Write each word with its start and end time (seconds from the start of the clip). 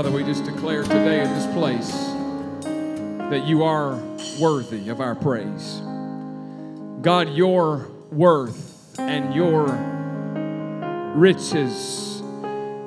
Father, 0.00 0.16
we 0.16 0.24
just 0.24 0.46
declare 0.46 0.82
today 0.82 1.22
in 1.22 1.28
this 1.34 1.44
place 1.52 1.90
that 3.28 3.46
you 3.46 3.62
are 3.64 3.96
worthy 4.40 4.88
of 4.88 4.98
our 4.98 5.14
praise. 5.14 5.82
God, 7.02 7.28
your 7.28 7.86
worth 8.10 8.98
and 8.98 9.34
your 9.34 9.66
riches 11.14 12.22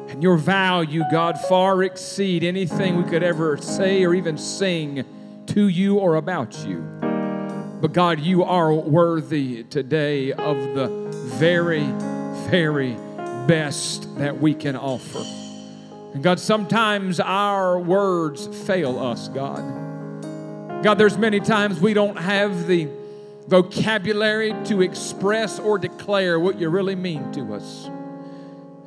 and 0.07 0.23
your 0.23 0.37
value, 0.37 1.03
God, 1.11 1.39
far 1.41 1.83
exceed 1.83 2.43
anything 2.43 2.97
we 2.97 3.07
could 3.07 3.21
ever 3.21 3.57
say 3.57 4.03
or 4.03 4.15
even 4.15 4.35
sing 4.35 5.05
to 5.45 5.67
you 5.67 5.99
or 5.99 6.15
about 6.15 6.65
you. 6.65 6.79
But 7.79 7.93
God, 7.93 8.21
you 8.21 8.43
are 8.43 8.73
worthy 8.73 9.65
today 9.65 10.31
of 10.33 10.57
the 10.73 10.87
very, 11.37 11.83
very 12.49 12.93
best 13.45 14.17
that 14.17 14.41
we 14.41 14.55
can 14.55 14.75
offer. 14.75 15.42
And 16.13 16.21
God, 16.21 16.39
sometimes 16.39 17.19
our 17.19 17.79
words 17.79 18.47
fail 18.65 18.99
us, 18.99 19.27
God. 19.29 19.61
God, 20.83 20.95
there's 20.95 21.17
many 21.17 21.39
times 21.39 21.79
we 21.79 21.93
don't 21.93 22.17
have 22.17 22.67
the 22.67 22.87
vocabulary 23.47 24.53
to 24.65 24.81
express 24.81 25.59
or 25.59 25.77
declare 25.77 26.39
what 26.39 26.59
you 26.59 26.69
really 26.69 26.95
mean 26.95 27.31
to 27.33 27.53
us. 27.53 27.89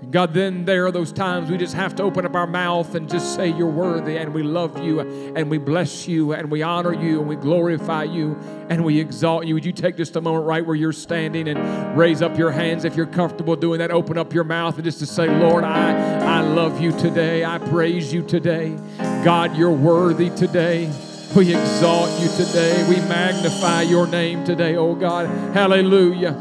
God, 0.09 0.35
then 0.35 0.65
there 0.65 0.87
are 0.87 0.93
those 0.93 1.13
times 1.13 1.51
we 1.51 1.57
just 1.57 1.75
have 1.75 1.97
to 1.97 2.05
open 2.05 2.25
up 2.25 2.37
our 2.37 2.47
mouth 2.47 2.95
and 2.95 3.11
just 3.11 3.35
say, 3.35 3.49
You're 3.49 3.67
worthy, 3.67 4.17
and 4.17 4.33
we 4.33 4.45
love 4.45 4.83
you, 4.83 5.01
and 5.01 5.51
we 5.51 5.59
bless 5.59 6.07
you, 6.07 6.33
and 6.33 6.49
we 6.49 6.63
honor 6.63 6.93
you, 6.93 7.19
and 7.19 7.29
we 7.29 7.35
glorify 7.35 8.05
you, 8.05 8.39
and 8.71 8.85
we 8.85 9.01
exalt 9.01 9.47
you. 9.47 9.55
Would 9.55 9.65
you 9.65 9.73
take 9.73 9.97
just 9.97 10.15
a 10.15 10.21
moment 10.21 10.47
right 10.47 10.65
where 10.65 10.77
you're 10.77 10.93
standing 10.93 11.49
and 11.49 11.99
raise 11.99 12.23
up 12.23 12.39
your 12.39 12.53
hands 12.53 12.85
if 12.85 12.95
you're 12.95 13.07
comfortable 13.07 13.57
doing 13.57 13.81
that? 13.81 13.91
Open 13.91 14.17
up 14.17 14.33
your 14.33 14.45
mouth 14.45 14.77
and 14.77 14.85
just 14.85 15.01
to 15.01 15.07
say, 15.07 15.27
Lord, 15.27 15.65
I, 15.65 16.39
I 16.39 16.41
love 16.41 16.81
you 16.81 16.93
today. 16.93 17.45
I 17.45 17.59
praise 17.59 18.13
you 18.13 18.23
today. 18.23 18.77
God, 19.25 19.57
you're 19.57 19.73
worthy 19.73 20.31
today. 20.31 20.93
We 21.35 21.55
exalt 21.55 22.21
you 22.21 22.29
today. 22.29 22.87
We 22.89 22.97
magnify 23.09 23.83
your 23.83 24.07
name 24.07 24.45
today, 24.45 24.77
oh 24.77 24.95
God. 24.95 25.27
Hallelujah. 25.53 26.33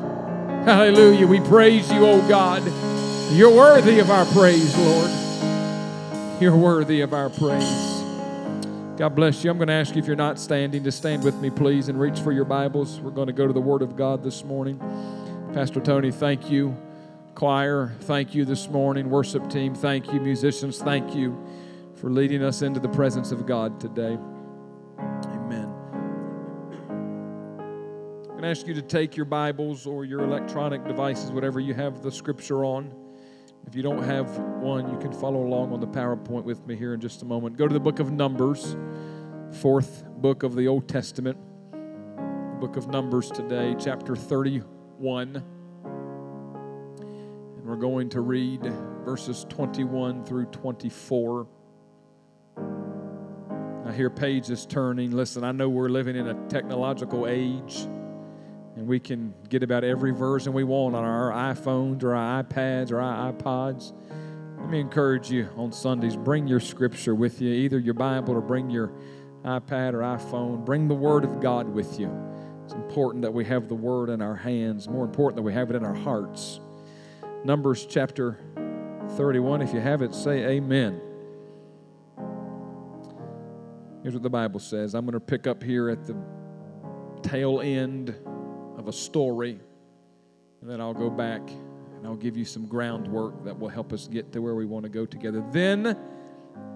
Hallelujah. 0.66 1.28
We 1.28 1.40
praise 1.40 1.92
you, 1.92 2.06
oh 2.06 2.28
God. 2.30 2.64
You're 3.32 3.54
worthy 3.54 4.00
of 4.00 4.12
our 4.12 4.26
praise, 4.26 4.78
Lord. 4.78 5.12
You're 6.40 6.56
worthy 6.56 7.02
of 7.02 7.14
our 7.14 7.30
praise. 7.30 7.96
God 8.98 9.14
bless 9.16 9.44
you. 9.44 9.52
I'm 9.52 9.58
going 9.58 9.68
to 9.68 9.74
ask 9.74 9.96
you 9.96 10.02
if 10.02 10.08
you're 10.08 10.16
not 10.16 10.40
standing 10.40 10.84
to 10.84 10.92
stand 10.92 11.24
with 11.24 11.36
me, 11.42 11.50
please, 11.50 11.90
and 11.90 12.00
reach 12.00 12.20
for 12.20 12.32
your 12.32 12.46
Bibles. 12.46 13.02
We're 13.02 13.12
going 13.12 13.28
to 13.28 13.34
go 13.34 13.46
to 13.46 13.52
the 13.52 13.60
Word 13.60 13.82
of 13.82 13.98
God 13.98 14.24
this 14.24 14.44
morning. 14.46 14.80
Pastor 15.54 15.82
Tony, 15.82 16.12
thank 16.12 16.50
you. 16.50 16.78
Choir, 17.34 17.94
thank 18.02 18.34
you 18.36 18.46
this 18.46 18.70
morning. 18.70 19.10
Worship 19.10 19.50
team, 19.50 19.76
thank 19.76 20.14
you. 20.14 20.22
Musicians, 20.22 20.80
thank 20.82 21.14
you 21.14 21.38
for 21.96 22.10
leading 22.10 22.42
us 22.44 22.62
into 22.62 22.80
the 22.80 22.90
presence 22.90 23.32
of 23.32 23.46
God 23.46 23.80
today. 23.80 24.18
Amen. 25.00 25.74
I'm 28.22 28.28
going 28.28 28.44
to 28.44 28.48
ask 28.48 28.66
you 28.66 28.76
to 28.76 28.82
take 28.82 29.18
your 29.18 29.26
Bibles 29.26 29.86
or 29.86 30.06
your 30.06 30.22
electronic 30.22 30.86
devices, 30.86 31.32
whatever 31.32 31.60
you 31.60 31.74
have 31.74 32.02
the 32.02 32.12
scripture 32.12 32.64
on. 32.64 33.05
If 33.68 33.76
you 33.76 33.82
don't 33.82 34.04
have 34.04 34.38
one, 34.38 34.92
you 34.92 34.98
can 35.00 35.12
follow 35.12 35.44
along 35.44 35.74
on 35.74 35.80
the 35.80 35.88
PowerPoint 35.88 36.44
with 36.44 36.66
me 36.68 36.76
here 36.76 36.94
in 36.94 37.02
just 37.02 37.24
a 37.24 37.26
moment. 37.26 37.58
Go 37.58 37.68
to 37.68 37.74
the 37.74 37.80
book 37.80 38.00
of 38.00 38.12
Numbers, 38.12 38.78
fourth 39.60 40.06
book 40.18 40.44
of 40.44 40.56
the 40.56 40.68
Old 40.68 40.88
Testament. 40.88 41.38
Book 42.60 42.78
of 42.78 42.88
Numbers 42.90 43.32
today, 43.32 43.76
chapter 43.80 44.16
31. 44.16 45.44
And 45.84 47.66
we're 47.66 47.76
going 47.76 48.08
to 48.10 48.22
read 48.22 48.62
verses 49.04 49.48
21 49.50 50.26
through 50.26 50.46
24. 50.46 51.48
I 53.86 53.92
hear 53.94 54.12
pages 54.12 54.68
turning. 54.68 55.12
Listen, 55.12 55.44
I 55.44 55.52
know 55.52 55.70
we're 55.70 55.90
living 55.90 56.16
in 56.16 56.28
a 56.28 56.48
technological 56.50 57.28
age 57.28 57.88
and 58.76 58.88
we 58.88 59.00
can 59.00 59.34
get 59.50 59.64
about 59.64 59.84
every 59.84 60.12
version 60.12 60.52
we 60.52 60.64
want 60.64 60.96
on 60.96 61.04
our 61.04 61.32
iPhones 61.32 62.04
or 62.04 62.14
our 62.14 62.44
iPads 62.44 62.92
or 62.92 63.00
our 63.00 63.32
iPods. 63.32 63.94
Let 64.60 64.70
me 64.70 64.80
encourage 64.80 65.32
you 65.32 65.48
on 65.56 65.72
Sundays 65.72 66.16
bring 66.16 66.48
your 66.48 66.60
scripture 66.60 67.16
with 67.16 67.42
you, 67.42 67.54
either 67.54 67.80
your 67.80 67.94
Bible 67.94 68.34
or 68.36 68.42
bring 68.42 68.70
your 68.70 68.92
iPad 69.44 69.94
or 69.94 70.00
iPhone. 70.00 70.66
Bring 70.66 70.88
the 70.88 70.96
Word 70.96 71.24
of 71.24 71.40
God 71.40 71.70
with 71.70 72.00
you. 72.00 72.12
It's 72.66 72.74
important 72.74 73.22
that 73.22 73.34
we 73.34 73.46
have 73.46 73.70
the 73.70 73.76
Word 73.76 74.10
in 74.10 74.22
our 74.22 74.36
hands, 74.36 74.90
more 74.90 75.06
important 75.06 75.38
that 75.38 75.44
we 75.44 75.54
have 75.54 75.70
it 75.70 75.76
in 75.76 75.86
our 75.86 75.94
hearts. 75.94 76.60
Numbers 77.46 77.86
chapter 77.86 78.40
31. 79.12 79.62
If 79.62 79.74
you 79.74 79.80
have 79.80 80.02
it, 80.02 80.14
say 80.14 80.58
amen. 80.58 81.00
Here's 84.02 84.16
what 84.16 84.24
the 84.24 84.30
Bible 84.30 84.60
says. 84.60 84.96
I'm 84.96 85.06
going 85.06 85.14
to 85.14 85.20
pick 85.20 85.48
up 85.48 85.64
here 85.64 85.90
at 85.90 86.06
the 86.06 86.16
tail 87.22 87.62
end 87.62 88.16
of 88.86 88.90
a 88.90 88.94
story, 88.94 89.60
and 90.62 90.70
then 90.70 90.80
I'll 90.80 90.94
go 90.94 91.10
back 91.10 91.42
and 91.50 92.06
I'll 92.06 92.16
give 92.16 92.38
you 92.38 92.46
some 92.46 92.68
groundwork 92.68 93.44
that 93.44 93.58
will 93.58 93.70
help 93.70 93.92
us 93.92 94.08
get 94.08 94.32
to 94.34 94.44
where 94.44 94.54
we 94.54 94.68
want 94.68 94.84
to 94.84 94.90
go 94.90 95.08
together. 95.08 95.44
Then 95.52 95.98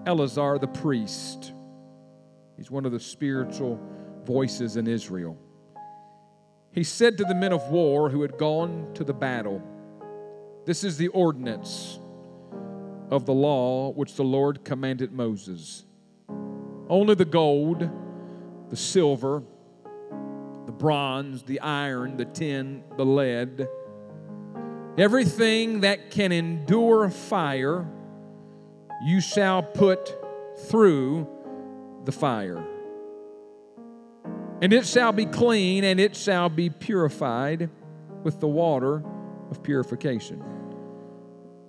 Eleazar 0.07 0.57
the 0.57 0.69
priest, 0.69 1.53
he's 2.57 2.71
one 2.71 2.87
of 2.87 2.91
the 2.91 2.99
spiritual 2.99 3.79
voices 4.23 4.75
in 4.75 4.87
Israel. 4.87 5.37
He 6.71 6.83
said 6.83 7.15
to 7.19 7.25
the 7.25 7.35
men 7.35 7.53
of 7.53 7.69
war 7.69 8.09
who 8.09 8.23
had 8.23 8.39
gone 8.39 8.91
to 8.95 9.03
the 9.03 9.13
battle, 9.13 9.61
This 10.65 10.83
is 10.83 10.97
the 10.97 11.09
ordinance 11.09 11.99
of 13.11 13.27
the 13.27 13.35
law 13.35 13.91
which 13.91 14.15
the 14.15 14.23
Lord 14.23 14.65
commanded 14.65 15.11
Moses. 15.11 15.85
Only 16.89 17.13
the 17.13 17.25
gold, 17.25 17.87
the 18.71 18.75
silver, 18.75 19.43
bronze, 20.79 21.43
the 21.43 21.59
iron, 21.59 22.17
the 22.17 22.25
tin, 22.25 22.83
the 22.97 23.05
lead, 23.05 23.67
everything 24.97 25.81
that 25.81 26.09
can 26.09 26.31
endure 26.31 27.09
fire, 27.09 27.85
you 29.05 29.21
shall 29.21 29.61
put 29.61 30.15
through 30.69 31.27
the 32.05 32.11
fire. 32.11 32.65
And 34.61 34.73
it 34.73 34.85
shall 34.85 35.11
be 35.11 35.25
clean, 35.25 35.83
and 35.83 35.99
it 35.99 36.15
shall 36.15 36.49
be 36.49 36.69
purified 36.69 37.69
with 38.23 38.39
the 38.39 38.47
water 38.47 39.03
of 39.51 39.61
purification. 39.61 40.43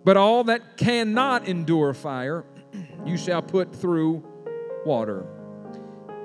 But 0.05 0.17
all 0.17 0.45
that 0.45 0.77
cannot 0.77 1.47
endure 1.47 1.95
fire, 1.95 2.45
you 3.05 3.17
shall 3.17 3.43
put 3.43 3.75
through 3.75 4.25
water. 4.85 5.27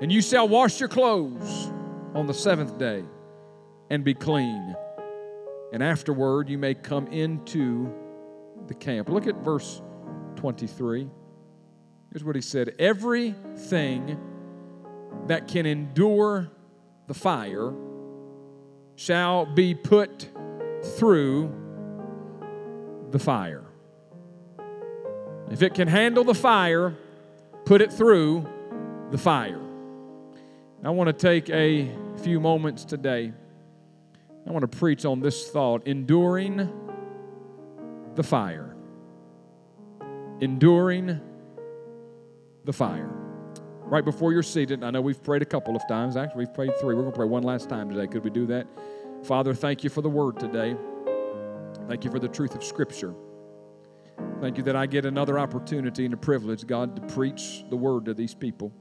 And 0.00 0.10
you 0.10 0.22
shall 0.22 0.48
wash 0.48 0.80
your 0.80 0.88
clothes 0.88 1.70
on 2.16 2.26
the 2.26 2.34
seventh 2.34 2.78
day 2.78 3.04
and 3.90 4.02
be 4.02 4.14
clean. 4.14 4.74
And 5.74 5.82
afterward, 5.82 6.48
you 6.48 6.56
may 6.56 6.72
come 6.72 7.06
into 7.08 7.92
the 8.66 8.74
camp. 8.74 9.10
Look 9.10 9.26
at 9.26 9.36
verse 9.44 9.82
23. 10.36 11.10
Here's 12.10 12.24
what 12.24 12.34
he 12.34 12.40
said 12.40 12.74
Everything 12.78 14.18
that 15.26 15.46
can 15.46 15.66
endure 15.66 16.50
the 17.06 17.12
fire 17.12 17.74
shall 18.94 19.44
be 19.44 19.74
put 19.74 20.30
through 20.96 21.52
the 23.10 23.18
fire. 23.18 23.64
If 25.50 25.62
it 25.62 25.74
can 25.74 25.86
handle 25.86 26.24
the 26.24 26.34
fire, 26.34 26.96
put 27.66 27.82
it 27.82 27.92
through 27.92 28.48
the 29.10 29.18
fire. 29.18 29.60
I 30.82 30.90
want 30.90 31.08
to 31.08 31.12
take 31.12 31.50
a 31.50 31.90
few 32.18 32.40
moments 32.40 32.84
today. 32.84 33.32
I 34.46 34.50
want 34.50 34.70
to 34.70 34.78
preach 34.78 35.04
on 35.04 35.20
this 35.20 35.50
thought 35.50 35.86
enduring 35.86 36.70
the 38.14 38.22
fire. 38.22 38.76
Enduring 40.40 41.20
the 42.64 42.72
fire. 42.72 43.10
Right 43.82 44.04
before 44.04 44.32
you're 44.32 44.42
seated, 44.42 44.82
I 44.82 44.90
know 44.90 45.00
we've 45.00 45.22
prayed 45.22 45.42
a 45.42 45.46
couple 45.46 45.76
of 45.76 45.86
times. 45.88 46.16
Actually, 46.16 46.46
we've 46.46 46.54
prayed 46.54 46.72
three. 46.80 46.94
We're 46.94 47.02
going 47.02 47.12
to 47.12 47.16
pray 47.16 47.26
one 47.26 47.44
last 47.44 47.68
time 47.68 47.88
today. 47.88 48.06
Could 48.06 48.24
we 48.24 48.30
do 48.30 48.46
that? 48.46 48.66
Father, 49.22 49.54
thank 49.54 49.84
you 49.84 49.90
for 49.90 50.02
the 50.02 50.08
word 50.08 50.38
today. 50.38 50.76
Thank 51.88 52.04
you 52.04 52.10
for 52.10 52.18
the 52.18 52.28
truth 52.28 52.54
of 52.54 52.64
Scripture. 52.64 53.14
Thank 54.40 54.56
you 54.56 54.62
that 54.64 54.76
I 54.76 54.86
get 54.86 55.04
another 55.04 55.38
opportunity 55.38 56.04
and 56.04 56.14
a 56.14 56.16
privilege, 56.16 56.66
God, 56.66 56.96
to 56.96 57.14
preach 57.14 57.64
the 57.70 57.76
word 57.76 58.06
to 58.06 58.14
these 58.14 58.34
people. 58.34 58.72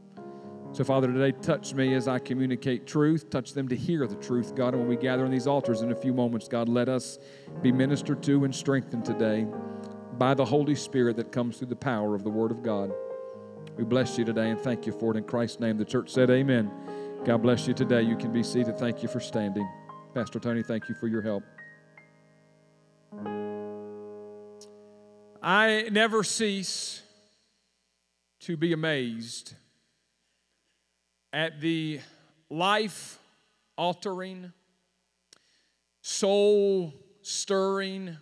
So, 0.76 0.84
Father, 0.84 1.08
today 1.08 1.32
touch 1.32 1.74
me 1.74 1.94
as 1.94 2.10
I 2.10 2.20
communicate 2.20 2.86
truth. 2.86 3.30
Touch 3.30 3.54
them 3.54 3.70
to 3.70 3.78
hear 3.78 4.06
the 4.08 4.18
truth, 4.18 4.56
God. 4.56 4.74
And 4.74 4.80
when 4.80 4.90
we 4.90 4.98
gather 4.98 5.24
on 5.24 5.32
these 5.32 5.48
altars 5.48 5.82
in 5.84 5.94
a 5.94 5.96
few 5.96 6.14
moments, 6.14 6.50
God, 6.50 6.68
let 6.68 6.90
us 6.90 7.18
be 7.62 7.72
ministered 7.72 8.22
to 8.24 8.44
and 8.44 8.54
strengthened 8.54 9.06
today 9.06 9.48
by 10.18 10.34
the 10.34 10.44
Holy 10.44 10.76
Spirit 10.76 11.16
that 11.16 11.32
comes 11.32 11.56
through 11.56 11.70
the 11.70 11.78
power 11.78 12.14
of 12.14 12.26
the 12.26 12.30
Word 12.30 12.52
of 12.52 12.62
God. 12.62 12.92
We 13.78 13.86
bless 13.86 14.18
you 14.18 14.26
today 14.26 14.50
and 14.50 14.60
thank 14.60 14.86
you 14.86 14.92
for 14.92 15.14
it 15.14 15.18
in 15.18 15.24
Christ's 15.24 15.62
name. 15.62 15.78
The 15.78 15.86
church 15.86 16.10
said, 16.10 16.30
Amen. 16.30 16.70
God 17.24 17.42
bless 17.42 17.70
you 17.70 17.74
today. 17.74 18.02
You 18.02 18.18
can 18.18 18.34
be 18.34 18.44
seated. 18.44 18.78
Thank 18.78 19.02
you 19.02 19.08
for 19.08 19.22
standing. 19.22 19.66
Pastor 20.14 20.42
Tony, 20.42 20.62
thank 20.62 20.90
you 20.90 20.96
for 20.96 21.08
your 21.08 21.22
help. 21.22 21.46
I 25.42 25.88
never 25.90 26.22
cease 26.22 27.02
to 28.42 28.58
be 28.58 28.74
amazed 28.74 29.54
at 31.36 31.60
the 31.60 32.00
life 32.50 33.20
altering, 33.78 34.54
soul 36.02 36.94
stirring, 37.22 38.16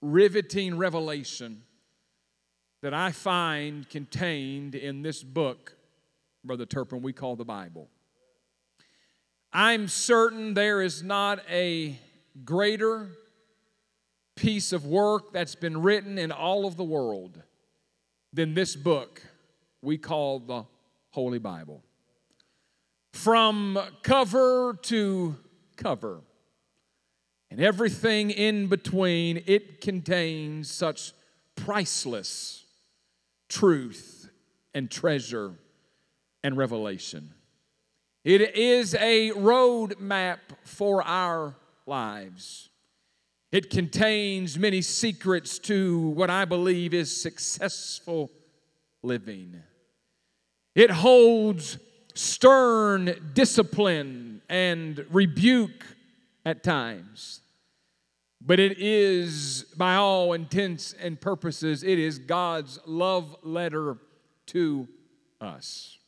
riveting 0.00 0.78
revelation 0.78 1.62
that 2.80 2.94
I 2.94 3.10
find 3.10 3.90
contained 3.90 4.76
in 4.76 5.02
this 5.02 5.24
book, 5.24 5.74
Brother 6.44 6.64
Turpin, 6.64 7.02
we 7.02 7.12
call 7.12 7.34
the 7.34 7.44
Bible. 7.44 7.88
I'm 9.52 9.88
certain 9.88 10.54
there 10.54 10.82
is 10.82 11.02
not 11.02 11.40
a 11.50 11.98
greater 12.44 13.08
piece 14.36 14.72
of 14.72 14.86
work 14.86 15.32
that's 15.32 15.56
been 15.56 15.82
written 15.82 16.18
in 16.18 16.30
all 16.30 16.66
of 16.66 16.76
the 16.76 16.84
world 16.84 17.42
than 18.32 18.54
this 18.54 18.76
book 18.76 19.20
we 19.82 19.98
call 19.98 20.38
the 20.38 20.64
Holy 21.10 21.38
Bible. 21.38 21.82
From 23.12 23.78
cover 24.02 24.78
to 24.82 25.36
cover, 25.76 26.20
and 27.50 27.60
everything 27.60 28.30
in 28.30 28.68
between, 28.68 29.42
it 29.46 29.80
contains 29.80 30.70
such 30.70 31.12
priceless 31.56 32.64
truth 33.48 34.30
and 34.72 34.90
treasure 34.90 35.54
and 36.44 36.56
revelation. 36.56 37.34
It 38.24 38.56
is 38.56 38.94
a 38.94 39.32
road 39.32 39.98
map 39.98 40.40
for 40.64 41.02
our 41.02 41.56
lives. 41.86 42.68
It 43.50 43.68
contains 43.68 44.56
many 44.58 44.80
secrets 44.80 45.58
to 45.60 46.10
what 46.10 46.30
I 46.30 46.44
believe 46.44 46.94
is 46.94 47.20
successful 47.20 48.30
living. 49.02 49.60
It 50.74 50.90
holds 50.90 51.78
stern 52.14 53.32
discipline 53.34 54.42
and 54.48 55.04
rebuke 55.10 55.84
at 56.44 56.62
times. 56.62 57.40
But 58.40 58.58
it 58.58 58.78
is, 58.78 59.66
by 59.76 59.96
all 59.96 60.32
intents 60.32 60.94
and 60.94 61.20
purposes, 61.20 61.82
it 61.82 61.98
is 61.98 62.18
God's 62.18 62.78
love 62.86 63.36
letter 63.42 63.98
to 64.46 64.88
us. 65.40 65.98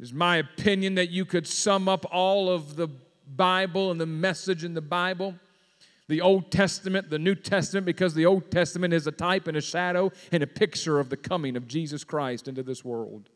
It's 0.00 0.12
my 0.12 0.38
opinion 0.38 0.96
that 0.96 1.10
you 1.10 1.24
could 1.24 1.46
sum 1.46 1.88
up 1.88 2.04
all 2.10 2.48
of 2.48 2.76
the 2.76 2.88
Bible 3.36 3.90
and 3.90 4.00
the 4.00 4.06
message 4.06 4.64
in 4.64 4.74
the 4.74 4.80
Bible, 4.80 5.34
the 6.08 6.20
Old 6.20 6.50
Testament, 6.50 7.10
the 7.10 7.18
New 7.18 7.36
Testament, 7.36 7.86
because 7.86 8.14
the 8.14 8.26
Old 8.26 8.50
Testament 8.50 8.92
is 8.92 9.06
a 9.06 9.12
type 9.12 9.46
and 9.46 9.56
a 9.56 9.60
shadow 9.60 10.10
and 10.32 10.42
a 10.42 10.46
picture 10.46 10.98
of 10.98 11.10
the 11.10 11.16
coming 11.16 11.56
of 11.56 11.68
Jesus 11.68 12.02
Christ 12.02 12.48
into 12.48 12.62
this 12.62 12.84
world. 12.84 13.28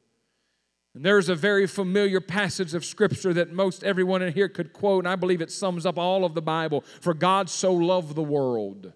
And 0.95 1.05
there's 1.05 1.29
a 1.29 1.35
very 1.35 1.67
familiar 1.67 2.21
passage 2.21 2.73
of 2.73 2.85
Scripture 2.85 3.33
that 3.35 3.53
most 3.53 3.83
everyone 3.83 4.23
in 4.23 4.33
here 4.33 4.49
could 4.49 4.73
quote, 4.73 5.05
and 5.05 5.13
I 5.13 5.17
believe 5.17 5.41
it 5.41 5.51
sums 5.51 5.85
up 5.85 5.99
all 5.99 6.25
of 6.25 6.35
the 6.35 6.43
Bible. 6.43 6.85
For 7.01 7.15
God 7.15 7.51
so 7.51 7.73
loved 7.73 8.15
the 8.15 8.23
world 8.23 8.93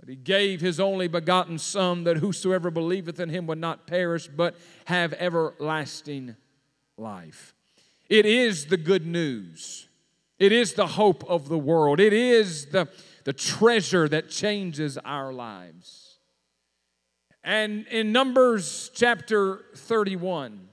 that 0.00 0.08
he 0.08 0.16
gave 0.16 0.60
his 0.60 0.80
only 0.80 1.08
begotten 1.08 1.58
Son, 1.58 2.04
that 2.04 2.18
whosoever 2.18 2.70
believeth 2.70 3.20
in 3.20 3.28
him 3.30 3.46
would 3.46 3.58
not 3.58 3.86
perish, 3.86 4.26
but 4.26 4.56
have 4.84 5.14
everlasting 5.14 6.36
life. 6.98 7.54
It 8.10 8.26
is 8.26 8.66
the 8.66 8.76
good 8.76 9.06
news. 9.06 9.88
It 10.38 10.52
is 10.52 10.74
the 10.74 10.88
hope 10.88 11.24
of 11.24 11.48
the 11.48 11.56
world. 11.56 12.00
It 12.00 12.12
is 12.12 12.66
the, 12.66 12.88
the 13.22 13.32
treasure 13.32 14.08
that 14.08 14.28
changes 14.28 14.98
our 14.98 15.32
lives. 15.32 16.03
And 17.44 17.86
in 17.88 18.10
Numbers 18.10 18.90
chapter 18.94 19.66
31, 19.76 20.66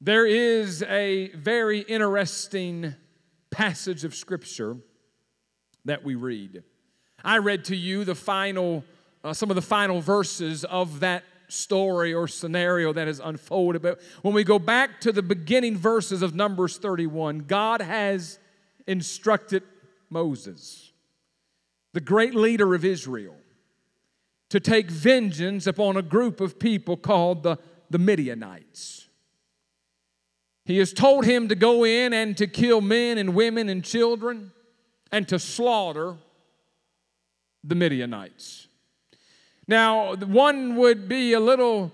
there 0.00 0.26
is 0.26 0.82
a 0.82 1.28
very 1.36 1.78
interesting 1.78 2.96
passage 3.52 4.02
of 4.02 4.12
Scripture 4.12 4.76
that 5.84 6.02
we 6.02 6.16
read. 6.16 6.64
I 7.24 7.38
read 7.38 7.66
to 7.66 7.76
you 7.76 8.02
the 8.02 8.16
final, 8.16 8.82
uh, 9.22 9.34
some 9.34 9.50
of 9.50 9.54
the 9.54 9.62
final 9.62 10.00
verses 10.00 10.64
of 10.64 10.98
that 10.98 11.22
story 11.46 12.12
or 12.12 12.26
scenario 12.26 12.92
that 12.92 13.06
has 13.06 13.20
unfolded. 13.20 13.82
But 13.82 14.00
when 14.22 14.34
we 14.34 14.42
go 14.42 14.58
back 14.58 15.00
to 15.02 15.12
the 15.12 15.22
beginning 15.22 15.76
verses 15.76 16.22
of 16.22 16.34
Numbers 16.34 16.76
31, 16.78 17.40
God 17.40 17.80
has 17.80 18.40
instructed 18.88 19.62
Moses, 20.10 20.90
the 21.92 22.00
great 22.00 22.34
leader 22.34 22.74
of 22.74 22.84
Israel, 22.84 23.36
to 24.52 24.60
take 24.60 24.90
vengeance 24.90 25.66
upon 25.66 25.96
a 25.96 26.02
group 26.02 26.38
of 26.38 26.58
people 26.58 26.94
called 26.94 27.42
the, 27.42 27.56
the 27.88 27.96
Midianites. 27.96 29.08
He 30.66 30.76
has 30.76 30.92
told 30.92 31.24
him 31.24 31.48
to 31.48 31.54
go 31.54 31.86
in 31.86 32.12
and 32.12 32.36
to 32.36 32.46
kill 32.46 32.82
men 32.82 33.16
and 33.16 33.34
women 33.34 33.70
and 33.70 33.82
children 33.82 34.52
and 35.10 35.26
to 35.28 35.38
slaughter 35.38 36.18
the 37.64 37.74
Midianites. 37.74 38.68
Now, 39.66 40.16
one 40.16 40.76
would 40.76 41.08
be 41.08 41.32
a 41.32 41.40
little 41.40 41.90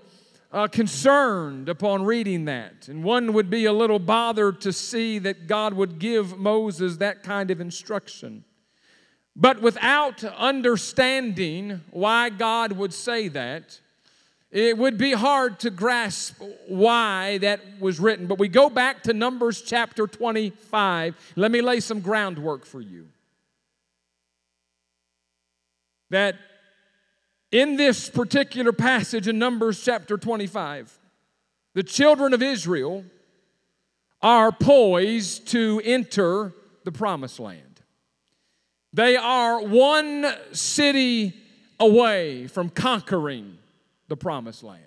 uh, 0.51 0.67
concerned 0.67 1.69
upon 1.69 2.03
reading 2.03 2.43
that, 2.43 2.89
and 2.89 3.05
one 3.05 3.31
would 3.31 3.49
be 3.49 3.63
a 3.63 3.73
little 3.73 3.99
bothered 3.99 4.59
to 4.61 4.73
see 4.73 5.17
that 5.19 5.47
God 5.47 5.75
would 5.75 5.97
give 5.97 6.37
Moses 6.37 6.97
that 6.97 7.23
kind 7.23 7.51
of 7.51 7.61
instruction. 7.61 8.43
But 9.39 9.61
without 9.61 10.21
understanding 10.23 11.81
why 11.91 12.29
God 12.29 12.73
would 12.73 12.93
say 12.93 13.29
that, 13.29 13.79
it 14.51 14.77
would 14.77 14.97
be 14.97 15.13
hard 15.13 15.61
to 15.61 15.69
grasp 15.69 16.41
why 16.67 17.37
that 17.37 17.61
was 17.79 18.01
written. 18.01 18.27
But 18.27 18.37
we 18.37 18.49
go 18.49 18.69
back 18.69 19.03
to 19.03 19.13
Numbers 19.13 19.61
chapter 19.61 20.07
25. 20.07 21.33
Let 21.37 21.51
me 21.51 21.61
lay 21.61 21.79
some 21.79 22.01
groundwork 22.01 22.65
for 22.65 22.81
you 22.81 23.07
that 26.09 26.35
in 27.51 27.77
this 27.77 28.09
particular 28.09 28.73
passage 28.73 29.27
in 29.27 29.39
Numbers 29.39 29.81
chapter 29.83 30.17
25, 30.17 30.97
the 31.75 31.83
children 31.83 32.33
of 32.33 32.41
Israel 32.41 33.05
are 34.21 34.51
poised 34.51 35.47
to 35.49 35.81
enter 35.85 36.53
the 36.83 36.91
promised 36.91 37.39
land. 37.39 37.68
They 38.93 39.15
are 39.15 39.61
one 39.61 40.25
city 40.51 41.33
away 41.79 42.47
from 42.47 42.69
conquering 42.69 43.57
the 44.07 44.17
promised 44.17 44.63
land. 44.63 44.83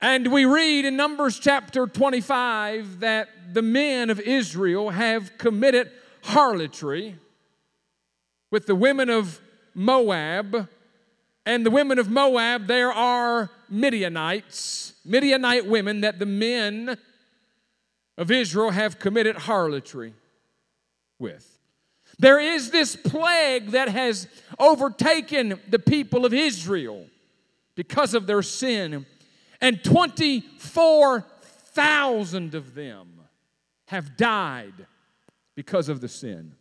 And 0.00 0.32
we 0.32 0.44
read 0.44 0.84
in 0.84 0.96
Numbers 0.96 1.38
chapter 1.38 1.86
25 1.86 3.00
that 3.00 3.28
the 3.52 3.62
men 3.62 4.10
of 4.10 4.20
Israel 4.20 4.90
have 4.90 5.36
committed 5.38 5.90
harlotry 6.22 7.16
with 8.50 8.66
the 8.66 8.74
women 8.74 9.10
of 9.10 9.40
Moab. 9.74 10.68
And 11.46 11.64
the 11.64 11.70
women 11.70 11.98
of 11.98 12.10
Moab, 12.10 12.66
there 12.66 12.92
are 12.92 13.50
Midianites, 13.70 14.92
Midianite 15.04 15.66
women 15.66 16.02
that 16.02 16.18
the 16.18 16.26
men 16.26 16.98
of 18.18 18.30
Israel 18.30 18.70
have 18.70 18.98
committed 18.98 19.36
harlotry 19.36 20.12
with. 21.18 21.57
There 22.18 22.40
is 22.40 22.70
this 22.70 22.96
plague 22.96 23.70
that 23.70 23.88
has 23.88 24.28
overtaken 24.58 25.58
the 25.68 25.78
people 25.78 26.26
of 26.26 26.34
Israel 26.34 27.06
because 27.76 28.14
of 28.14 28.26
their 28.26 28.42
sin, 28.42 29.06
and 29.60 29.84
24,000 29.84 32.54
of 32.54 32.74
them 32.74 33.20
have 33.86 34.16
died 34.16 34.86
because 35.54 35.88
of 35.88 36.00
the 36.00 36.08
sin. 36.08 36.54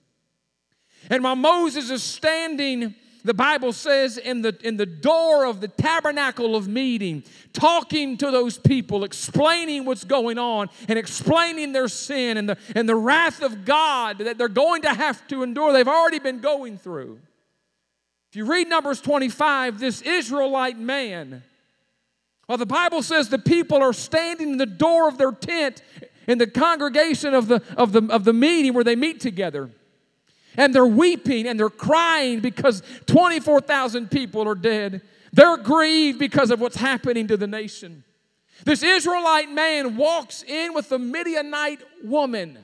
And 1.10 1.24
while 1.24 1.36
Moses 1.36 1.90
is 1.90 2.04
standing, 2.04 2.94
the 3.24 3.34
Bible 3.34 3.74
says, 3.74 4.18
in 4.18 4.42
the, 4.42 4.58
in 4.64 4.78
the 4.78 4.86
door 4.86 5.46
of 5.46 5.60
the 5.62 5.68
tabernacle 5.68 6.56
of 6.56 6.68
meeting, 6.68 7.24
talking 7.54 8.18
to 8.18 8.32
those 8.32 8.58
people, 8.58 9.04
explaining 9.04 9.86
what's 9.86 10.04
going 10.04 10.38
on, 10.38 10.70
and 10.88 10.98
explaining 10.98 11.74
their 11.74 11.88
sin 11.88 12.38
and 12.38 12.50
the, 12.50 12.58
and 12.76 12.88
the 12.88 12.96
wrath 12.96 13.42
of 13.42 13.66
God 13.66 14.20
that 14.20 14.38
they're 14.38 14.48
going 14.48 14.84
to 14.84 14.94
have 14.94 15.28
to 15.28 15.44
endure, 15.44 15.74
they've 15.74 15.88
already 15.88 16.20
been 16.20 16.40
going 16.40 16.78
through. 16.78 17.20
If 18.32 18.36
you 18.36 18.46
read 18.46 18.68
Numbers 18.68 19.02
25, 19.02 19.80
this 19.80 20.02
Israelite 20.02 20.78
man, 20.78 21.44
well, 22.48 22.58
the 22.58 22.66
Bible 22.66 23.04
says 23.04 23.30
the 23.30 23.40
people 23.40 23.78
are 23.82 23.94
standing 23.94 24.52
in 24.52 24.58
the 24.58 24.66
door 24.66 25.08
of 25.10 25.18
their 25.18 25.32
tent 25.32 25.82
in 26.28 26.38
the 26.38 26.48
congregation 26.48 27.34
of 27.34 27.48
the, 27.48 27.62
of 27.76 27.92
the, 27.92 28.04
of 28.10 28.24
the 28.24 28.34
meeting 28.34 28.74
where 28.74 28.84
they 28.84 28.96
meet 28.96 29.20
together 29.20 29.70
and 30.58 30.74
they're 30.74 30.86
weeping 30.86 31.48
and 31.48 31.60
they're 31.60 31.70
crying 31.70 32.40
because 32.40 32.82
24,000 33.06 34.12
people 34.12 34.48
are 34.48 34.56
dead. 34.56 35.02
They're 35.32 35.58
grieved 35.58 36.20
because 36.20 36.52
of 36.52 36.60
what's 36.60 36.76
happening 36.76 37.28
to 37.28 37.38
the 37.38 37.48
nation. 37.48 38.04
This 38.66 38.82
Israelite 38.82 39.52
man 39.52 39.96
walks 39.96 40.44
in 40.44 40.74
with 40.74 40.92
a 40.92 41.00
Midianite 41.00 41.82
woman. 42.04 42.58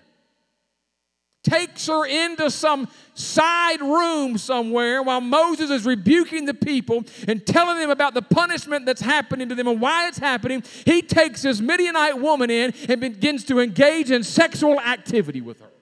takes 1.43 1.87
her 1.87 2.05
into 2.05 2.49
some 2.49 2.87
side 3.13 3.81
room 3.81 4.37
somewhere 4.37 5.03
while 5.03 5.19
Moses 5.19 5.69
is 5.69 5.85
rebuking 5.85 6.45
the 6.45 6.53
people 6.53 7.03
and 7.27 7.45
telling 7.45 7.77
them 7.77 7.89
about 7.89 8.13
the 8.13 8.21
punishment 8.21 8.85
that's 8.85 9.01
happening 9.01 9.49
to 9.49 9.55
them 9.55 9.67
and 9.67 9.79
why 9.79 10.07
it's 10.07 10.17
happening. 10.17 10.63
He 10.85 11.01
takes 11.01 11.41
this 11.41 11.59
Midianite 11.59 12.17
woman 12.17 12.49
in 12.49 12.73
and 12.87 13.01
begins 13.01 13.43
to 13.45 13.59
engage 13.59 14.09
in 14.09 14.23
sexual 14.23 14.79
activity 14.79 15.41
with 15.41 15.59
her. 15.59 15.72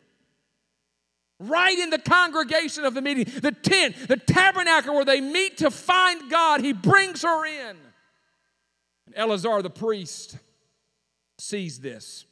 Right 1.42 1.78
in 1.78 1.90
the 1.90 1.98
congregation 1.98 2.86
of 2.86 2.94
the 2.94 3.02
meeting, 3.02 3.26
the 3.42 3.52
tent, 3.52 3.96
the 4.08 4.18
tabernacle 4.18 4.94
where 4.94 5.06
they 5.06 5.22
meet 5.22 5.58
to 5.58 5.72
find 5.72 6.30
God, 6.30 6.62
he 6.62 6.72
brings 6.72 7.24
her 7.24 7.46
in. 7.48 7.78
And 9.08 9.16
Eleazar 9.16 9.64
the 9.64 9.72
priest 9.72 10.38
sees 11.40 11.80
this 11.80 12.26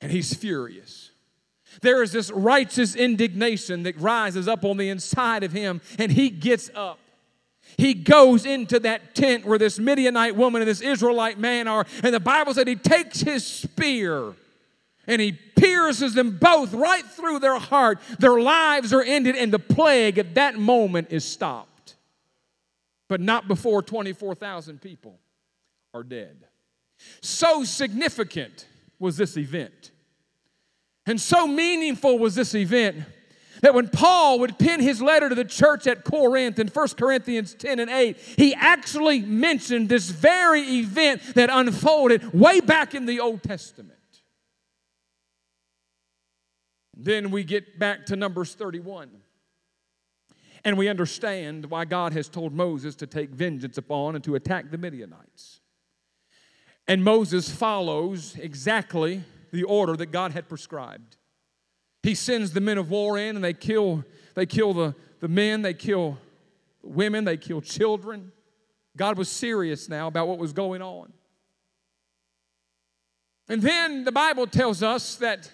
and 0.00 0.10
he's 0.10 0.32
furious. 0.32 1.10
There 1.82 2.02
is 2.02 2.12
this 2.12 2.30
righteous 2.30 2.94
indignation 2.94 3.82
that 3.82 3.98
rises 3.98 4.48
up 4.48 4.64
on 4.64 4.78
the 4.78 4.88
inside 4.88 5.42
of 5.42 5.52
him, 5.52 5.80
and 5.98 6.10
he 6.10 6.30
gets 6.30 6.70
up. 6.74 6.98
He 7.76 7.92
goes 7.94 8.46
into 8.46 8.78
that 8.80 9.14
tent 9.14 9.44
where 9.44 9.58
this 9.58 9.78
Midianite 9.78 10.36
woman 10.36 10.62
and 10.62 10.68
this 10.68 10.80
Israelite 10.80 11.38
man 11.38 11.68
are, 11.68 11.84
and 12.02 12.14
the 12.14 12.20
Bible 12.20 12.54
said 12.54 12.68
he 12.68 12.76
takes 12.76 13.20
his 13.20 13.46
spear 13.46 14.34
and 15.06 15.20
he 15.20 15.32
pierces 15.32 16.14
them 16.14 16.38
both 16.38 16.72
right 16.72 17.04
through 17.04 17.38
their 17.38 17.58
heart. 17.58 18.00
Their 18.18 18.40
lives 18.40 18.92
are 18.92 19.02
ended, 19.02 19.36
and 19.36 19.52
the 19.52 19.58
plague 19.58 20.18
at 20.18 20.34
that 20.34 20.56
moment 20.58 21.08
is 21.10 21.24
stopped. 21.24 21.96
But 23.08 23.20
not 23.20 23.48
before 23.48 23.82
24,000 23.82 24.80
people 24.80 25.18
are 25.92 26.02
dead. 26.02 26.46
So 27.20 27.64
significant 27.64 28.66
was 28.98 29.16
this 29.16 29.36
event 29.36 29.92
and 31.06 31.20
so 31.20 31.46
meaningful 31.46 32.18
was 32.18 32.34
this 32.34 32.54
event 32.54 33.04
that 33.60 33.74
when 33.74 33.88
Paul 33.88 34.40
would 34.40 34.58
pen 34.58 34.80
his 34.80 35.00
letter 35.00 35.28
to 35.28 35.34
the 35.34 35.44
church 35.44 35.86
at 35.86 36.04
Corinth 36.04 36.58
in 36.58 36.68
1 36.68 36.88
Corinthians 36.98 37.54
10 37.54 37.78
and 37.78 37.90
8, 37.90 38.16
he 38.36 38.54
actually 38.54 39.20
mentioned 39.20 39.88
this 39.88 40.10
very 40.10 40.62
event 40.78 41.22
that 41.34 41.50
unfolded 41.50 42.32
way 42.32 42.60
back 42.60 42.94
in 42.94 43.06
the 43.06 43.20
Old 43.20 43.42
Testament. 43.42 43.98
Then 46.96 47.30
we 47.30 47.44
get 47.44 47.78
back 47.78 48.06
to 48.06 48.16
Numbers 48.16 48.54
31. 48.54 49.10
And 50.64 50.78
we 50.78 50.88
understand 50.88 51.66
why 51.66 51.84
God 51.84 52.12
has 52.14 52.28
told 52.28 52.54
Moses 52.54 52.94
to 52.96 53.06
take 53.06 53.30
vengeance 53.30 53.76
upon 53.76 54.14
and 54.14 54.24
to 54.24 54.34
attack 54.34 54.70
the 54.70 54.78
Midianites. 54.78 55.60
And 56.88 57.04
Moses 57.04 57.50
follows 57.50 58.36
exactly 58.36 59.22
the 59.52 59.64
order 59.64 59.96
that 59.96 60.06
God 60.06 60.32
had 60.32 60.48
prescribed. 60.48 61.16
He 62.02 62.14
sends 62.14 62.52
the 62.52 62.60
men 62.60 62.78
of 62.78 62.90
war 62.90 63.18
in 63.18 63.36
and 63.36 63.44
they 63.44 63.54
kill, 63.54 64.04
they 64.34 64.46
kill 64.46 64.72
the, 64.72 64.94
the 65.20 65.28
men, 65.28 65.62
they 65.62 65.74
kill 65.74 66.18
women, 66.82 67.24
they 67.24 67.36
kill 67.36 67.60
children. 67.60 68.32
God 68.96 69.18
was 69.18 69.28
serious 69.28 69.88
now 69.88 70.06
about 70.06 70.28
what 70.28 70.38
was 70.38 70.52
going 70.52 70.82
on. 70.82 71.12
And 73.48 73.60
then 73.60 74.04
the 74.04 74.12
Bible 74.12 74.46
tells 74.46 74.82
us 74.82 75.16
that 75.16 75.50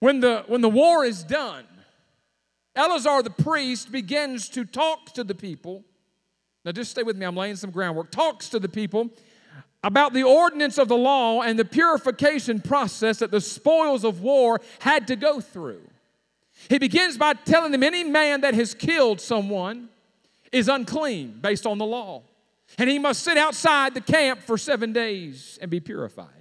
when 0.00 0.20
the, 0.20 0.44
when 0.48 0.60
the 0.60 0.68
war 0.68 1.04
is 1.04 1.22
done, 1.22 1.64
Eleazar 2.74 3.22
the 3.22 3.30
priest 3.30 3.92
begins 3.92 4.48
to 4.50 4.64
talk 4.64 5.12
to 5.14 5.24
the 5.24 5.34
people. 5.34 5.84
Now, 6.64 6.72
just 6.72 6.90
stay 6.90 7.02
with 7.02 7.16
me, 7.16 7.24
I'm 7.24 7.36
laying 7.36 7.56
some 7.56 7.70
groundwork. 7.70 8.10
Talks 8.10 8.48
to 8.50 8.58
the 8.58 8.68
people 8.68 9.10
about 9.82 10.12
the 10.12 10.22
ordinance 10.22 10.78
of 10.78 10.88
the 10.88 10.96
law 10.96 11.40
and 11.40 11.58
the 11.58 11.64
purification 11.64 12.60
process 12.60 13.18
that 13.18 13.30
the 13.30 13.40
spoils 13.40 14.04
of 14.04 14.20
war 14.20 14.60
had 14.80 15.06
to 15.08 15.16
go 15.16 15.40
through. 15.40 15.80
He 16.68 16.78
begins 16.78 17.16
by 17.16 17.34
telling 17.34 17.72
them 17.72 17.82
any 17.82 18.04
man 18.04 18.42
that 18.42 18.54
has 18.54 18.74
killed 18.74 19.20
someone 19.20 19.88
is 20.52 20.68
unclean 20.68 21.38
based 21.40 21.66
on 21.66 21.78
the 21.78 21.86
law, 21.86 22.22
and 22.76 22.90
he 22.90 22.98
must 22.98 23.22
sit 23.22 23.38
outside 23.38 23.94
the 23.94 24.00
camp 24.00 24.42
for 24.42 24.58
seven 24.58 24.92
days 24.92 25.58
and 25.62 25.70
be 25.70 25.80
purified. 25.80 26.39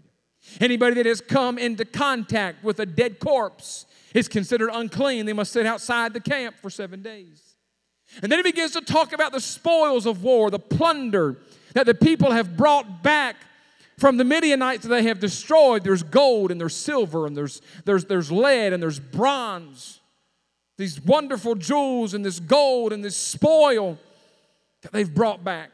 Anybody 0.60 0.96
that 0.96 1.06
has 1.06 1.22
come 1.22 1.58
into 1.58 1.86
contact 1.86 2.63
with 2.63 2.79
a 2.79 2.86
dead 2.86 3.20
corpse 3.20 3.86
is 4.13 4.27
considered 4.27 4.70
unclean. 4.74 5.25
They 5.25 5.34
must 5.34 5.51
sit 5.51 5.65
outside 5.65 6.13
the 6.13 6.20
camp 6.20 6.58
for 6.60 6.70
seven 6.70 7.01
days. 7.01 7.56
And 8.22 8.32
then 8.32 8.39
he 8.39 8.44
begins 8.44 8.72
to 8.72 8.82
talk 8.82 9.13
about 9.13 9.32
the 9.32 9.41
spoils 9.41 10.06
of 10.06 10.24
war, 10.24 10.50
the 10.50 10.60
plunder, 10.60 11.38
that 11.74 11.86
the 11.86 11.94
people 11.94 12.32
have 12.32 12.58
brought 12.58 13.03
back 13.03 13.36
from 13.98 14.18
the 14.18 14.24
Midianites 14.24 14.84
that 14.84 14.89
they 14.89 15.03
have 15.03 15.20
destroyed. 15.20 15.84
There's 15.84 16.03
gold 16.03 16.51
and 16.51 16.60
there's 16.60 16.75
silver 16.75 17.27
and 17.27 17.38
there's, 17.38 17.62
there's, 17.86 18.06
there's 18.06 18.32
lead 18.32 18.74
and 18.74 18.82
there's 18.82 19.00
bronze. 19.00 20.00
These 20.77 21.01
wonderful 21.01 21.56
jewels 21.56 22.13
and 22.13 22.25
this 22.25 22.39
gold 22.39 22.94
and 22.94 23.03
this 23.03 23.18
spoil 23.18 23.98
that 24.82 24.91
they've 24.94 25.13
brought 25.13 25.44
back. 25.44 25.72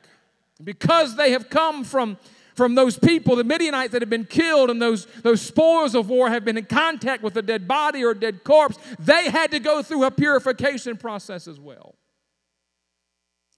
Because 0.63 1.15
they 1.15 1.31
have 1.31 1.49
come 1.49 1.83
from, 1.83 2.17
from 2.55 2.75
those 2.75 2.97
people, 2.97 3.35
the 3.35 3.43
Midianites 3.43 3.91
that 3.91 4.01
have 4.01 4.09
been 4.09 4.25
killed, 4.25 4.69
and 4.69 4.81
those, 4.81 5.05
those 5.21 5.41
spoils 5.41 5.93
of 5.93 6.09
war 6.09 6.29
have 6.29 6.45
been 6.45 6.57
in 6.57 6.65
contact 6.65 7.21
with 7.21 7.35
a 7.35 7.41
dead 7.41 7.67
body 7.67 8.03
or 8.03 8.11
a 8.11 8.19
dead 8.19 8.43
corpse, 8.43 8.77
they 8.97 9.29
had 9.29 9.51
to 9.51 9.59
go 9.59 9.83
through 9.83 10.05
a 10.05 10.11
purification 10.11 10.95
process 10.95 11.47
as 11.47 11.59
well. 11.59 11.95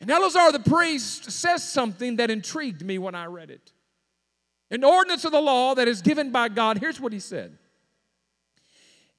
And 0.01 0.09
Eleazar 0.09 0.51
the 0.51 0.59
priest 0.59 1.31
says 1.31 1.67
something 1.67 2.17
that 2.17 2.29
intrigued 2.31 2.83
me 2.83 2.97
when 2.97 3.15
I 3.15 3.25
read 3.25 3.51
it. 3.51 3.71
An 4.69 4.83
ordinance 4.83 5.25
of 5.25 5.31
the 5.31 5.41
law 5.41 5.75
that 5.75 5.87
is 5.87 6.01
given 6.01 6.31
by 6.31 6.49
God, 6.49 6.79
here's 6.79 6.99
what 6.99 7.13
he 7.13 7.19
said 7.19 7.57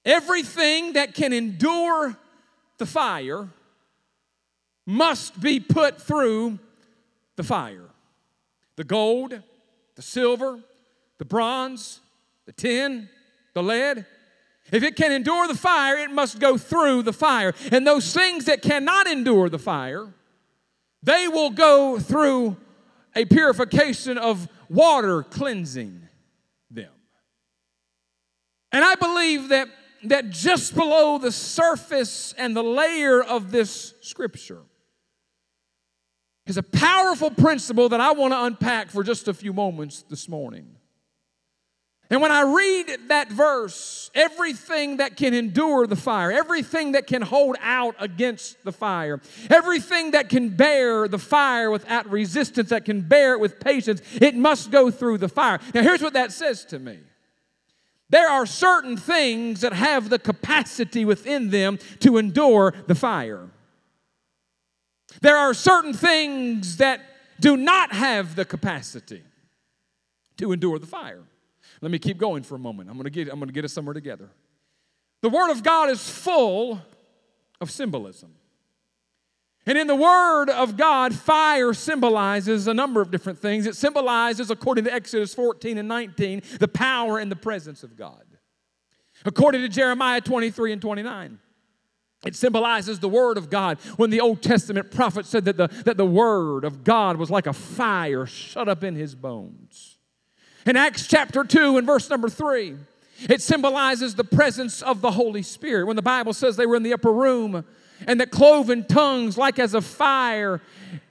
Everything 0.05 0.95
that 0.95 1.15
can 1.15 1.33
endure 1.33 2.17
the 2.79 2.87
fire 2.87 3.49
must 4.87 5.41
be 5.41 5.61
put 5.61 6.01
through 6.01 6.59
the 7.37 7.43
fire. 7.43 7.85
The 8.77 8.85
gold, 8.85 9.43
the 9.99 10.03
silver, 10.03 10.61
the 11.19 11.25
bronze, 11.25 11.99
the 12.47 12.53
tin, 12.53 13.09
the 13.53 13.63
lead. 13.65 14.07
If 14.71 14.85
it 14.85 14.95
can 14.95 15.11
endure 15.11 15.49
the 15.49 15.57
fire, 15.57 15.97
it 15.97 16.13
must 16.13 16.39
go 16.39 16.57
through 16.57 17.03
the 17.03 17.13
fire. 17.13 17.53
And 17.73 17.85
those 17.85 18.15
things 18.15 18.45
that 18.45 18.63
cannot 18.63 19.09
endure 19.09 19.49
the 19.49 19.59
fire, 19.59 20.07
they 21.03 21.27
will 21.27 21.51
go 21.51 21.99
through 21.99 22.57
a 23.17 23.25
purification 23.25 24.19
of 24.19 24.49
water 24.69 25.25
cleansing 25.25 26.03
them. 26.71 26.93
And 28.71 28.85
I 28.85 28.95
believe 28.95 29.49
that, 29.49 29.67
that 30.05 30.31
just 30.31 30.77
below 30.77 31.19
the 31.19 31.33
surface 31.33 32.37
and 32.39 32.55
the 32.55 32.63
layer 32.63 33.21
of 33.21 33.51
this 33.51 33.95
scripture 34.01 34.63
is 36.49 36.57
a 36.57 36.63
powerful 36.63 37.31
principle 37.31 37.89
that 37.91 38.01
I 38.01 38.13
want 38.13 38.33
to 38.33 38.43
unpack 38.45 38.91
for 38.91 39.05
just 39.05 39.29
a 39.29 39.35
few 39.35 39.53
moments 39.53 40.03
this 40.09 40.29
morning. 40.29 40.75
And 42.11 42.23
when 42.23 42.33
I 42.33 42.41
read 42.41 43.09
that 43.09 43.31
verse, 43.31 44.11
everything 44.15 44.97
that 44.97 45.19
can 45.19 45.35
endure 45.35 45.87
the 45.87 45.95
fire, 45.95 46.33
everything 46.33 46.93
that 46.93 47.07
can 47.07 47.21
hold 47.21 47.57
out 47.61 47.97
against 47.99 48.65
the 48.65 48.73
fire, 48.73 49.21
everything 49.51 50.13
that 50.13 50.31
can 50.31 50.49
bear 50.49 51.07
the 51.07 51.19
fire 51.19 51.71
without 51.71 52.11
resistance, 52.11 52.71
that 52.71 52.87
can 52.87 53.03
bear 53.03 53.35
it 53.35 53.41
with 53.41 53.61
patience, 53.61 54.01
it 54.15 54.35
must 54.35 54.71
go 54.71 54.91
through 54.91 55.19
the 55.19 55.29
fire. 55.29 55.61
Now, 55.75 55.83
here's 55.83 56.01
what 56.01 56.15
that 56.15 56.33
says 56.33 56.65
to 56.67 56.79
me 56.79 56.99
there 58.11 58.29
are 58.31 58.47
certain 58.47 58.97
things 58.97 59.61
that 59.61 59.75
have 59.75 60.09
the 60.09 60.19
capacity 60.19 61.05
within 61.05 61.51
them 61.51 61.79
to 62.01 62.17
endure 62.17 62.73
the 62.87 62.95
fire, 62.95 63.51
there 65.21 65.37
are 65.37 65.55
certain 65.55 65.93
things 65.93 66.79
that 66.79 67.01
do 67.41 67.57
not 67.57 67.93
have 67.93 68.35
the 68.35 68.45
capacity 68.45 69.23
to 70.39 70.53
endure 70.53 70.79
the 70.79 70.87
fire. 70.87 71.23
Let 71.81 71.91
me 71.91 71.99
keep 71.99 72.19
going 72.19 72.43
for 72.43 72.55
a 72.55 72.59
moment. 72.59 72.89
I'm 72.89 72.97
going 72.97 73.05
to 73.05 73.11
get, 73.11 73.29
I'm 73.29 73.39
going 73.39 73.49
to 73.49 73.53
get 73.53 73.65
us 73.65 73.73
somewhere 73.73 73.95
together. 73.95 74.31
The 75.23 75.29
Word 75.29 75.51
of 75.51 75.63
God 75.63 75.91
is 75.91 76.09
full 76.09 76.81
of 77.61 77.71
symbolism. 77.71 78.35
And 79.67 79.77
in 79.77 79.87
the 79.87 79.95
Word 79.95 80.49
of 80.49 80.77
God, 80.77 81.15
fire 81.15 81.75
symbolizes 81.75 82.67
a 82.67 82.75
number 82.75 83.01
of 83.01 83.11
different 83.11 83.39
things. 83.39 83.67
It 83.67 83.77
symbolizes, 83.77 84.51
according 84.51 84.85
to 84.85 84.93
Exodus 84.93 85.35
14 85.35 85.77
and 85.77 85.87
19, 85.87 86.43
the 86.59 86.69
power 86.69 87.19
and 87.19 87.31
the 87.31 87.37
presence 87.37 87.83
of 87.83 87.97
God. 87.97 88.25
According 89.25 89.63
to 89.63 89.69
Jeremiah 89.69 90.21
23 90.21 90.73
and 90.73 90.81
29, 90.81 91.39
it 92.25 92.35
symbolizes 92.35 92.99
the 92.99 93.09
Word 93.09 93.39
of 93.39 93.49
God. 93.49 93.79
When 93.97 94.11
the 94.11 94.21
Old 94.21 94.43
Testament 94.43 94.91
prophet 94.91 95.25
said 95.25 95.45
that 95.45 95.57
the, 95.57 95.69
that 95.85 95.97
the 95.97 96.07
Word 96.07 96.65
of 96.65 96.83
God 96.83 97.17
was 97.17 97.31
like 97.31 97.47
a 97.47 97.53
fire 97.53 98.27
shut 98.27 98.69
up 98.69 98.83
in 98.83 98.97
his 98.97 99.15
bones. 99.15 99.99
In 100.67 100.77
Acts 100.77 101.07
chapter 101.07 101.45
2 101.45 101.79
and 101.79 101.87
verse 101.87 102.11
number 102.11 102.29
3, 102.29 102.77
it 103.29 103.41
symbolizes 103.41 104.15
the 104.15 104.25
presence 104.25 104.83
of 104.83 105.01
the 105.01 105.13
Holy 105.13 105.43
Spirit. 105.43 105.87
When 105.87 105.97
the 105.97 106.03
Bible 106.03 106.33
says 106.33 106.57
they 106.57 106.67
were 106.67 106.77
in 106.77 106.83
the 106.83 106.93
upper 106.93 107.13
room 107.13 107.65
and 108.07 108.21
that 108.21 108.31
cloven 108.31 108.85
tongues, 108.85 109.39
like 109.39 109.59
as 109.59 109.75
a 109.75 109.81
fire, 109.81 110.61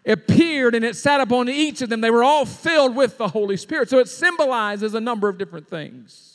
appeared 0.06 0.76
and 0.76 0.86
it 0.86 0.96
sat 0.96 1.22
upon 1.22 1.50
each 1.50 1.82
of 1.82 1.90
them, 1.90 2.02
they 2.02 2.12
were 2.12 2.24
all 2.24 2.46
filled 2.46 2.96
with 2.96 3.18
the 3.18 3.30
Holy 3.30 3.58
Spirit. 3.58 3.90
So 3.90 4.00
it 4.00 4.10
symbolizes 4.10 4.94
a 4.94 5.02
number 5.02 5.30
of 5.30 5.38
different 5.38 5.70
things. 5.70 6.27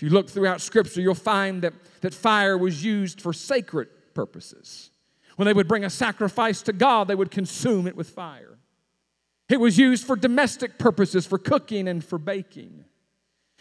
If 0.00 0.04
you 0.04 0.08
look 0.08 0.30
throughout 0.30 0.62
Scripture, 0.62 1.02
you'll 1.02 1.14
find 1.14 1.60
that, 1.60 1.74
that 2.00 2.14
fire 2.14 2.56
was 2.56 2.82
used 2.82 3.20
for 3.20 3.34
sacred 3.34 3.88
purposes. 4.14 4.88
When 5.36 5.44
they 5.44 5.52
would 5.52 5.68
bring 5.68 5.84
a 5.84 5.90
sacrifice 5.90 6.62
to 6.62 6.72
God, 6.72 7.06
they 7.06 7.14
would 7.14 7.30
consume 7.30 7.86
it 7.86 7.94
with 7.94 8.08
fire. 8.08 8.56
It 9.50 9.60
was 9.60 9.76
used 9.76 10.06
for 10.06 10.16
domestic 10.16 10.78
purposes, 10.78 11.26
for 11.26 11.36
cooking 11.36 11.86
and 11.86 12.02
for 12.02 12.16
baking. 12.16 12.86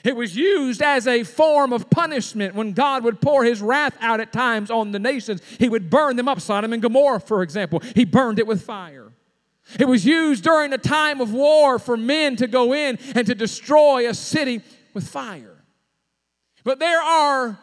It 0.06 0.16
was 0.16 0.34
used 0.34 0.82
as 0.82 1.08
a 1.08 1.26
form 1.26 1.74
of 1.74 1.90
punishment 1.90 2.56
when 2.56 2.72
God 2.72 3.04
would 3.04 3.20
pour 3.20 3.44
his 3.44 3.62
wrath 3.62 3.98
out 4.00 4.22
at 4.22 4.32
times 4.32 4.72
on 4.72 4.94
the 4.94 5.00
nations. 5.00 5.42
He 5.58 5.68
would 5.68 5.90
burn 5.90 6.16
them 6.16 6.30
up. 6.30 6.40
Sodom 6.40 6.72
and 6.72 6.82
Gomorrah, 6.82 7.20
for 7.20 7.44
example, 7.44 7.82
he 7.96 8.06
burned 8.06 8.40
it 8.40 8.48
with 8.48 8.62
fire. 8.62 9.12
It 9.78 9.90
was 9.90 10.06
used 10.06 10.46
during 10.46 10.72
a 10.72 10.78
time 10.78 11.20
of 11.20 11.34
war 11.34 11.80
for 11.80 11.98
men 11.98 12.38
to 12.38 12.48
go 12.48 12.74
in 12.74 12.98
and 13.14 13.28
to 13.28 13.36
destroy 13.36 14.08
a 14.08 14.14
city 14.14 14.62
with 14.94 15.06
fire. 15.06 15.58
But 16.70 16.78
there 16.78 17.02
are 17.02 17.58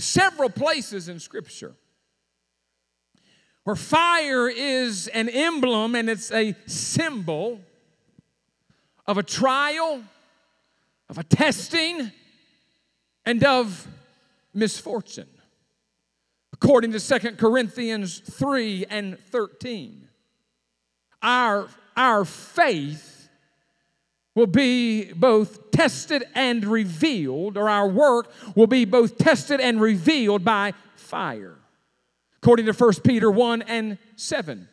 several 0.00 0.50
places 0.50 1.08
in 1.08 1.20
Scripture 1.20 1.76
where 3.62 3.76
fire 3.76 4.48
is 4.48 5.06
an 5.06 5.28
emblem 5.28 5.94
and 5.94 6.10
it's 6.10 6.32
a 6.32 6.56
symbol 6.66 7.60
of 9.06 9.18
a 9.18 9.22
trial 9.22 10.02
of 11.08 11.18
a 11.18 11.22
testing 11.22 12.10
and 13.24 13.44
of 13.44 13.86
misfortune. 14.52 15.28
According 16.54 16.90
to 16.90 16.98
Second 16.98 17.38
Corinthians 17.38 18.18
3 18.18 18.86
and 18.90 19.16
13, 19.16 20.08
our, 21.22 21.68
our 21.96 22.24
faith 22.24 23.15
will 24.36 24.46
be 24.46 25.12
both 25.14 25.72
tested 25.72 26.22
and 26.34 26.64
revealed, 26.64 27.56
or 27.56 27.68
our 27.68 27.88
work 27.88 28.30
will 28.54 28.68
be 28.68 28.84
both 28.84 29.18
tested 29.18 29.60
and 29.60 29.80
revealed 29.80 30.44
by 30.44 30.74
fire. 30.94 31.56
According 32.42 32.66
to 32.66 32.72
1 32.72 32.92
Peter 33.02 33.30
1 33.30 33.62
and 33.62 33.98
7, 34.14 34.68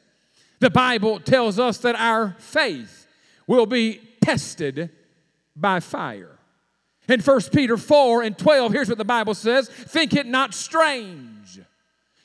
the 0.59 0.69
Bible 0.69 1.19
tells 1.19 1.57
us 1.57 1.79
that 1.79 1.95
our 1.95 2.35
faith 2.37 3.07
will 3.47 3.65
be 3.65 4.01
tested 4.21 4.91
by 5.55 5.79
fire. 5.79 6.37
In 7.07 7.21
1 7.21 7.41
Peter 7.53 7.77
4 7.77 8.21
and 8.21 8.37
12, 8.37 8.71
here's 8.73 8.89
what 8.89 8.97
the 8.97 9.05
Bible 9.05 9.33
says 9.33 9.69
Think 9.69 10.13
it 10.13 10.25
not 10.25 10.53
strange 10.53 11.59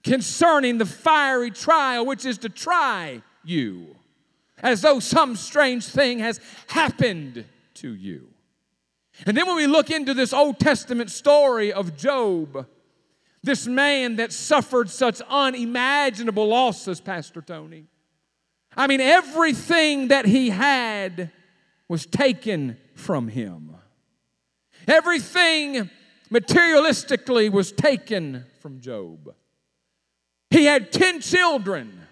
concerning 0.02 0.78
the 0.78 0.87
fiery 0.87 1.50
trial 1.50 2.04
which 2.04 2.25
is 2.25 2.38
to 2.38 2.49
try 2.49 3.23
you, 3.45 3.95
as 4.62 4.83
though 4.83 5.00
some 5.00 5.37
strange 5.37 5.87
thing 5.87 6.19
has 6.19 6.41
happened 6.69 7.45
to 7.75 7.95
you. 7.95 8.29
And 9.27 9.37
then 9.37 9.47
when 9.47 9.57
we 9.57 9.67
look 9.67 9.91
into 9.91 10.15
this 10.15 10.33
Old 10.33 10.59
Testament 10.59 11.11
story 11.11 11.73
of 11.73 11.97
Job, 11.97 12.67
this 13.43 13.67
man 13.67 14.17
that 14.17 14.33
suffered 14.33 14.91
such 14.91 15.21
unimaginable 15.29 16.49
losses, 16.49 17.00
Pastor 17.00 17.41
Tony. 17.41 17.87
I 18.77 18.87
mean, 18.87 19.00
everything 19.00 20.09
that 20.09 20.27
he 20.27 20.50
had 20.50 21.31
was 21.88 22.07
taken 22.07 22.77
from 22.95 23.29
him. 23.29 23.77
Everything 24.87 25.91
materialistically 26.31 27.50
was 27.50 27.73
taken 27.73 28.45
from 28.61 28.81
Job. 28.81 29.35
He 30.50 30.65
had 30.65 30.93
10 30.93 31.21
children 31.21 32.07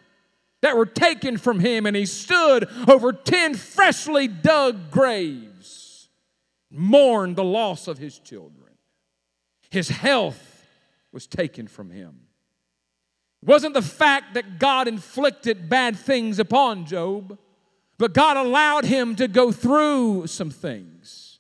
that 0.63 0.77
were 0.77 0.87
taken 0.87 1.37
from 1.39 1.61
him, 1.61 1.87
and 1.87 1.97
he 1.97 2.07
stood 2.07 2.69
over 2.89 3.13
10 3.13 3.55
freshly 3.55 4.27
dug 4.29 4.91
graves, 4.91 6.09
mourned 6.71 7.37
the 7.37 7.45
loss 7.45 7.89
of 7.89 7.99
his 7.99 8.19
children. 8.19 8.73
His 9.71 9.89
health 9.89 10.67
was 11.13 11.27
taken 11.27 11.67
from 11.67 11.91
him. 11.91 12.21
It 13.43 13.49
wasn't 13.49 13.75
the 13.75 13.83
fact 13.83 14.35
that 14.35 14.59
God 14.59 14.89
inflicted 14.89 15.69
bad 15.69 15.97
things 15.97 16.39
upon 16.39 16.87
Job. 16.87 17.39
But 17.99 18.13
God 18.13 18.37
allowed 18.37 18.85
him 18.85 19.17
to 19.17 19.29
go 19.29 19.51
through 19.51 20.27
some 20.27 20.51
things. 20.51 21.39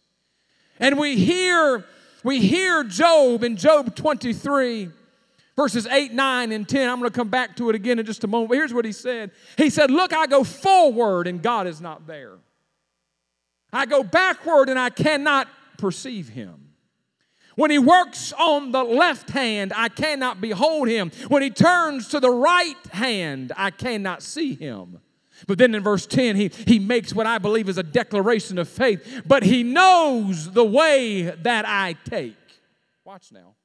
And 0.78 0.98
we 0.98 1.16
hear 1.16 1.84
we 2.24 2.40
hear 2.40 2.82
Job 2.82 3.44
in 3.44 3.56
Job 3.56 3.94
23 3.94 4.90
verses 5.56 5.86
8, 5.86 6.12
9, 6.12 6.52
and 6.52 6.68
10. 6.68 6.88
I'm 6.88 6.98
going 6.98 7.10
to 7.10 7.16
come 7.16 7.28
back 7.28 7.56
to 7.56 7.70
it 7.70 7.74
again 7.74 7.98
in 7.98 8.06
just 8.06 8.22
a 8.24 8.26
moment. 8.26 8.50
But 8.50 8.56
here's 8.56 8.74
what 8.74 8.84
he 8.84 8.92
said. 8.92 9.30
He 9.56 9.70
said, 9.70 9.90
"Look, 9.90 10.12
I 10.12 10.26
go 10.26 10.44
forward 10.44 11.26
and 11.26 11.42
God 11.42 11.66
is 11.66 11.80
not 11.80 12.06
there. 12.06 12.34
I 13.72 13.86
go 13.86 14.02
backward 14.02 14.68
and 14.68 14.78
I 14.78 14.90
cannot 14.90 15.48
perceive 15.78 16.28
him." 16.28 16.66
When 17.56 17.70
he 17.70 17.78
works 17.78 18.34
on 18.34 18.70
the 18.70 18.84
left 18.84 19.30
hand, 19.30 19.72
I 19.74 19.88
cannot 19.88 20.42
behold 20.42 20.88
him. 20.88 21.10
When 21.28 21.42
he 21.42 21.48
turns 21.48 22.08
to 22.08 22.20
the 22.20 22.30
right 22.30 22.76
hand, 22.92 23.50
I 23.56 23.70
cannot 23.70 24.22
see 24.22 24.54
him. 24.54 25.00
But 25.46 25.58
then 25.58 25.74
in 25.74 25.82
verse 25.82 26.06
10, 26.06 26.36
he, 26.36 26.48
he 26.48 26.78
makes 26.78 27.14
what 27.14 27.26
I 27.26 27.38
believe 27.38 27.68
is 27.68 27.78
a 27.78 27.82
declaration 27.82 28.58
of 28.58 28.68
faith. 28.68 29.22
But 29.26 29.42
he 29.42 29.62
knows 29.62 30.52
the 30.52 30.64
way 30.64 31.22
that 31.22 31.66
I 31.66 31.96
take. 32.04 32.36
Watch 33.04 33.32
now. 33.32 33.55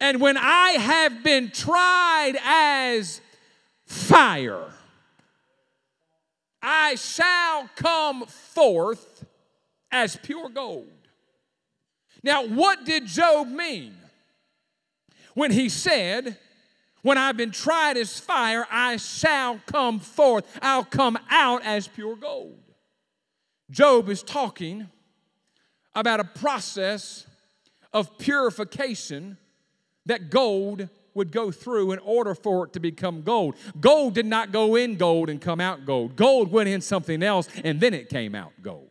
And 0.00 0.20
when 0.20 0.36
I 0.36 0.70
have 0.70 1.22
been 1.22 1.50
tried 1.50 2.34
as 2.44 3.20
fire, 3.84 4.66
I 6.62 6.96
shall 6.96 7.68
come 7.76 8.26
forth 8.26 9.24
as 9.92 10.16
pure 10.16 10.48
gold. 10.48 10.90
Now, 12.22 12.44
what 12.46 12.84
did 12.84 13.06
Job 13.06 13.48
mean 13.48 13.94
when 15.34 15.52
he 15.52 15.68
said, 15.68 16.36
when 17.02 17.18
I've 17.18 17.36
been 17.36 17.52
tried 17.52 17.96
as 17.96 18.18
fire, 18.18 18.66
I 18.70 18.96
shall 18.96 19.60
come 19.66 20.00
forth. 20.00 20.58
I'll 20.60 20.84
come 20.84 21.16
out 21.30 21.62
as 21.64 21.86
pure 21.86 22.16
gold. 22.16 22.58
Job 23.70 24.08
is 24.08 24.22
talking 24.22 24.88
about 25.94 26.18
a 26.18 26.24
process 26.24 27.26
of 27.92 28.18
purification 28.18 29.38
that 30.06 30.30
gold 30.30 30.88
would 31.14 31.32
go 31.32 31.50
through 31.50 31.92
in 31.92 31.98
order 32.00 32.34
for 32.34 32.66
it 32.66 32.72
to 32.74 32.80
become 32.80 33.22
gold. 33.22 33.56
Gold 33.80 34.14
did 34.14 34.26
not 34.26 34.52
go 34.52 34.76
in 34.76 34.96
gold 34.96 35.30
and 35.30 35.40
come 35.40 35.60
out 35.60 35.86
gold. 35.86 36.16
Gold 36.16 36.50
went 36.50 36.68
in 36.68 36.80
something 36.80 37.22
else 37.22 37.48
and 37.64 37.80
then 37.80 37.94
it 37.94 38.08
came 38.08 38.34
out 38.34 38.52
gold. 38.62 38.90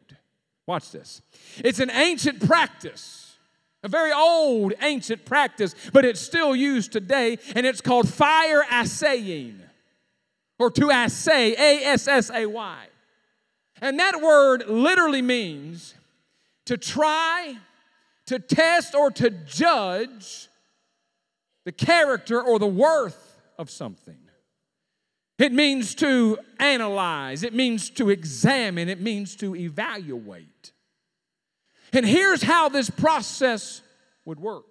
Watch 0.66 0.92
this. 0.92 1.22
It's 1.58 1.80
an 1.80 1.92
ancient 1.92 2.46
practice 2.46 3.26
a 3.86 3.88
very 3.88 4.12
old, 4.12 4.74
ancient 4.82 5.26
practice, 5.26 5.76
but 5.94 6.04
it's 6.04 6.20
still 6.20 6.56
used 6.56 6.92
today, 6.92 7.38
and 7.56 7.68
it's 7.68 7.82
called 7.82 8.10
fire 8.10 8.66
assaying, 8.72 9.62
or 10.58 10.72
to 10.72 10.90
assay, 10.90 11.54
A 11.54 11.86
S 11.86 12.08
S 12.08 12.32
A 12.32 12.48
Y. 12.48 12.88
And 13.82 14.00
that 14.00 14.22
word 14.22 14.68
literally 14.68 15.22
means 15.22 15.94
to 16.66 16.78
try, 16.78 17.58
to 18.26 18.40
test, 18.40 18.96
or 18.96 19.12
to 19.12 19.30
judge 19.30 20.50
the 21.66 21.72
character 21.72 22.42
or 22.42 22.60
the 22.60 22.68
worth 22.68 23.38
of 23.58 23.70
something. 23.70 24.18
It 25.38 25.52
means 25.52 25.96
to 25.96 26.38
analyze, 26.60 27.44
it 27.44 27.54
means 27.54 27.90
to 27.92 28.10
examine, 28.10 28.88
it 28.88 29.02
means 29.02 29.36
to 29.38 29.56
evaluate. 29.56 30.72
And 31.92 32.06
here's 32.06 32.42
how 32.42 32.70
this 32.70 32.90
process 32.90 33.82
would 34.24 34.40
work 34.40 34.66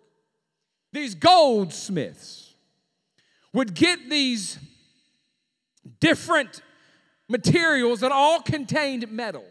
these 0.92 1.14
goldsmiths 1.14 2.54
would 3.52 3.74
get 3.74 4.08
these 4.08 4.58
different 6.00 6.62
materials 7.28 8.00
that 8.00 8.12
all 8.12 8.40
contained 8.40 9.10
metal. 9.10 9.44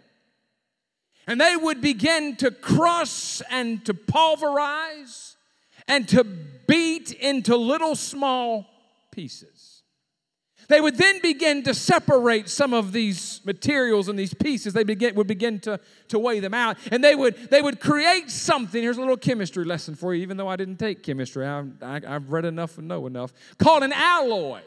And 1.25 1.39
they 1.39 1.55
would 1.55 1.81
begin 1.81 2.35
to 2.37 2.51
crush 2.51 3.41
and 3.49 3.83
to 3.85 3.93
pulverize 3.93 5.37
and 5.87 6.07
to 6.09 6.23
beat 6.23 7.11
into 7.11 7.55
little 7.55 7.95
small 7.95 8.65
pieces. 9.11 9.83
They 10.69 10.79
would 10.79 10.97
then 10.97 11.19
begin 11.21 11.63
to 11.63 11.73
separate 11.73 12.49
some 12.49 12.73
of 12.73 12.93
these 12.93 13.41
materials 13.45 14.07
and 14.07 14.17
these 14.17 14.33
pieces. 14.33 14.73
They 14.73 14.83
begin, 14.83 15.15
would 15.15 15.27
begin 15.27 15.59
to, 15.61 15.79
to 16.07 16.19
weigh 16.19 16.39
them 16.39 16.53
out. 16.53 16.77
And 16.91 17.03
they 17.03 17.15
would, 17.15 17.35
they 17.49 17.61
would 17.61 17.79
create 17.79 18.29
something. 18.31 18.81
Here's 18.81 18.97
a 18.97 19.01
little 19.01 19.17
chemistry 19.17 19.65
lesson 19.65 19.95
for 19.95 20.13
you, 20.13 20.21
even 20.21 20.37
though 20.37 20.47
I 20.47 20.55
didn't 20.55 20.77
take 20.77 21.03
chemistry. 21.03 21.45
I, 21.45 21.63
I, 21.81 22.01
I've 22.07 22.31
read 22.31 22.45
enough 22.45 22.77
and 22.77 22.87
know 22.87 23.05
enough. 23.07 23.33
Called 23.57 23.83
an 23.83 23.91
alloy. 23.93 24.61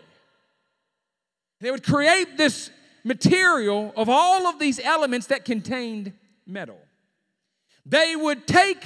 They 1.60 1.70
would 1.70 1.82
create 1.82 2.36
this 2.36 2.70
material 3.02 3.92
of 3.96 4.08
all 4.08 4.46
of 4.46 4.58
these 4.58 4.78
elements 4.78 5.28
that 5.28 5.44
contained 5.44 6.12
metal. 6.46 6.78
They 7.86 8.16
would 8.16 8.46
take 8.46 8.84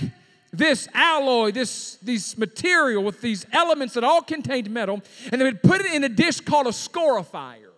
this 0.52 0.88
alloy, 0.94 1.52
this, 1.52 1.96
this 1.96 2.36
material 2.36 3.02
with 3.02 3.20
these 3.20 3.46
elements 3.52 3.94
that 3.94 4.04
all 4.04 4.22
contained 4.22 4.70
metal, 4.70 5.02
and 5.30 5.40
they 5.40 5.44
would 5.44 5.62
put 5.62 5.80
it 5.80 5.92
in 5.92 6.04
a 6.04 6.08
dish 6.08 6.40
called 6.40 6.66
a 6.66 6.70
scorifier. 6.70 7.70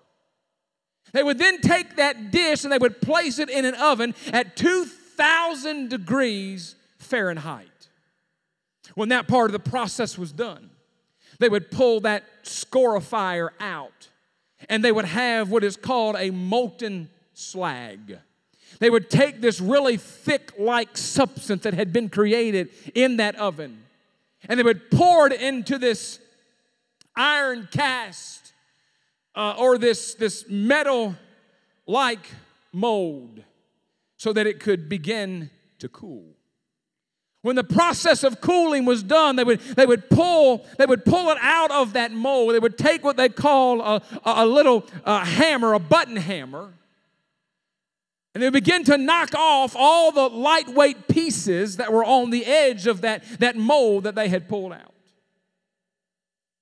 They 1.13 1.23
would 1.23 1.39
then 1.39 1.61
take 1.61 1.97
that 1.97 2.31
dish 2.31 2.65
and 2.65 2.73
they 2.73 2.79
would 2.79 3.01
place 3.01 3.39
it 3.39 3.51
in 3.51 3.65
an 3.65 3.75
oven 3.75 4.15
at 4.33 4.57
2,000 4.57 5.91
degrees 5.91 6.75
Fahrenheit. 6.99 7.69
When 8.95 9.11
that 9.11 9.29
part 9.29 9.47
of 9.47 9.53
the 9.53 9.71
process 9.71 10.17
was 10.17 10.33
done, 10.33 10.71
they 11.39 11.49
would 11.49 11.71
pull 11.71 12.01
that 12.01 12.25
scorifier 12.45 13.51
out 13.61 14.09
and 14.69 14.85
they 14.85 14.93
would 14.93 15.05
have 15.05 15.51
what 15.51 15.65
is 15.65 15.77
called 15.77 16.17
a 16.19 16.31
molten 16.31 17.11
slag. 17.35 18.19
They 18.83 18.91
would 18.91 19.11
take 19.11 19.41
this 19.41 19.61
really 19.61 19.97
thick 19.97 20.55
like 20.59 20.97
substance 20.97 21.63
that 21.63 21.73
had 21.73 21.93
been 21.93 22.09
created 22.09 22.71
in 22.97 23.19
that 23.19 23.37
oven 23.37 23.85
and 24.49 24.59
they 24.59 24.65
would 24.65 24.91
pour 24.91 25.29
it 25.29 25.41
into 25.41 25.79
this 25.79 26.19
iron 27.15 27.69
cast 27.71 28.53
uh, 29.37 29.55
or 29.57 29.79
this, 29.79 30.15
this 30.15 30.47
metal 30.49 31.15
like 31.87 32.27
mold 32.73 33.45
so 34.17 34.33
that 34.33 34.49
it 34.49 34.59
could 34.59 34.89
begin 34.89 35.49
to 35.79 35.89
cool. 35.89 36.35
When 37.43 37.55
the 37.55 37.63
process 37.63 38.25
of 38.25 38.41
cooling 38.41 38.85
was 38.85 39.05
done, 39.05 39.37
they 39.37 39.45
would, 39.45 39.61
they 39.61 39.87
would, 39.87 40.11
pull, 40.11 40.67
they 40.77 40.87
would 40.87 41.05
pull 41.05 41.31
it 41.31 41.39
out 41.41 41.71
of 41.71 41.93
that 41.93 42.11
mold. 42.11 42.53
They 42.53 42.59
would 42.59 42.79
take 42.79 43.05
what 43.05 43.17
they 43.17 43.29
call 43.29 43.81
a, 43.81 44.03
a 44.25 44.45
little 44.45 44.85
uh, 45.05 45.25
hammer, 45.25 45.73
a 45.73 45.79
button 45.79 46.17
hammer, 46.17 46.73
and 48.35 48.43
they 48.43 48.51
begin 48.51 48.85
to 48.85 48.97
knock 48.97 49.35
off 49.35 49.77
all 49.77 50.11
the 50.11 50.29
lightweight 50.29 51.09
pieces 51.09 51.77
that 51.77 51.93
were 51.93 52.05
on 52.05 52.31
the 52.31 52.47
edge 52.47 52.87
of 52.87 53.03
that, 53.03 53.25
that 53.41 53.57
mold 53.57 54.05
that 54.05 54.15
they 54.15 54.29
had 54.29 54.49
pulled 54.49 54.73
out. 54.73 54.95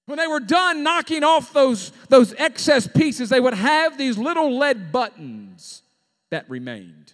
When 0.06 0.18
they 0.18 0.26
were 0.26 0.40
done 0.40 0.82
knocking 0.82 1.22
off 1.22 1.52
those, 1.52 1.92
those 2.08 2.34
excess 2.36 2.88
pieces, 2.88 3.28
they 3.28 3.38
would 3.38 3.54
have 3.54 3.96
these 3.96 4.18
little 4.18 4.58
lead 4.58 4.90
buttons 4.90 5.82
that 6.30 6.50
remained. 6.50 7.12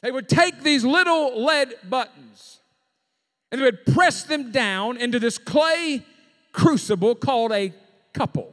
They 0.00 0.10
would 0.10 0.28
take 0.28 0.62
these 0.62 0.84
little 0.84 1.44
lead 1.44 1.74
buttons 1.88 2.60
and 3.50 3.60
they 3.60 3.64
would 3.66 3.84
press 3.84 4.22
them 4.22 4.50
down 4.50 4.96
into 4.96 5.18
this 5.18 5.36
clay 5.36 6.04
crucible 6.52 7.14
called 7.14 7.52
a 7.52 7.74
cupel, 8.14 8.52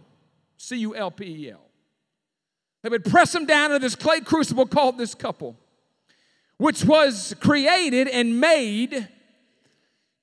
C 0.57 0.75
U 0.77 0.95
L 0.95 1.09
P 1.09 1.25
E 1.25 1.51
L. 1.51 1.68
They 2.81 2.89
would 2.89 3.03
press 3.03 3.33
them 3.33 3.45
down 3.45 3.71
into 3.71 3.79
this 3.79 3.95
clay 3.95 4.21
crucible 4.21 4.65
called 4.65 4.97
this 4.97 5.13
cupel, 5.13 5.55
which 6.57 6.85
was 6.85 7.35
created 7.39 8.07
and 8.07 8.39
made 8.39 9.07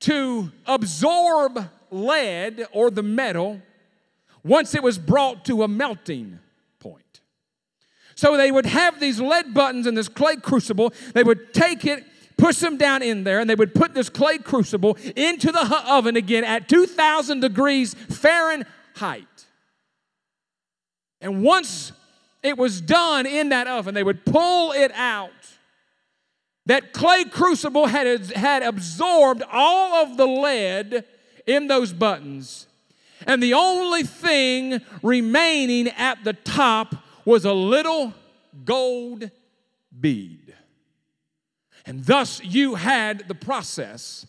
to 0.00 0.50
absorb 0.66 1.68
lead 1.90 2.66
or 2.72 2.90
the 2.90 3.02
metal 3.02 3.60
once 4.42 4.74
it 4.74 4.82
was 4.82 4.98
brought 4.98 5.44
to 5.46 5.62
a 5.62 5.68
melting 5.68 6.38
point. 6.78 7.20
So 8.14 8.36
they 8.36 8.50
would 8.50 8.66
have 8.66 9.00
these 9.00 9.20
lead 9.20 9.52
buttons 9.52 9.86
in 9.86 9.94
this 9.94 10.08
clay 10.08 10.36
crucible. 10.36 10.94
They 11.12 11.22
would 11.22 11.52
take 11.52 11.84
it, 11.84 12.04
push 12.38 12.56
them 12.58 12.78
down 12.78 13.02
in 13.02 13.24
there, 13.24 13.40
and 13.40 13.50
they 13.50 13.54
would 13.54 13.74
put 13.74 13.92
this 13.92 14.08
clay 14.08 14.38
crucible 14.38 14.96
into 15.14 15.52
the 15.52 15.84
oven 15.86 16.16
again 16.16 16.44
at 16.44 16.68
2,000 16.68 17.40
degrees 17.40 17.94
Fahrenheit. 17.94 19.26
And 21.20 21.42
once 21.42 21.92
it 22.42 22.56
was 22.56 22.80
done 22.80 23.26
in 23.26 23.48
that 23.50 23.66
oven, 23.66 23.94
they 23.94 24.04
would 24.04 24.24
pull 24.24 24.72
it 24.72 24.92
out. 24.92 25.30
That 26.66 26.92
clay 26.92 27.24
crucible 27.24 27.86
had, 27.86 28.32
had 28.32 28.62
absorbed 28.62 29.42
all 29.50 30.02
of 30.04 30.16
the 30.16 30.26
lead 30.26 31.04
in 31.46 31.68
those 31.68 31.92
buttons. 31.92 32.66
And 33.26 33.42
the 33.42 33.54
only 33.54 34.02
thing 34.02 34.80
remaining 35.02 35.88
at 35.88 36.24
the 36.24 36.32
top 36.32 36.94
was 37.24 37.44
a 37.44 37.52
little 37.52 38.12
gold 38.64 39.30
bead. 39.98 40.54
And 41.86 42.04
thus 42.04 42.42
you 42.42 42.74
had 42.74 43.28
the 43.28 43.34
process 43.34 44.26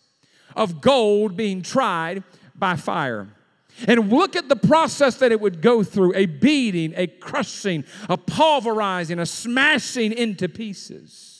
of 0.54 0.80
gold 0.80 1.36
being 1.36 1.62
tried 1.62 2.22
by 2.54 2.76
fire. 2.76 3.28
And 3.86 4.10
look 4.10 4.36
at 4.36 4.48
the 4.48 4.56
process 4.56 5.16
that 5.16 5.32
it 5.32 5.40
would 5.40 5.60
go 5.60 5.82
through 5.82 6.14
a 6.14 6.26
beating, 6.26 6.94
a 6.96 7.06
crushing, 7.06 7.84
a 8.08 8.16
pulverizing, 8.16 9.18
a 9.18 9.26
smashing 9.26 10.12
into 10.12 10.48
pieces 10.48 11.38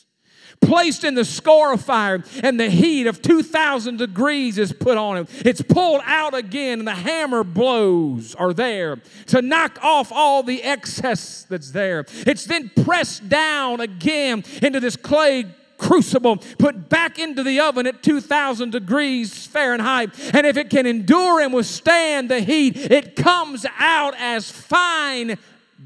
placed 0.60 1.04
in 1.04 1.14
the 1.14 1.22
scorifier, 1.22 2.26
and 2.42 2.58
the 2.58 2.70
heat 2.70 3.06
of 3.06 3.22
2,000 3.22 3.96
degrees 3.96 4.58
is 4.58 4.72
put 4.72 4.98
on 4.98 5.18
it. 5.18 5.46
It's 5.46 5.62
pulled 5.62 6.00
out 6.04 6.34
again, 6.34 6.80
and 6.80 6.88
the 6.88 6.94
hammer 6.94 7.44
blows 7.44 8.34
are 8.34 8.52
there 8.52 9.00
to 9.26 9.42
knock 9.42 9.78
off 9.82 10.10
all 10.12 10.42
the 10.42 10.62
excess 10.62 11.44
that's 11.48 11.70
there. 11.70 12.04
It's 12.26 12.44
then 12.44 12.70
pressed 12.84 13.28
down 13.28 13.80
again 13.80 14.44
into 14.62 14.80
this 14.80 14.96
clay 14.96 15.46
crucible, 15.78 16.36
put 16.58 16.88
back 16.88 17.18
into 17.18 17.42
the 17.42 17.60
oven 17.60 17.86
at 17.86 18.02
2,000 18.02 18.70
degrees 18.70 19.46
Fahrenheit. 19.46 20.10
And 20.34 20.46
if 20.46 20.56
it 20.56 20.68
can 20.68 20.86
endure 20.86 21.40
and 21.40 21.54
withstand 21.54 22.30
the 22.30 22.40
heat, 22.40 22.76
it 22.76 23.16
comes 23.16 23.64
out 23.78 24.14
as 24.18 24.50
fine 24.50 25.38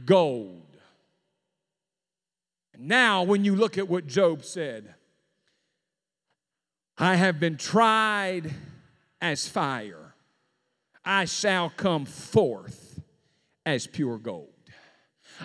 gold. 0.04 0.58
Now, 2.78 3.22
when 3.22 3.44
you 3.44 3.54
look 3.54 3.78
at 3.78 3.88
what 3.88 4.08
Job 4.08 4.44
said, 4.44 4.94
I 6.98 7.14
have 7.14 7.38
been 7.38 7.56
tried 7.56 8.52
as 9.20 9.48
fire, 9.48 10.14
I 11.04 11.26
shall 11.26 11.70
come 11.70 12.06
forth 12.06 13.00
as 13.64 13.86
pure 13.86 14.18
gold. 14.18 14.48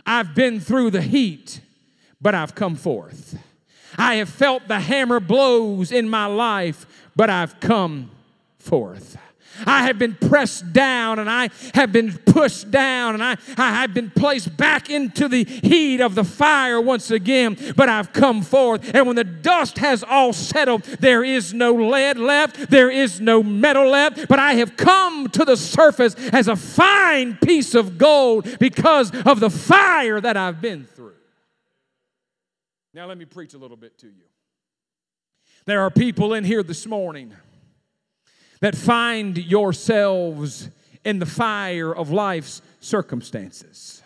I've 0.06 0.36
been 0.36 0.60
through 0.60 0.92
the 0.92 1.02
heat, 1.02 1.62
but 2.20 2.36
I've 2.36 2.56
come 2.56 2.76
forth. 2.76 3.38
I 3.97 4.15
have 4.15 4.30
felt 4.30 4.67
the 4.67 4.80
hammer 4.80 5.19
blows 5.19 5.91
in 5.91 6.10
my 6.10 6.26
life, 6.26 6.86
but 7.15 7.30
I've 7.30 7.60
come 7.60 8.12
forth. 8.58 9.17
I 9.65 9.84
have 9.84 9.97
been 9.97 10.15
pressed 10.15 10.71
down 10.73 11.19
and 11.19 11.30
I 11.30 11.50
have 11.73 11.91
been 11.91 12.17
pushed 12.17 12.69
down 12.69 13.15
and 13.15 13.23
I, 13.23 13.38
I 13.58 13.71
have 13.82 13.93
been 13.93 14.12
placed 14.12 14.56
back 14.56 14.89
into 14.89 15.28
the 15.28 15.43
heat 15.43 16.02
of 16.02 16.15
the 16.15 16.23
fire 16.23 16.80
once 16.80 17.12
again, 17.12 17.58
but 17.76 17.89
I've 17.89 18.13
come 18.13 18.41
forth. 18.41 18.93
And 18.93 19.08
when 19.08 19.15
the 19.15 19.23
dust 19.23 19.78
has 19.80 20.04
all 20.04 20.34
settled, 20.34 20.84
there 20.84 21.23
is 21.23 21.54
no 21.54 21.73
lead 21.73 22.17
left, 22.17 22.69
there 22.69 22.91
is 22.91 23.19
no 23.21 23.41
metal 23.41 23.89
left, 23.89 24.28
but 24.28 24.39
I 24.39 24.54
have 24.56 24.78
come 24.78 25.30
to 25.30 25.45
the 25.45 25.58
surface 25.58 26.15
as 26.32 26.47
a 26.47 26.56
fine 26.56 27.38
piece 27.38 27.73
of 27.73 27.97
gold 27.97 28.60
because 28.60 29.12
of 29.26 29.39
the 29.39 29.50
fire 29.50 30.21
that 30.21 30.38
I've 30.38 30.62
been 30.62 30.86
through. 30.86 31.17
Now, 32.98 33.06
let 33.06 33.20
me 33.20 33.26
preach 33.26 33.54
a 33.54 33.60
little 33.60 33.78
bit 33.78 34.00
to 34.00 34.08
you. 34.08 34.24
There 35.66 35.82
are 35.82 35.92
people 35.92 36.34
in 36.34 36.44
here 36.44 36.64
this 36.64 36.88
morning 36.88 37.32
that 38.60 38.76
find 38.76 39.38
yourselves 39.38 40.72
in 41.06 41.20
the 41.20 41.28
fire 41.28 41.96
of 41.96 42.10
life's 42.10 42.64
circumstances. 42.80 43.97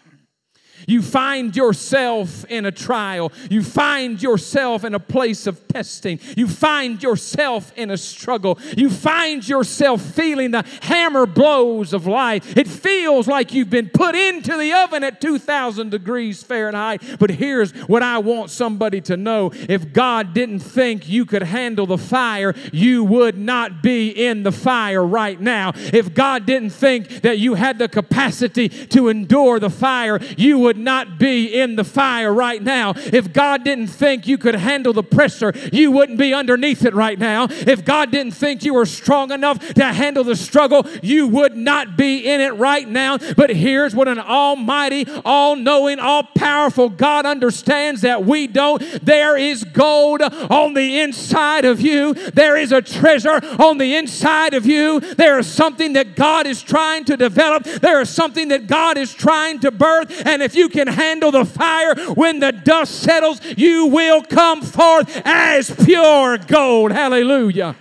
You 0.87 1.01
find 1.01 1.55
yourself 1.55 2.45
in 2.45 2.65
a 2.65 2.71
trial. 2.71 3.31
You 3.49 3.63
find 3.63 4.21
yourself 4.21 4.83
in 4.83 4.93
a 4.93 4.99
place 4.99 5.47
of 5.47 5.67
testing. 5.67 6.19
You 6.35 6.47
find 6.47 7.01
yourself 7.01 7.71
in 7.75 7.91
a 7.91 7.97
struggle. 7.97 8.59
You 8.75 8.89
find 8.89 9.47
yourself 9.47 10.01
feeling 10.01 10.51
the 10.51 10.65
hammer 10.81 11.25
blows 11.25 11.93
of 11.93 12.07
life. 12.07 12.57
It 12.57 12.67
feels 12.67 13.27
like 13.27 13.53
you've 13.53 13.69
been 13.69 13.89
put 13.89 14.15
into 14.15 14.57
the 14.57 14.73
oven 14.73 15.03
at 15.03 15.21
2,000 15.21 15.89
degrees 15.89 16.43
Fahrenheit. 16.43 17.01
But 17.19 17.31
here's 17.31 17.71
what 17.87 18.03
I 18.03 18.17
want 18.19 18.49
somebody 18.49 19.01
to 19.01 19.17
know 19.17 19.51
if 19.53 19.93
God 19.93 20.33
didn't 20.33 20.59
think 20.59 21.07
you 21.07 21.25
could 21.25 21.43
handle 21.43 21.85
the 21.85 21.97
fire, 21.97 22.53
you 22.71 23.03
would 23.03 23.37
not 23.37 23.81
be 23.81 24.09
in 24.09 24.43
the 24.43 24.51
fire 24.51 25.05
right 25.05 25.39
now. 25.39 25.71
If 25.75 26.13
God 26.13 26.45
didn't 26.45 26.71
think 26.71 27.21
that 27.21 27.39
you 27.39 27.55
had 27.55 27.77
the 27.79 27.87
capacity 27.87 28.69
to 28.69 29.09
endure 29.09 29.59
the 29.59 29.69
fire, 29.69 30.19
you 30.37 30.59
would 30.59 30.70
would 30.71 30.77
not 30.77 31.19
be 31.19 31.47
in 31.47 31.75
the 31.75 31.83
fire 31.83 32.33
right 32.33 32.63
now. 32.63 32.93
If 32.95 33.33
God 33.33 33.65
didn't 33.65 33.87
think 33.87 34.25
you 34.25 34.37
could 34.37 34.55
handle 34.55 34.93
the 34.93 35.03
pressure, 35.03 35.51
you 35.73 35.91
wouldn't 35.91 36.17
be 36.17 36.33
underneath 36.33 36.85
it 36.85 36.93
right 36.93 37.19
now. 37.19 37.47
If 37.49 37.83
God 37.83 38.09
didn't 38.09 38.31
think 38.31 38.63
you 38.63 38.73
were 38.73 38.85
strong 38.85 39.33
enough 39.33 39.73
to 39.73 39.83
handle 39.83 40.23
the 40.23 40.37
struggle, 40.37 40.87
you 41.03 41.27
would 41.27 41.57
not 41.57 41.97
be 41.97 42.25
in 42.25 42.39
it 42.39 42.51
right 42.51 42.87
now. 42.87 43.17
But 43.35 43.49
here's 43.49 43.93
what 43.93 44.07
an 44.07 44.17
almighty, 44.17 45.05
all 45.25 45.57
knowing, 45.57 45.99
all 45.99 46.23
powerful 46.23 46.87
God 46.87 47.25
understands 47.25 47.99
that 47.99 48.23
we 48.23 48.47
don't. 48.47 48.81
There 49.03 49.35
is 49.35 49.65
gold 49.65 50.21
on 50.21 50.73
the 50.73 51.01
inside 51.01 51.65
of 51.65 51.81
you, 51.81 52.13
there 52.13 52.55
is 52.55 52.71
a 52.71 52.81
treasure 52.81 53.41
on 53.59 53.77
the 53.77 53.97
inside 53.97 54.53
of 54.53 54.65
you. 54.65 55.01
There 55.01 55.37
is 55.37 55.47
something 55.47 55.91
that 55.93 56.15
God 56.15 56.47
is 56.47 56.61
trying 56.61 57.03
to 57.05 57.17
develop, 57.17 57.65
there 57.65 57.99
is 57.99 58.09
something 58.09 58.47
that 58.47 58.67
God 58.67 58.97
is 58.97 59.13
trying 59.13 59.59
to 59.59 59.71
birth. 59.71 60.25
And 60.25 60.41
if 60.41 60.55
you 60.55 60.60
you 60.61 60.69
can 60.69 60.87
handle 60.87 61.31
the 61.31 61.43
fire, 61.43 61.95
when 62.13 62.39
the 62.39 62.51
dust 62.51 63.01
settles, 63.01 63.41
you 63.57 63.87
will 63.87 64.21
come 64.21 64.61
forth 64.61 65.21
as 65.25 65.71
pure 65.83 66.37
gold. 66.37 66.91
Hallelujah. 66.91 67.75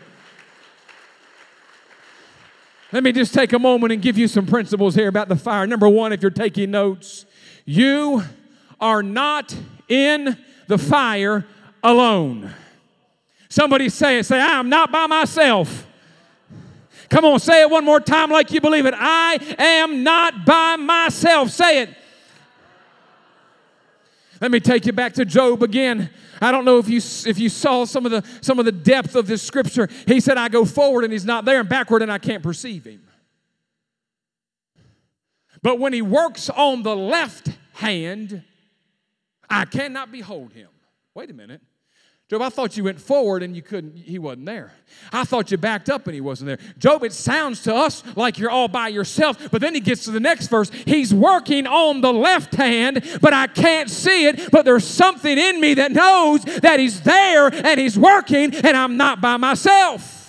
Let 2.93 3.05
me 3.05 3.12
just 3.12 3.33
take 3.33 3.53
a 3.53 3.59
moment 3.59 3.93
and 3.93 4.03
give 4.03 4.19
you 4.19 4.27
some 4.27 4.47
principles 4.47 4.95
here 4.95 5.09
about 5.09 5.29
the 5.29 5.37
fire. 5.37 5.66
Number 5.66 5.88
one, 5.88 6.12
if 6.12 6.23
you're 6.23 6.31
taking 6.31 6.73
notes, 6.73 7.25
you 7.64 8.23
are 8.81 9.03
not 9.03 9.55
in 9.88 10.37
the 10.66 10.79
fire 10.79 11.47
alone. 11.85 12.53
Somebody 13.49 13.88
say 13.88 14.19
it, 14.19 14.27
say, 14.27 14.40
I'm 14.40 14.69
not 14.69 14.90
by 14.90 15.07
myself. 15.07 15.87
Come 17.11 17.25
on, 17.25 17.40
say 17.40 17.62
it 17.62 17.71
one 17.71 17.85
more 17.85 18.01
time 18.01 18.31
like 18.31 18.53
you 18.53 18.61
believe 18.61 18.87
it. 18.87 18.95
I 18.97 19.38
am 19.59 20.03
not 20.03 20.47
by 20.47 20.77
myself. 20.77 21.51
Say 21.51 21.83
it. 21.83 21.90
Let 24.40 24.50
me 24.50 24.61
take 24.61 24.87
you 24.87 24.92
back 24.92 25.12
to 25.14 25.24
Job 25.24 25.62
again. 25.62 26.11
I 26.40 26.50
don't 26.50 26.64
know 26.64 26.79
if 26.79 26.88
you 26.88 26.96
if 26.96 27.38
you 27.38 27.50
saw 27.50 27.85
some 27.85 28.07
of 28.07 28.12
the 28.12 28.24
some 28.40 28.59
of 28.59 28.64
the 28.64 28.72
depth 28.72 29.14
of 29.14 29.26
this 29.26 29.42
scripture. 29.42 29.88
He 30.07 30.20
said, 30.20 30.38
"I 30.38 30.48
go 30.48 30.64
forward 30.64 31.05
and 31.05 31.12
he's 31.12 31.26
not 31.26 31.44
there, 31.44 31.61
and 31.61 31.68
backward 31.68 32.00
and 32.03 32.11
I 32.11 32.18
can't 32.18 32.42
perceive 32.42 32.85
him." 32.85 33.03
But 35.62 35.79
when 35.79 35.92
he 35.92 36.00
works 36.00 36.48
on 36.48 36.83
the 36.83 36.96
left 36.96 37.50
hand, 37.74 38.42
I 39.48 39.66
cannot 39.66 40.11
behold 40.11 40.55
him. 40.55 40.68
Wait 41.14 41.31
a 41.31 41.35
minute. 41.35 41.61
Job, 42.31 42.43
I 42.43 42.49
thought 42.49 42.77
you 42.77 42.85
went 42.85 43.01
forward 43.01 43.43
and 43.43 43.57
you 43.57 43.62
couldn't, 43.62 43.97
he 43.97 44.16
wasn't 44.16 44.47
there. 44.47 44.73
I 45.12 45.25
thought 45.25 45.51
you 45.51 45.57
backed 45.57 45.90
up 45.90 46.07
and 46.07 46.14
he 46.14 46.21
wasn't 46.21 46.47
there. 46.47 46.59
Job, 46.79 47.03
it 47.03 47.12
sounds 47.12 47.61
to 47.64 47.75
us 47.75 48.05
like 48.14 48.38
you're 48.38 48.53
all 48.53 48.69
by 48.69 48.87
yourself, 48.87 49.51
but 49.51 49.61
then 49.61 49.75
he 49.75 49.81
gets 49.81 50.05
to 50.05 50.12
the 50.12 50.21
next 50.21 50.47
verse. 50.47 50.71
He's 50.71 51.12
working 51.12 51.66
on 51.66 52.03
the 52.03 52.12
left 52.12 52.55
hand, 52.55 53.19
but 53.21 53.33
I 53.33 53.49
can't 53.49 53.90
see 53.90 54.29
it, 54.29 54.49
but 54.53 54.64
there's 54.64 54.87
something 54.87 55.37
in 55.37 55.61
me 55.61 55.75
that 55.75 55.90
knows 55.90 56.45
that 56.45 56.79
he's 56.79 57.01
there 57.01 57.53
and 57.53 57.81
he's 57.81 57.99
working 57.99 58.55
and 58.55 58.77
I'm 58.77 58.97
not 58.97 59.21
by 59.21 59.37
myself. 59.37 60.19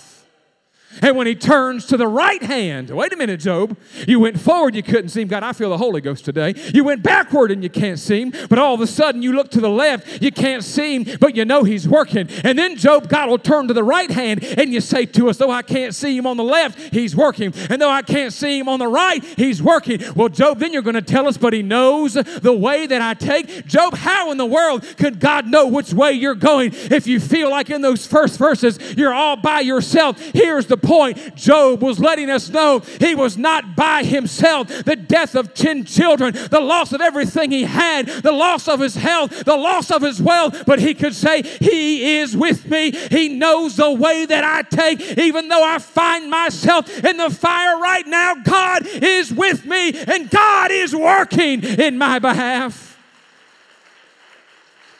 And 1.00 1.16
when 1.16 1.26
he 1.26 1.34
turns 1.34 1.86
to 1.86 1.96
the 1.96 2.06
right 2.06 2.42
hand, 2.42 2.90
wait 2.90 3.12
a 3.12 3.16
minute, 3.16 3.40
Job, 3.40 3.76
you 4.06 4.20
went 4.20 4.38
forward, 4.38 4.74
you 4.74 4.82
couldn't 4.82 5.08
see 5.08 5.22
him. 5.22 5.28
God, 5.28 5.42
I 5.42 5.52
feel 5.52 5.70
the 5.70 5.78
Holy 5.78 6.00
Ghost 6.00 6.24
today. 6.24 6.54
You 6.74 6.84
went 6.84 7.02
backward 7.02 7.50
and 7.50 7.62
you 7.62 7.70
can't 7.70 7.98
see 7.98 8.22
him, 8.22 8.32
but 8.48 8.58
all 8.58 8.74
of 8.74 8.80
a 8.80 8.86
sudden 8.86 9.22
you 9.22 9.32
look 9.32 9.50
to 9.52 9.60
the 9.60 9.70
left, 9.70 10.22
you 10.22 10.30
can't 10.30 10.62
see 10.62 10.96
him, 10.96 11.18
but 11.20 11.34
you 11.36 11.44
know 11.44 11.64
he's 11.64 11.88
working. 11.88 12.28
And 12.44 12.58
then, 12.58 12.76
Job, 12.76 13.08
God 13.08 13.30
will 13.30 13.38
turn 13.38 13.68
to 13.68 13.74
the 13.74 13.84
right 13.84 14.10
hand 14.10 14.44
and 14.44 14.72
you 14.72 14.80
say 14.80 15.06
to 15.06 15.28
us, 15.28 15.38
though 15.38 15.50
I 15.50 15.62
can't 15.62 15.94
see 15.94 16.16
him 16.16 16.26
on 16.26 16.36
the 16.36 16.44
left, 16.44 16.78
he's 16.92 17.16
working. 17.16 17.54
And 17.70 17.80
though 17.80 17.90
I 17.90 18.02
can't 18.02 18.32
see 18.32 18.58
him 18.58 18.68
on 18.68 18.78
the 18.78 18.88
right, 18.88 19.22
he's 19.36 19.62
working. 19.62 20.00
Well, 20.14 20.28
Job, 20.28 20.58
then 20.58 20.72
you're 20.72 20.82
going 20.82 20.94
to 20.94 21.02
tell 21.02 21.26
us, 21.26 21.36
but 21.36 21.52
he 21.52 21.62
knows 21.62 22.14
the 22.14 22.52
way 22.52 22.86
that 22.86 23.00
I 23.00 23.14
take. 23.14 23.66
Job, 23.66 23.94
how 23.94 24.30
in 24.30 24.38
the 24.38 24.46
world 24.46 24.84
could 24.96 25.20
God 25.20 25.46
know 25.46 25.66
which 25.68 25.92
way 25.92 26.12
you're 26.12 26.34
going 26.34 26.72
if 26.74 27.06
you 27.06 27.20
feel 27.20 27.50
like 27.50 27.70
in 27.70 27.82
those 27.82 28.06
first 28.06 28.38
verses 28.38 28.78
you're 28.96 29.14
all 29.14 29.36
by 29.36 29.60
yourself? 29.60 30.18
Here's 30.20 30.66
the 30.66 30.76
point 30.82 31.36
Job 31.36 31.82
was 31.82 31.98
letting 31.98 32.30
us 32.30 32.48
know 32.48 32.80
he 32.80 33.14
was 33.14 33.36
not 33.38 33.76
by 33.76 34.04
himself. 34.04 34.68
The 34.68 34.96
death 34.96 35.34
of 35.34 35.54
10 35.54 35.84
children, 35.84 36.34
the 36.34 36.60
loss 36.60 36.92
of 36.92 37.00
everything 37.00 37.50
he 37.50 37.64
had, 37.64 38.06
the 38.06 38.32
loss 38.32 38.68
of 38.68 38.80
his 38.80 38.94
health, 38.94 39.44
the 39.44 39.56
loss 39.56 39.90
of 39.90 40.02
his 40.02 40.20
wealth, 40.20 40.64
but 40.66 40.78
he 40.78 40.94
could 40.94 41.14
say, 41.14 41.42
He 41.42 42.18
is 42.18 42.36
with 42.36 42.68
me. 42.68 42.90
He 42.90 43.28
knows 43.28 43.76
the 43.76 43.90
way 43.90 44.26
that 44.26 44.44
I 44.44 44.62
take, 44.62 45.18
even 45.18 45.48
though 45.48 45.64
I 45.64 45.78
find 45.78 46.30
myself 46.30 47.04
in 47.04 47.16
the 47.16 47.30
fire 47.30 47.78
right 47.78 48.06
now. 48.06 48.34
God 48.34 48.86
is 48.86 49.32
with 49.32 49.64
me 49.64 49.92
and 49.92 50.28
God 50.30 50.70
is 50.70 50.94
working 50.94 51.62
in 51.62 51.98
my 51.98 52.18
behalf. 52.18 52.98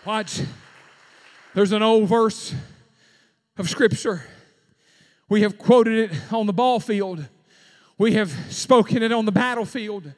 Watch. 0.04 0.40
There's 1.54 1.72
an 1.72 1.82
old 1.82 2.08
verse 2.08 2.54
of 3.56 3.68
Scripture 3.68 4.24
we 5.32 5.40
have 5.40 5.56
quoted 5.56 6.10
it 6.10 6.30
on 6.30 6.44
the 6.44 6.52
ball 6.52 6.78
field. 6.78 7.26
We 7.96 8.12
have 8.12 8.30
spoken 8.52 9.02
it 9.02 9.12
on 9.12 9.24
the 9.24 9.32
battlefield. 9.32 10.12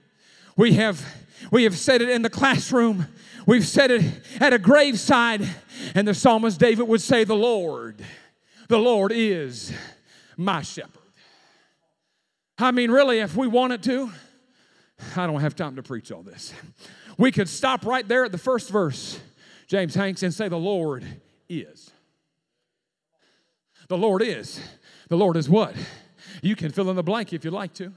We 0.57 0.73
have, 0.73 1.07
we 1.53 1.63
have 1.63 1.79
said 1.79 2.03
it 2.03 2.09
in 2.09 2.23
the 2.23 2.29
classroom. 2.29 3.07
We've 3.47 3.65
said 3.65 3.93
it 3.93 4.03
at 4.41 4.53
a 4.53 4.59
graveside. 4.59 5.49
And 5.95 6.09
the 6.09 6.15
psalmist 6.15 6.59
David 6.59 6.89
would 6.89 7.01
say, 7.01 7.23
The 7.23 7.37
Lord, 7.37 8.05
the 8.69 8.81
Lord 8.81 9.13
is 9.15 9.73
my 10.37 10.63
shepherd. 10.63 10.91
I 12.59 12.73
mean, 12.73 12.91
really, 12.91 13.21
if 13.21 13.37
we 13.37 13.47
wanted 13.47 13.85
to, 13.85 14.11
I 15.15 15.29
don't 15.29 15.43
have 15.43 15.55
time 15.55 15.77
to 15.77 15.83
preach 15.85 16.11
all 16.11 16.25
this. 16.25 16.53
We 17.19 17.31
could 17.31 17.49
stop 17.49 17.87
right 17.87 18.07
there 18.09 18.25
at 18.25 18.33
the 18.33 18.39
first 18.39 18.69
verse, 18.69 19.21
James 19.69 19.95
Hanks, 19.95 20.25
and 20.25 20.35
say, 20.35 20.49
The 20.49 20.59
Lord 20.59 21.07
is. 21.49 21.93
The 23.87 23.97
Lord 23.97 24.21
is. 24.21 24.61
The 25.09 25.17
Lord 25.17 25.37
is 25.37 25.49
what? 25.49 25.75
You 26.43 26.57
can 26.57 26.71
fill 26.71 26.91
in 26.91 26.97
the 26.97 27.03
blank 27.03 27.33
if 27.33 27.45
you'd 27.45 27.55
like 27.55 27.75
to. 27.75 27.93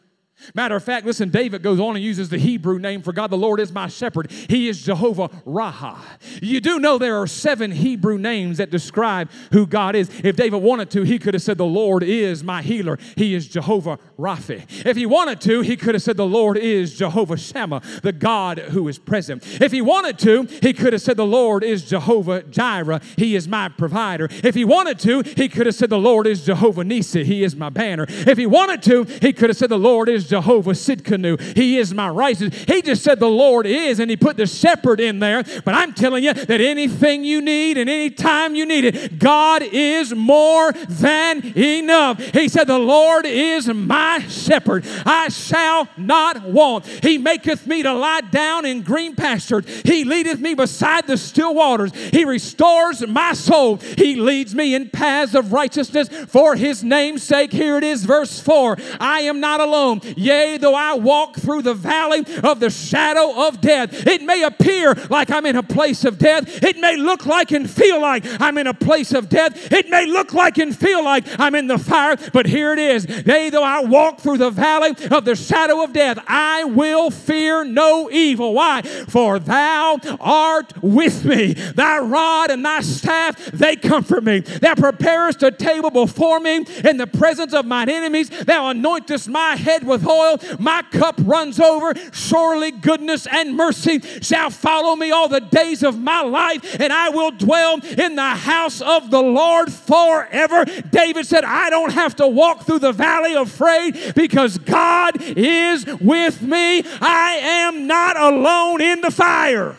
Matter 0.53 0.75
of 0.75 0.83
fact, 0.83 1.05
listen, 1.05 1.29
David 1.29 1.63
goes 1.63 1.79
on 1.79 1.95
and 1.95 2.03
uses 2.03 2.29
the 2.29 2.37
Hebrew 2.37 2.79
name 2.79 3.01
for 3.01 3.11
God. 3.11 3.29
The 3.31 3.37
Lord 3.37 3.59
is 3.59 3.71
my 3.71 3.87
shepherd. 3.87 4.31
He 4.31 4.69
is 4.69 4.81
Jehovah 4.81 5.29
Raah. 5.45 5.97
You 6.41 6.61
do 6.61 6.79
know 6.79 6.97
there 6.97 7.17
are 7.17 7.27
seven 7.27 7.71
Hebrew 7.71 8.17
names 8.17 8.57
that 8.57 8.69
describe 8.69 9.29
who 9.51 9.65
God 9.65 9.95
is. 9.95 10.09
If 10.23 10.35
David 10.35 10.61
wanted 10.61 10.89
to, 10.91 11.03
he 11.03 11.19
could 11.19 11.33
have 11.33 11.43
said, 11.43 11.57
The 11.57 11.65
Lord 11.65 12.03
is 12.03 12.43
my 12.43 12.61
healer. 12.61 12.97
He 13.15 13.33
is 13.33 13.47
Jehovah 13.47 13.99
Rapha. 14.17 14.63
If 14.85 14.95
he 14.95 15.05
wanted 15.05 15.41
to, 15.41 15.61
he 15.61 15.75
could 15.75 15.95
have 15.95 16.03
said, 16.03 16.17
The 16.17 16.25
Lord 16.25 16.57
is 16.57 16.95
Jehovah 16.95 17.37
Shammah, 17.37 17.81
the 18.03 18.13
God 18.13 18.59
who 18.59 18.87
is 18.87 18.99
present. 18.99 19.43
If 19.61 19.71
he 19.71 19.81
wanted 19.81 20.19
to, 20.19 20.43
he 20.61 20.71
could 20.71 20.93
have 20.93 21.01
said, 21.01 21.17
The 21.17 21.25
Lord 21.25 21.63
is 21.63 21.89
Jehovah 21.89 22.43
Jireh. 22.43 23.01
He 23.17 23.35
is 23.35 23.47
my 23.47 23.69
provider. 23.69 24.29
If 24.43 24.55
he 24.55 24.65
wanted 24.65 24.99
to, 24.99 25.21
he 25.21 25.49
could 25.49 25.65
have 25.65 25.75
said, 25.75 25.89
The 25.89 25.97
Lord 25.97 26.27
is 26.27 26.45
Jehovah 26.45 26.83
Nisi. 26.83 27.23
He 27.23 27.43
is 27.43 27.55
my 27.55 27.69
banner. 27.69 28.05
If 28.07 28.37
he 28.37 28.45
wanted 28.45 28.81
to, 28.83 29.03
he 29.03 29.33
could 29.33 29.49
have 29.49 29.57
said, 29.57 29.69
The 29.69 29.77
Lord 29.77 30.09
is 30.09 30.26
Jehovah 30.27 30.71
Tsidkenu. 30.71 31.39
He 31.55 31.77
is 31.77 31.93
my 31.93 32.09
righteousness. 32.09 32.65
He 32.67 32.81
just 32.81 33.03
said 33.03 33.19
the 33.19 33.27
Lord 33.27 33.65
is, 33.65 33.99
and 33.99 34.09
he 34.09 34.17
put 34.17 34.37
the 34.37 34.45
shepherd 34.45 34.99
in 34.99 35.19
there. 35.19 35.43
But 35.65 35.73
I'm 35.73 35.93
telling 35.93 36.23
you 36.23 36.33
that 36.33 36.61
anything 36.61 37.23
you 37.23 37.41
need 37.41 37.77
and 37.77 37.89
any 37.89 38.09
time 38.09 38.55
you 38.55 38.65
need 38.65 38.85
it, 38.85 39.19
God 39.19 39.63
is 39.63 40.13
more 40.13 40.71
than 40.71 41.57
enough. 41.57 42.19
He 42.33 42.47
said, 42.49 42.65
The 42.65 42.79
Lord 42.79 43.25
is 43.25 43.67
my 43.67 44.19
shepherd. 44.27 44.85
I 45.05 45.29
shall 45.29 45.87
not 45.97 46.43
want. 46.43 46.85
He 46.85 47.17
maketh 47.17 47.67
me 47.67 47.83
to 47.83 47.93
lie 47.93 48.21
down 48.21 48.65
in 48.65 48.81
green 48.81 49.15
pastures. 49.15 49.65
He 49.83 50.03
leadeth 50.03 50.39
me 50.39 50.53
beside 50.53 51.07
the 51.07 51.17
still 51.17 51.55
waters. 51.55 51.91
He 52.11 52.25
restores 52.25 53.05
my 53.07 53.33
soul. 53.33 53.77
He 53.77 54.15
leads 54.15 54.53
me 54.53 54.75
in 54.75 54.89
paths 54.89 55.35
of 55.35 55.53
righteousness 55.53 56.09
for 56.27 56.55
his 56.55 56.83
name's 56.83 57.23
sake. 57.23 57.51
Here 57.51 57.77
it 57.77 57.83
is, 57.83 58.05
verse 58.05 58.39
4. 58.39 58.77
I 58.99 59.21
am 59.21 59.39
not 59.39 59.59
alone. 59.59 60.01
Yea, 60.17 60.57
though 60.57 60.73
I 60.73 60.95
walk 60.95 61.37
through 61.37 61.61
the 61.61 61.75
valley 61.75 62.25
of 62.43 62.59
the 62.59 62.71
shadow 62.71 63.47
of 63.47 63.61
death, 63.61 64.07
it 64.07 64.23
may 64.23 64.41
appear 64.43 64.95
like 65.09 65.29
I'm 65.29 65.45
in 65.45 65.55
a 65.55 65.63
place 65.63 66.03
of 66.05 66.17
death. 66.17 66.63
It 66.63 66.77
may 66.77 66.97
look 66.97 67.27
like 67.27 67.51
and 67.51 67.69
feel 67.69 68.01
like 68.01 68.25
I'm 68.41 68.57
in 68.57 68.65
a 68.65 68.73
place 68.73 69.13
of 69.13 69.29
death. 69.29 69.71
It 69.71 69.89
may 69.89 70.07
look 70.07 70.33
like 70.33 70.57
and 70.57 70.75
feel 70.75 71.03
like 71.03 71.25
I'm 71.39 71.53
in 71.53 71.67
the 71.67 71.77
fire, 71.77 72.17
but 72.33 72.47
here 72.47 72.73
it 72.73 72.79
is. 72.79 73.05
Yea, 73.05 73.51
though 73.51 73.63
I 73.63 73.81
walk 73.81 74.19
through 74.19 74.39
the 74.39 74.49
valley 74.49 74.95
of 75.11 75.23
the 75.23 75.35
shadow 75.35 75.83
of 75.83 75.93
death, 75.93 76.17
I 76.27 76.63
will 76.63 77.11
fear 77.11 77.63
no 77.63 78.09
evil. 78.09 78.55
Why? 78.55 78.81
For 78.81 79.37
thou 79.37 79.99
art 80.19 80.73
with 80.81 81.25
me. 81.25 81.53
Thy 81.53 81.99
rod 81.99 82.49
and 82.49 82.65
thy 82.65 82.81
staff, 82.81 83.45
they 83.51 83.75
comfort 83.75 84.23
me. 84.23 84.39
Thou 84.39 84.73
preparest 84.73 85.43
a 85.43 85.51
table 85.51 85.91
before 85.91 86.39
me 86.39 86.65
in 86.83 86.97
the 86.97 87.07
presence 87.07 87.53
of 87.53 87.65
mine 87.65 87.89
enemies. 87.89 88.29
Thou 88.29 88.73
anointest 88.73 89.27
my 89.27 89.55
head 89.55 89.85
with 89.85 90.06
oil. 90.07 90.39
My 90.59 90.81
cup 90.91 91.15
runs 91.19 91.59
over. 91.59 91.93
Surely 92.11 92.71
goodness 92.71 93.27
and 93.27 93.55
mercy 93.55 93.99
shall 94.21 94.49
follow 94.49 94.95
me 94.95 95.11
all 95.11 95.27
the 95.27 95.41
days 95.41 95.83
of 95.83 95.99
my 95.99 96.21
life, 96.21 96.79
and 96.79 96.91
I 96.91 97.09
will 97.09 97.31
dwell 97.31 97.79
in 97.83 98.15
the 98.15 98.21
house 98.21 98.81
of 98.81 99.11
the 99.11 99.21
Lord 99.21 99.71
forever. 99.71 100.65
David 100.65 101.25
said, 101.25 101.43
I 101.43 101.69
don't 101.69 101.93
have 101.93 102.15
to 102.17 102.27
walk 102.27 102.63
through 102.63 102.79
the 102.79 102.91
valley 102.91 103.33
afraid 103.35 104.13
because 104.15 104.57
God 104.57 105.21
is 105.21 105.85
with 105.99 106.41
me. 106.41 106.83
I 107.01 107.39
am 107.41 107.87
not 107.87 108.17
alone 108.17 108.81
in 108.81 109.01
the 109.01 109.11
fire. 109.11 109.75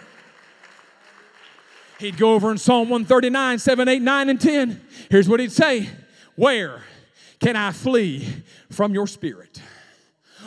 He'd 1.98 2.16
go 2.16 2.34
over 2.34 2.52
in 2.52 2.58
Psalm 2.58 2.88
139, 2.88 3.58
7, 3.58 3.88
8, 3.88 4.02
9, 4.02 4.28
and 4.28 4.40
10. 4.40 4.80
Here's 5.10 5.28
what 5.28 5.40
he'd 5.40 5.52
say 5.52 5.88
Where 6.36 6.82
can 7.40 7.56
I 7.56 7.72
flee 7.72 8.26
from 8.70 8.94
your 8.94 9.06
spirit? 9.06 9.60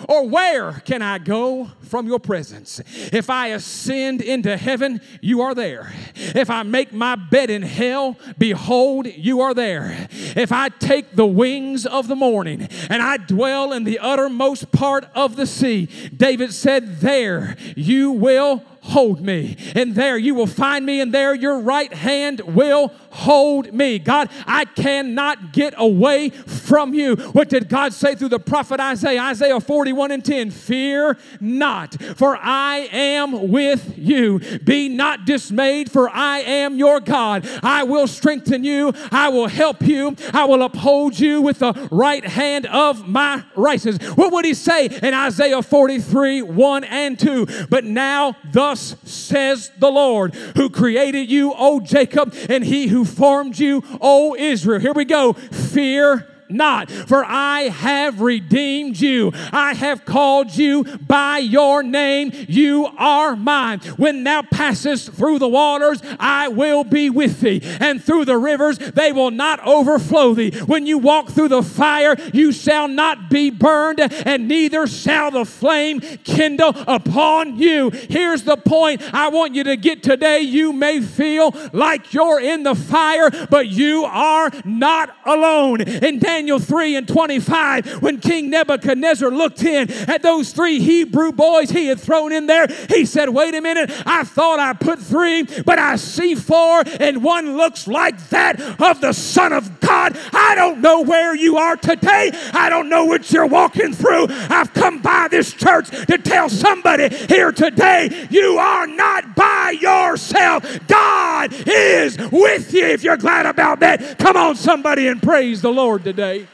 Or 0.07 0.27
where 0.27 0.73
can 0.85 1.01
I 1.01 1.17
go 1.17 1.71
from 1.81 2.07
your 2.07 2.19
presence? 2.19 2.81
If 3.11 3.29
I 3.29 3.47
ascend 3.47 4.21
into 4.21 4.57
heaven, 4.57 5.01
you 5.21 5.41
are 5.41 5.53
there. 5.53 5.93
If 6.15 6.49
I 6.49 6.63
make 6.63 6.93
my 6.93 7.15
bed 7.15 7.49
in 7.49 7.61
hell, 7.61 8.17
behold, 8.37 9.07
you 9.07 9.41
are 9.41 9.53
there. 9.53 10.07
If 10.11 10.51
I 10.51 10.69
take 10.69 11.15
the 11.15 11.25
wings 11.25 11.85
of 11.85 12.07
the 12.07 12.15
morning 12.15 12.67
and 12.89 13.01
I 13.01 13.17
dwell 13.17 13.73
in 13.73 13.83
the 13.83 13.99
uttermost 13.99 14.71
part 14.71 15.05
of 15.15 15.35
the 15.35 15.45
sea, 15.45 15.87
David 16.15 16.53
said, 16.53 16.99
There 16.99 17.55
you 17.75 18.11
will 18.11 18.63
hold 18.91 19.21
me. 19.21 19.55
And 19.75 19.95
there 19.95 20.17
you 20.17 20.35
will 20.35 20.47
find 20.47 20.85
me, 20.85 20.99
and 20.99 21.13
there 21.13 21.33
your 21.33 21.59
right 21.59 21.91
hand 21.93 22.41
will 22.41 22.93
hold 23.11 23.73
me. 23.73 23.99
God, 23.99 24.29
I 24.45 24.65
cannot 24.65 25.53
get 25.53 25.73
away 25.77 26.29
from 26.29 26.93
you. 26.93 27.15
What 27.15 27.49
did 27.49 27.69
God 27.69 27.93
say 27.93 28.15
through 28.15 28.29
the 28.29 28.39
prophet 28.39 28.79
Isaiah? 28.79 29.21
Isaiah 29.21 29.59
41 29.59 30.11
and 30.11 30.25
10 30.25 30.51
Fear 30.51 31.17
not, 31.39 32.01
for 32.15 32.37
I 32.37 32.89
am 32.91 33.49
with 33.49 33.97
you. 33.97 34.39
Be 34.63 34.89
not 34.89 35.25
dismayed, 35.25 35.91
for 35.91 36.09
I 36.09 36.39
am 36.39 36.77
your 36.77 36.99
God. 36.99 37.47
I 37.63 37.83
will 37.83 38.07
strengthen 38.07 38.63
you, 38.63 38.93
I 39.11 39.29
will 39.29 39.47
help 39.47 39.81
you, 39.81 40.15
I 40.33 40.45
will 40.45 40.63
uphold 40.63 41.17
you 41.19 41.41
with 41.41 41.59
the 41.59 41.73
right 41.91 42.25
hand 42.25 42.65
of 42.65 43.07
my 43.07 43.43
righteousness. 43.55 44.15
What 44.17 44.33
would 44.33 44.45
he 44.45 44.53
say 44.53 44.87
in 44.87 45.13
Isaiah 45.13 45.61
43 45.61 46.41
1 46.41 46.83
and 46.83 47.17
2? 47.17 47.67
But 47.69 47.85
now, 47.85 48.35
thus 48.51 48.80
says 49.03 49.71
the 49.79 49.89
Lord, 49.89 50.33
who 50.55 50.69
created 50.69 51.29
you, 51.29 51.53
O 51.57 51.79
Jacob, 51.79 52.35
and 52.49 52.63
he 52.63 52.87
who 52.87 53.05
formed 53.05 53.57
you, 53.59 53.83
O 54.01 54.35
Israel. 54.35 54.79
Here 54.79 54.93
we 54.93 55.05
go. 55.05 55.33
Fear 55.33 56.27
not, 56.51 56.91
for 56.91 57.23
I 57.25 57.63
have 57.63 58.21
redeemed 58.21 58.99
you. 58.99 59.31
I 59.51 59.73
have 59.73 60.05
called 60.05 60.55
you 60.55 60.83
by 60.83 61.39
your 61.39 61.83
name. 61.83 62.31
You 62.47 62.87
are 62.97 63.35
mine. 63.35 63.79
When 63.97 64.23
thou 64.23 64.41
passest 64.43 65.13
through 65.13 65.39
the 65.39 65.47
waters, 65.47 66.01
I 66.19 66.47
will 66.49 66.83
be 66.83 67.09
with 67.09 67.41
thee, 67.41 67.61
and 67.79 68.03
through 68.03 68.25
the 68.25 68.37
rivers, 68.37 68.77
they 68.77 69.11
will 69.11 69.31
not 69.31 69.65
overflow 69.65 70.33
thee. 70.33 70.51
When 70.65 70.85
you 70.85 70.97
walk 70.97 71.29
through 71.29 71.49
the 71.49 71.63
fire, 71.63 72.15
you 72.33 72.51
shall 72.51 72.87
not 72.87 73.29
be 73.29 73.49
burned, 73.49 73.99
and 73.99 74.47
neither 74.47 74.87
shall 74.87 75.31
the 75.31 75.45
flame 75.45 75.99
kindle 75.99 76.73
upon 76.87 77.57
you. 77.57 77.89
Here's 77.89 78.43
the 78.43 78.57
point 78.57 79.01
I 79.13 79.29
want 79.29 79.55
you 79.55 79.63
to 79.65 79.77
get 79.77 80.03
today. 80.03 80.41
You 80.41 80.73
may 80.73 81.01
feel 81.01 81.55
like 81.73 82.13
you're 82.13 82.39
in 82.39 82.63
the 82.63 82.75
fire, 82.75 83.29
but 83.49 83.67
you 83.67 84.03
are 84.05 84.51
not 84.65 85.15
alone. 85.25 85.81
And 85.81 86.19
Daniel 86.19 86.40
Daniel 86.41 86.57
3 86.57 86.95
and 86.95 87.07
25, 87.07 88.01
when 88.01 88.19
King 88.19 88.49
Nebuchadnezzar 88.49 89.29
looked 89.29 89.61
in 89.61 89.91
at 90.09 90.23
those 90.23 90.51
three 90.51 90.79
Hebrew 90.79 91.31
boys 91.31 91.69
he 91.69 91.85
had 91.85 91.99
thrown 91.99 92.31
in 92.31 92.47
there, 92.47 92.65
he 92.89 93.05
said, 93.05 93.29
Wait 93.29 93.53
a 93.53 93.61
minute, 93.61 93.91
I 94.07 94.23
thought 94.23 94.59
I 94.59 94.73
put 94.73 94.97
three, 94.97 95.43
but 95.43 95.77
I 95.77 95.97
see 95.97 96.33
four, 96.33 96.81
and 96.99 97.23
one 97.23 97.57
looks 97.57 97.87
like 97.87 98.29
that 98.29 98.59
of 98.81 99.01
the 99.01 99.13
Son 99.13 99.53
of 99.53 99.79
God. 99.81 100.17
I 100.33 100.55
don't 100.55 100.81
know 100.81 101.01
where 101.01 101.35
you 101.35 101.57
are 101.57 101.77
today. 101.77 102.31
I 102.53 102.69
don't 102.69 102.89
know 102.89 103.05
what 103.05 103.31
you're 103.31 103.45
walking 103.45 103.93
through. 103.93 104.25
I've 104.29 104.73
come 104.73 104.99
by 104.99 105.27
this 105.29 105.53
church 105.53 105.91
to 105.91 106.17
tell 106.17 106.49
somebody 106.49 107.15
here 107.27 107.51
today, 107.51 108.27
you 108.31 108.57
are 108.57 108.87
not 108.87 109.35
by 109.35 109.77
yourself. 109.79 110.65
God 110.87 111.53
is 111.67 112.17
with 112.31 112.73
you. 112.73 112.87
If 112.87 113.03
you're 113.03 113.17
glad 113.17 113.45
about 113.45 113.81
that, 113.81 114.17
come 114.17 114.35
on, 114.35 114.55
somebody, 114.55 115.07
and 115.07 115.21
praise 115.21 115.61
the 115.61 115.71
Lord 115.71 116.03
today 116.03 116.30
today. 116.31 116.47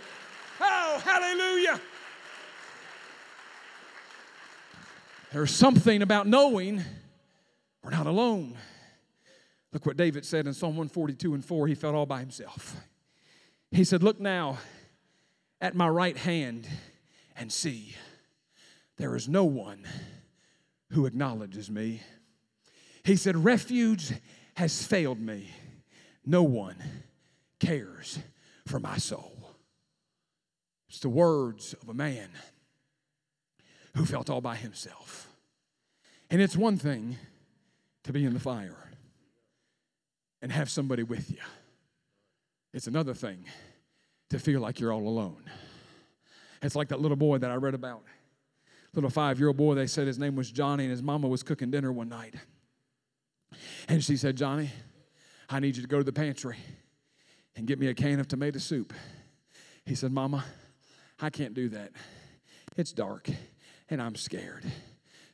Oh, 0.59 1.01
hallelujah. 1.03 1.79
There's 5.31 5.51
something 5.51 6.01
about 6.01 6.27
knowing 6.27 6.81
we're 7.83 7.91
not 7.91 8.07
alone. 8.07 8.57
Look 9.73 9.85
what 9.85 9.97
David 9.97 10.25
said 10.25 10.47
in 10.47 10.53
Psalm 10.53 10.77
142 10.77 11.33
and 11.33 11.45
4. 11.45 11.67
He 11.67 11.75
felt 11.75 11.93
all 11.93 12.05
by 12.05 12.21
himself. 12.21 12.77
He 13.71 13.83
said, 13.83 14.01
Look 14.01 14.19
now 14.19 14.57
at 15.61 15.75
my 15.75 15.87
right 15.87 16.17
hand 16.17 16.67
and 17.35 17.51
see, 17.51 17.95
there 18.97 19.15
is 19.15 19.27
no 19.27 19.43
one 19.43 19.85
who 20.91 21.05
acknowledges 21.05 21.69
me. 21.69 22.01
He 23.03 23.15
said, 23.15 23.43
Refuge 23.43 24.13
has 24.55 24.81
failed 24.81 25.19
me. 25.19 25.49
No 26.25 26.43
one 26.43 26.77
cares 27.59 28.19
for 28.65 28.79
my 28.79 28.97
soul. 28.97 29.36
It's 30.89 30.99
the 30.99 31.09
words 31.09 31.73
of 31.81 31.89
a 31.89 31.93
man 31.93 32.29
who 33.95 34.05
felt 34.05 34.29
all 34.29 34.41
by 34.41 34.55
himself. 34.55 35.29
And 36.29 36.41
it's 36.41 36.55
one 36.55 36.77
thing 36.77 37.17
to 38.03 38.13
be 38.13 38.25
in 38.25 38.33
the 38.33 38.39
fire 38.39 38.91
and 40.41 40.51
have 40.51 40.69
somebody 40.69 41.03
with 41.03 41.31
you, 41.31 41.39
it's 42.73 42.87
another 42.87 43.13
thing 43.13 43.45
to 44.29 44.39
feel 44.39 44.61
like 44.61 44.79
you're 44.79 44.93
all 44.93 45.07
alone. 45.07 45.43
It's 46.61 46.75
like 46.75 46.89
that 46.89 46.99
little 46.99 47.17
boy 47.17 47.37
that 47.39 47.49
I 47.49 47.55
read 47.55 47.73
about. 47.73 48.03
Little 48.93 49.09
five 49.09 49.39
year 49.39 49.49
old 49.49 49.57
boy, 49.57 49.75
they 49.75 49.87
said 49.87 50.07
his 50.07 50.19
name 50.19 50.35
was 50.35 50.51
Johnny, 50.51 50.83
and 50.83 50.91
his 50.91 51.03
mama 51.03 51.27
was 51.27 51.43
cooking 51.43 51.71
dinner 51.71 51.91
one 51.91 52.09
night. 52.09 52.35
And 53.87 54.03
she 54.03 54.17
said, 54.17 54.35
Johnny, 54.35 54.69
I 55.49 55.59
need 55.59 55.75
you 55.75 55.81
to 55.81 55.87
go 55.87 55.97
to 55.97 56.03
the 56.03 56.13
pantry 56.13 56.57
and 57.55 57.65
get 57.65 57.79
me 57.79 57.87
a 57.87 57.93
can 57.93 58.19
of 58.19 58.27
tomato 58.27 58.59
soup. 58.59 58.93
He 59.85 59.95
said, 59.95 60.11
Mama, 60.11 60.43
I 61.19 61.29
can't 61.29 61.53
do 61.53 61.69
that. 61.69 61.91
It's 62.75 62.91
dark 62.91 63.27
and 63.89 64.01
I'm 64.01 64.15
scared. 64.15 64.63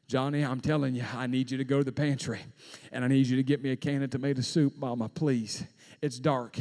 Johnny, 0.08 0.44
I'm 0.44 0.62
telling 0.62 0.96
you, 0.96 1.04
I 1.16 1.28
need 1.28 1.50
you 1.52 1.58
to 1.58 1.64
go 1.64 1.80
to 1.80 1.84
the 1.84 1.92
pantry 1.92 2.40
and 2.92 3.04
I 3.04 3.08
need 3.08 3.28
you 3.28 3.38
to 3.38 3.44
get 3.44 3.62
me 3.62 3.72
a 3.72 3.76
can 3.76 4.04
of 4.04 4.10
tomato 4.10 4.42
soup, 4.42 4.78
Mama, 4.78 5.10
please. 5.10 5.64
It's 6.02 6.20
dark. 6.20 6.58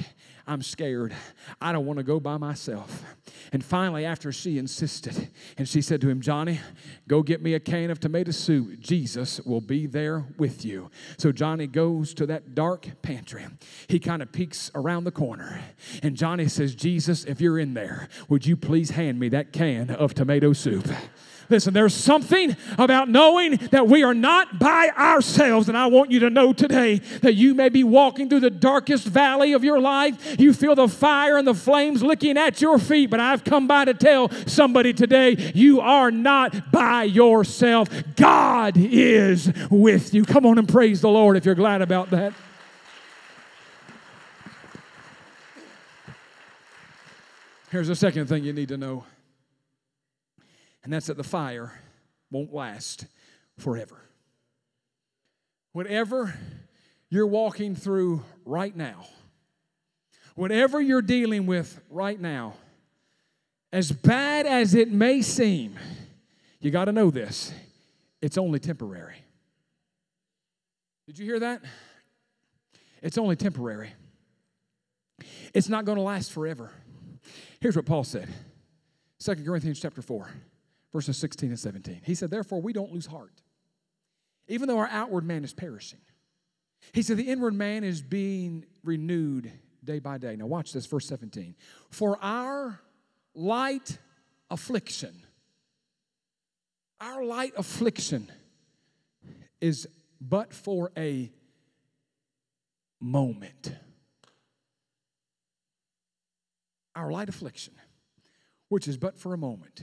I'm 0.47 0.63
scared. 0.63 1.15
I 1.61 1.73
don't 1.73 1.87
want 1.87 1.99
to 1.99 2.03
go 2.03 2.19
by 2.19 2.37
myself. 2.37 3.05
And 3.53 3.65
finally, 3.65 4.05
after 4.05 4.33
she 4.33 4.59
insisted, 4.59 5.29
and 5.57 5.69
she 5.69 5.83
said 5.83 6.01
to 6.01 6.09
him, 6.09 6.21
Johnny, 6.21 6.61
go 7.09 7.23
get 7.23 7.43
me 7.43 7.55
a 7.55 7.61
can 7.61 7.91
of 7.91 8.01
tomato 8.01 8.31
soup. 8.31 8.81
Jesus 8.81 9.41
will 9.41 9.61
be 9.61 9.87
there 9.87 10.27
with 10.39 10.65
you. 10.65 10.91
So 11.19 11.33
Johnny 11.33 11.67
goes 11.67 12.15
to 12.15 12.27
that 12.27 12.55
dark 12.55 12.89
pantry. 13.03 13.47
He 13.89 13.99
kind 13.99 14.23
of 14.23 14.33
peeks 14.33 14.71
around 14.75 15.05
the 15.05 15.13
corner. 15.13 15.61
And 16.03 16.17
Johnny 16.17 16.49
says, 16.49 16.75
Jesus, 16.75 17.25
if 17.25 17.41
you're 17.41 17.59
in 17.59 17.75
there, 17.75 18.09
would 18.29 18.47
you 18.47 18.57
please 18.57 18.91
hand 18.91 19.21
me 19.21 19.29
that 19.31 19.53
can 19.53 19.91
of 19.91 20.15
tomato 20.15 20.53
soup? 20.53 20.89
Listen, 21.53 21.75
there's 21.75 21.93
something 21.93 22.57
about 22.79 23.11
knowing 23.11 23.57
that 23.73 23.87
we 23.87 24.03
are 24.03 24.15
not 24.15 24.59
by 24.59 24.89
ourselves. 24.97 25.69
And 25.69 25.77
I 25.77 25.85
want 25.85 26.11
you 26.11 26.21
to 26.21 26.31
know 26.31 26.55
today 26.55 26.97
that 27.21 27.35
you 27.35 27.55
may 27.55 27.69
be 27.69 27.85
walking 27.85 28.31
through 28.31 28.41
the 28.41 28.49
darkest 28.49 29.07
valley 29.07 29.53
of 29.53 29.63
your 29.63 29.79
life. 29.79 30.41
You 30.41 30.55
feel 30.55 30.75
the 30.75 30.89
fire 30.89 31.37
and 31.37 31.47
the 31.47 31.53
flames 31.53 32.03
licking 32.03 32.39
at 32.39 32.63
your 32.63 32.79
feet. 32.79 33.11
But 33.11 33.21
I've 33.21 33.45
come 33.45 33.67
by 33.67 33.85
to 33.85 33.93
tell 33.93 34.31
somebody 34.47 34.95
today 34.95 35.53
you 35.55 35.83
are 35.83 36.11
not 36.11 36.73
by 36.73 37.03
yourself. 37.03 37.91
God 38.17 38.79
is 38.79 39.53
with 39.71 40.15
you. 40.15 40.25
Come 40.25 40.47
on 40.47 40.57
and 40.57 40.67
praise 40.67 41.03
the 41.03 41.11
Lord 41.11 41.37
if 41.37 41.45
you're 41.45 41.55
glad 41.55 41.83
about 41.83 42.09
that. 42.13 42.33
Here's 47.71 47.89
the 47.89 47.97
second 47.97 48.27
thing 48.27 48.43
you 48.43 48.55
need 48.55 48.69
to 48.69 48.79
know 48.79 49.05
and 50.85 50.93
that's 50.93 51.07
that 51.07 51.17
the 51.17 51.25
fire 51.25 51.73
won't 52.31 52.53
last 52.53 53.07
forever. 53.59 53.97
Whatever 55.73 56.35
you're 57.09 57.27
walking 57.27 57.75
through 57.75 58.23
right 58.45 58.75
now, 58.75 59.07
whatever 60.35 60.81
you're 60.81 61.03
dealing 61.03 61.47
with 61.47 61.81
right 61.91 62.21
now, 62.21 62.55
as 63.73 63.91
bad 63.91 64.47
as 64.47 64.75
it 64.75 64.91
may 64.91 65.23
seem, 65.23 65.79
you 66.61 66.71
got 66.71 66.87
to 66.87 66.93
know 66.93 67.11
this 67.11 67.53
it's 68.21 68.39
only 68.39 68.59
temporary. 68.59 69.17
Did 71.07 71.19
you 71.19 71.27
hear 71.27 71.41
that? 71.41 71.63
It's 73.03 73.19
only 73.19 73.35
temporary. 73.35 73.93
It's 75.53 75.69
not 75.69 75.85
going 75.85 75.97
to 75.97 76.03
last 76.03 76.33
forever. 76.33 76.71
Here's 77.61 77.77
what 77.77 77.87
Paul 77.87 78.05
said 78.05 78.29
2 79.19 79.37
Corinthians 79.45 79.81
chapter 79.81 80.03
4 80.03 80.31
verses 80.93 81.17
16 81.17 81.51
and 81.51 81.59
17. 81.59 82.03
He 82.05 82.15
said, 82.15 82.31
Therefore, 82.31 82.61
we 82.61 82.73
don't 82.73 82.93
lose 82.93 83.07
heart, 83.07 83.43
even 84.49 84.69
though 84.69 84.79
our 84.79 84.89
outward 84.89 85.25
man 85.25 85.45
is 85.45 85.53
perishing. 85.53 86.01
He 86.93 87.03
said, 87.03 87.17
The 87.17 87.29
inward 87.29 87.55
man 87.55 87.85
is 87.85 88.03
being 88.03 88.67
renewed 88.85 89.53
day 89.83 89.99
by 89.99 90.19
day. 90.19 90.37
Now, 90.37 90.47
watch 90.47 90.73
this, 90.73 90.87
verse 90.87 91.07
17. 91.07 91.55
For 91.91 92.19
our 92.23 92.81
light 93.35 93.99
affliction, 94.51 95.15
our 97.01 97.25
light 97.25 97.55
affliction 97.57 98.31
is 99.61 99.89
but 100.21 100.53
for 100.53 100.93
a 100.97 101.33
moment. 103.01 103.75
Our 106.95 107.11
light 107.11 107.31
affliction, 107.31 107.75
which 108.69 108.87
is 108.87 108.99
but 108.99 109.19
for 109.19 109.33
a 109.33 109.39
moment 109.39 109.83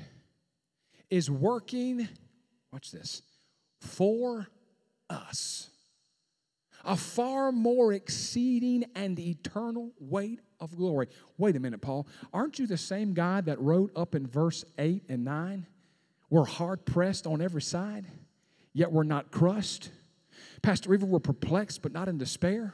is 1.09 1.29
working, 1.29 2.07
watch 2.71 2.91
this, 2.91 3.21
for 3.79 4.47
us. 5.09 5.69
A 6.85 6.95
far 6.95 7.51
more 7.51 7.91
exceeding 7.91 8.85
and 8.95 9.19
eternal 9.19 9.91
weight 9.99 10.39
of 10.59 10.75
glory. 10.75 11.07
Wait 11.37 11.55
a 11.55 11.59
minute, 11.59 11.81
Paul. 11.81 12.07
Aren't 12.33 12.57
you 12.57 12.67
the 12.67 12.77
same 12.77 13.13
God 13.13 13.45
that 13.45 13.59
wrote 13.59 13.91
up 13.95 14.15
in 14.15 14.25
verse 14.25 14.63
8 14.77 15.03
and 15.09 15.25
9? 15.25 15.65
We're 16.29 16.45
hard 16.45 16.85
pressed 16.85 17.27
on 17.27 17.41
every 17.41 17.61
side, 17.61 18.05
yet 18.73 18.91
we're 18.91 19.03
not 19.03 19.31
crushed 19.31 19.89
Pastor 20.61 20.89
Weaver, 20.89 21.05
we're 21.05 21.19
perplexed 21.19 21.81
but 21.81 21.91
not 21.91 22.07
in 22.07 22.17
despair. 22.17 22.73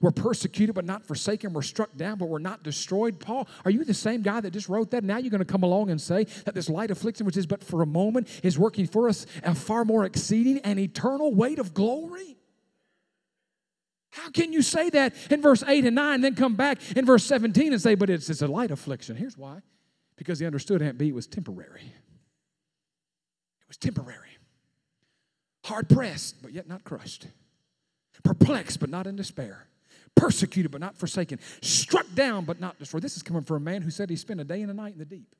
We're 0.00 0.10
persecuted 0.10 0.74
but 0.74 0.84
not 0.84 1.04
forsaken. 1.04 1.52
We're 1.52 1.62
struck 1.62 1.96
down 1.96 2.18
but 2.18 2.28
we're 2.28 2.38
not 2.38 2.62
destroyed. 2.62 3.20
Paul, 3.20 3.48
are 3.64 3.70
you 3.70 3.84
the 3.84 3.94
same 3.94 4.22
guy 4.22 4.40
that 4.40 4.52
just 4.52 4.68
wrote 4.68 4.90
that? 4.92 5.04
Now 5.04 5.18
you're 5.18 5.30
going 5.30 5.38
to 5.40 5.44
come 5.44 5.62
along 5.62 5.90
and 5.90 6.00
say 6.00 6.24
that 6.44 6.54
this 6.54 6.68
light 6.68 6.90
affliction, 6.90 7.26
which 7.26 7.36
is 7.36 7.46
but 7.46 7.62
for 7.62 7.82
a 7.82 7.86
moment, 7.86 8.28
is 8.42 8.58
working 8.58 8.86
for 8.86 9.08
us 9.08 9.26
a 9.42 9.54
far 9.54 9.84
more 9.84 10.04
exceeding 10.04 10.58
and 10.58 10.78
eternal 10.78 11.34
weight 11.34 11.58
of 11.58 11.74
glory? 11.74 12.36
How 14.10 14.30
can 14.30 14.52
you 14.52 14.60
say 14.60 14.90
that 14.90 15.14
in 15.30 15.40
verse 15.40 15.64
8 15.66 15.86
and 15.86 15.94
9 15.96 16.14
and 16.14 16.24
then 16.24 16.34
come 16.34 16.54
back 16.54 16.78
in 16.94 17.06
verse 17.06 17.24
17 17.24 17.72
and 17.72 17.80
say, 17.80 17.94
but 17.94 18.10
it's, 18.10 18.28
it's 18.28 18.42
a 18.42 18.46
light 18.46 18.70
affliction? 18.70 19.16
Here's 19.16 19.38
why 19.38 19.62
because 20.16 20.38
he 20.38 20.46
understood 20.46 20.82
Aunt 20.82 20.98
B 20.98 21.10
was 21.10 21.26
temporary. 21.26 21.80
It 21.80 23.68
was 23.68 23.76
temporary. 23.76 24.28
Hard 25.64 25.88
pressed, 25.88 26.42
but 26.42 26.52
yet 26.52 26.68
not 26.68 26.84
crushed. 26.84 27.26
Perplexed, 28.22 28.78
but 28.78 28.88
not 28.88 29.06
in 29.06 29.16
despair. 29.16 29.66
Persecuted, 30.14 30.70
but 30.70 30.80
not 30.80 30.96
forsaken. 30.96 31.38
Struck 31.60 32.06
down, 32.14 32.44
but 32.44 32.60
not 32.60 32.78
destroyed. 32.78 33.02
This 33.02 33.16
is 33.16 33.22
coming 33.22 33.42
from 33.42 33.56
a 33.56 33.60
man 33.60 33.82
who 33.82 33.90
said 33.90 34.10
he 34.10 34.16
spent 34.16 34.40
a 34.40 34.44
day 34.44 34.62
and 34.62 34.70
a 34.70 34.74
night 34.74 34.92
in 34.92 34.98
the 34.98 35.04
deep, 35.04 35.34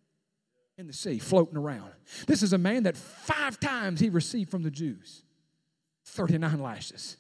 in 0.77 0.87
the 0.87 0.93
sea, 0.93 1.19
floating 1.19 1.57
around. 1.57 1.91
This 2.27 2.43
is 2.43 2.53
a 2.53 2.59
man 2.59 2.85
that 2.85 2.97
five 2.97 3.61
times 3.61 4.01
he 4.01 4.09
received 4.09 4.51
from 4.51 4.63
the 4.63 4.71
Jews 4.71 5.23
39 6.05 6.61
lashes. 6.61 7.17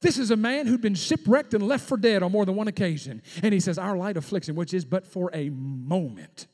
This 0.00 0.18
is 0.18 0.30
a 0.30 0.36
man 0.36 0.66
who'd 0.66 0.80
been 0.80 0.94
shipwrecked 0.94 1.54
and 1.54 1.66
left 1.66 1.88
for 1.88 1.96
dead 1.96 2.22
on 2.22 2.30
more 2.30 2.46
than 2.46 2.54
one 2.54 2.68
occasion. 2.68 3.20
And 3.42 3.52
he 3.52 3.60
says, 3.60 3.78
Our 3.78 3.96
light 3.96 4.16
affliction, 4.16 4.54
which 4.54 4.72
is 4.72 4.84
but 4.84 5.06
for 5.06 5.30
a 5.34 5.50
moment, 5.50 6.46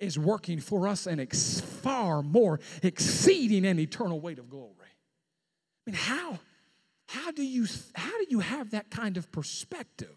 is 0.00 0.18
working 0.18 0.58
for 0.58 0.88
us 0.88 1.06
an 1.06 1.20
ex- 1.20 1.60
far 1.60 2.22
more 2.22 2.58
exceeding 2.82 3.64
and 3.64 3.78
eternal 3.78 4.20
weight 4.20 4.40
of 4.40 4.50
glory. 4.50 4.72
I 4.80 5.90
mean, 5.90 5.94
how, 5.94 6.40
how, 7.12 7.30
do 7.30 7.42
you, 7.42 7.66
how 7.94 8.18
do 8.18 8.26
you 8.30 8.40
have 8.40 8.70
that 8.70 8.90
kind 8.90 9.18
of 9.18 9.30
perspective? 9.30 10.16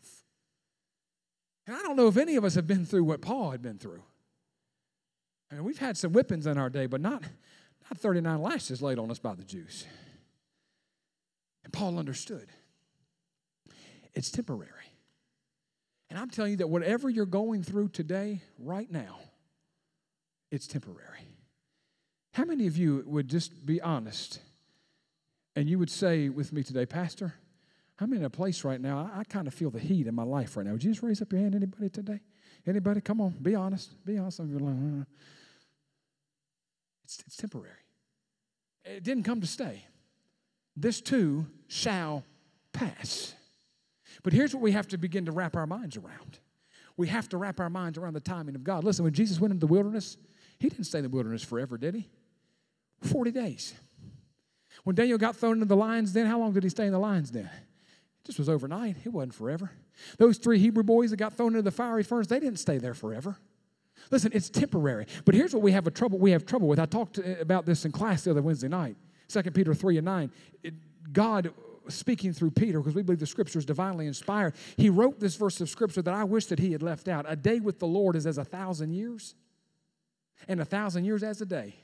And 1.68 1.76
I 1.76 1.82
don't 1.82 1.98
know 1.98 2.08
if 2.08 2.16
any 2.16 2.38
of 2.38 2.46
us 2.46 2.56
have 2.56 2.68
been 2.68 2.86
through 2.86 3.04
what 3.04 3.22
Paul 3.22 3.52
had 3.52 3.62
been 3.62 3.78
through. 3.78 4.02
I 5.52 5.56
mean, 5.56 5.66
we've 5.66 5.78
had 5.78 5.98
some 5.98 6.14
whippings 6.14 6.48
in 6.48 6.58
our 6.58 6.70
day, 6.70 6.86
but 6.86 7.02
not, 7.02 7.22
not 7.22 7.98
39 7.98 8.42
lashes 8.42 8.82
laid 8.82 8.98
on 8.98 9.12
us 9.12 9.20
by 9.20 9.36
the 9.36 9.44
Jews. 9.44 9.86
And 11.66 11.74
Paul 11.74 12.00
understood 12.00 12.48
it's 14.14 14.32
temporary. 14.32 14.72
And 16.10 16.18
I'm 16.18 16.30
telling 16.30 16.52
you 16.52 16.58
that 16.58 16.70
whatever 16.70 17.10
you're 17.10 17.26
going 17.26 17.62
through 17.64 17.90
today, 17.90 18.42
right 18.58 18.90
now, 18.90 19.20
it's 20.50 20.66
temporary. 20.66 21.28
How 22.34 22.46
many 22.46 22.68
of 22.68 22.78
you 22.78 23.04
would 23.06 23.28
just 23.28 23.66
be 23.66 23.82
honest 23.82 24.40
and 25.56 25.70
you 25.70 25.80
would 25.80 25.90
say 25.90 26.30
with 26.30 26.52
me 26.52 26.64
today, 26.64 26.86
Pastor, 26.86 27.34
I'm 28.00 28.12
in 28.14 28.26
a 28.26 28.30
place 28.30 28.64
right 28.64 28.80
now, 28.80 29.10
I, 29.14 29.20
I 29.20 29.24
kind 29.24 29.48
of 29.48 29.54
feel 29.54 29.70
the 29.70 29.80
heat 29.80 30.08
in 30.08 30.16
my 30.16 30.24
life 30.24 30.58
right 30.58 30.66
now. 30.66 30.74
Would 30.74 30.84
you 30.84 30.92
just 30.92 31.04
raise 31.04 31.22
up 31.22 31.32
your 31.32 31.42
hand, 31.42 31.56
anybody 31.56 31.90
today? 31.90 32.20
Anybody? 32.68 33.02
Come 33.02 33.22
on, 33.22 33.36
be 33.42 33.56
honest. 33.56 33.94
Be 34.06 34.18
honest. 34.18 34.40
Are 34.40 34.44
like, 34.44 34.62
uh. 34.62 35.06
it's, 37.04 37.24
it's 37.26 37.38
temporary. 37.38 37.72
It 38.84 39.04
didn't 39.04 39.24
come 39.24 39.42
to 39.42 39.48
stay. 39.48 39.86
This 40.76 41.00
too 41.00 41.46
shall 41.68 42.24
pass. 42.74 43.34
But 44.24 44.34
here's 44.34 44.54
what 44.54 44.62
we 44.62 44.72
have 44.72 44.88
to 44.90 44.98
begin 44.98 45.26
to 45.26 45.32
wrap 45.32 45.56
our 45.56 45.68
minds 45.68 45.96
around. 45.96 46.40
We 46.98 47.08
have 47.08 47.30
to 47.30 47.38
wrap 47.38 47.60
our 47.60 47.70
minds 47.70 47.98
around 47.98 48.14
the 48.14 48.20
timing 48.20 48.56
of 48.56 48.64
God. 48.64 48.84
Listen, 48.84 49.04
when 49.04 49.14
Jesus 49.14 49.40
went 49.40 49.54
into 49.54 49.66
the 49.66 49.72
wilderness, 49.72 50.18
he 50.60 50.70
didn't 50.70 50.86
stay 50.86 51.00
in 51.00 51.04
the 51.04 51.10
wilderness 51.10 51.44
forever, 51.44 51.78
did 51.78 51.96
he? 51.96 52.10
40 53.02 53.32
days. 53.32 53.74
When 54.86 54.96
Daniel 54.96 55.18
got 55.18 55.36
thrown 55.36 55.56
into 55.56 55.66
the 55.66 55.76
lion's 55.76 56.14
den, 56.14 56.28
how 56.28 56.40
long 56.40 56.54
did 56.54 56.64
he 56.64 56.70
stay 56.70 56.86
in 56.86 56.94
the 56.94 57.00
lion's 57.00 57.32
den? 57.32 57.50
It 57.52 58.26
just 58.26 58.40
was 58.40 58.48
overnight. 58.48 58.98
It 59.04 59.10
wasn't 59.10 59.34
forever. 59.34 59.72
Those 60.18 60.38
three 60.38 60.60
Hebrew 60.60 60.84
boys 60.84 61.10
that 61.10 61.18
got 61.18 61.34
thrown 61.34 61.54
into 61.54 61.64
the 61.64 61.72
fiery 61.72 62.04
furnace, 62.04 62.28
they 62.28 62.40
didn't 62.40 62.60
stay 62.60 62.78
there 62.78 62.94
forever. 62.94 63.38
Listen, 64.12 64.32
it's 64.34 64.50
temporary. 64.50 65.08
But 65.26 65.34
here's 65.34 65.54
what 65.54 65.64
we 65.64 65.72
have 65.72 65.88
a 65.88 65.92
trouble 65.92 66.20
we 66.20 66.32
have 66.32 66.46
trouble 66.46 66.68
with. 66.68 66.80
I 66.80 66.86
talked 66.86 67.18
uh, 67.18 67.24
about 67.40 67.66
this 67.66 67.84
in 67.86 67.92
class 67.92 68.24
the 68.24 68.32
other 68.32 68.44
Wednesday 68.44 68.68
night. 68.68 68.96
2 69.30 69.42
Peter 69.52 69.74
3 69.74 69.98
and 69.98 70.06
9. 70.06 70.32
It, 70.62 70.74
God 71.12 71.52
speaking 71.88 72.32
through 72.32 72.52
Peter, 72.52 72.80
because 72.80 72.94
we 72.94 73.02
believe 73.02 73.20
the 73.20 73.26
scripture 73.26 73.58
is 73.58 73.66
divinely 73.66 74.06
inspired, 74.06 74.54
he 74.78 74.90
wrote 74.90 75.20
this 75.20 75.36
verse 75.36 75.62
of 75.62 75.70
scripture 75.70 76.04
that 76.04 76.14
I 76.14 76.24
wish 76.24 76.46
that 76.48 76.60
he 76.60 76.72
had 76.72 76.84
left 76.84 77.08
out. 77.08 77.26
A 77.28 77.36
day 77.36 77.60
with 77.60 77.80
the 77.80 77.88
Lord 77.88 78.16
is 78.16 78.28
as 78.28 78.38
a 78.38 78.44
thousand 78.44 78.92
years, 78.92 79.34
and 80.48 80.60
a 80.60 80.66
thousand 80.66 81.06
years 81.06 81.24
as 81.24 81.42
a 81.42 81.46
day. 81.46 81.76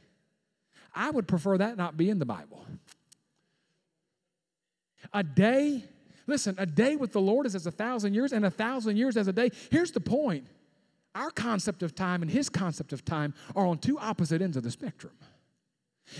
I 0.93 1.09
would 1.09 1.27
prefer 1.27 1.57
that 1.57 1.77
not 1.77 1.97
be 1.97 2.09
in 2.09 2.19
the 2.19 2.25
Bible. 2.25 2.65
A 5.13 5.23
day, 5.23 5.83
listen, 6.27 6.55
a 6.57 6.65
day 6.65 6.95
with 6.95 7.11
the 7.11 7.21
Lord 7.21 7.45
is 7.45 7.55
as 7.55 7.65
a 7.65 7.71
thousand 7.71 8.13
years, 8.13 8.31
and 8.33 8.45
a 8.45 8.51
thousand 8.51 8.97
years 8.97 9.17
as 9.17 9.27
a 9.27 9.33
day. 9.33 9.51
Here's 9.69 9.91
the 9.91 9.99
point 9.99 10.47
our 11.13 11.29
concept 11.29 11.83
of 11.83 11.93
time 11.93 12.21
and 12.21 12.31
his 12.31 12.47
concept 12.47 12.93
of 12.93 13.03
time 13.03 13.33
are 13.55 13.65
on 13.65 13.77
two 13.77 13.99
opposite 13.99 14.41
ends 14.41 14.55
of 14.55 14.63
the 14.63 14.71
spectrum. 14.71 15.11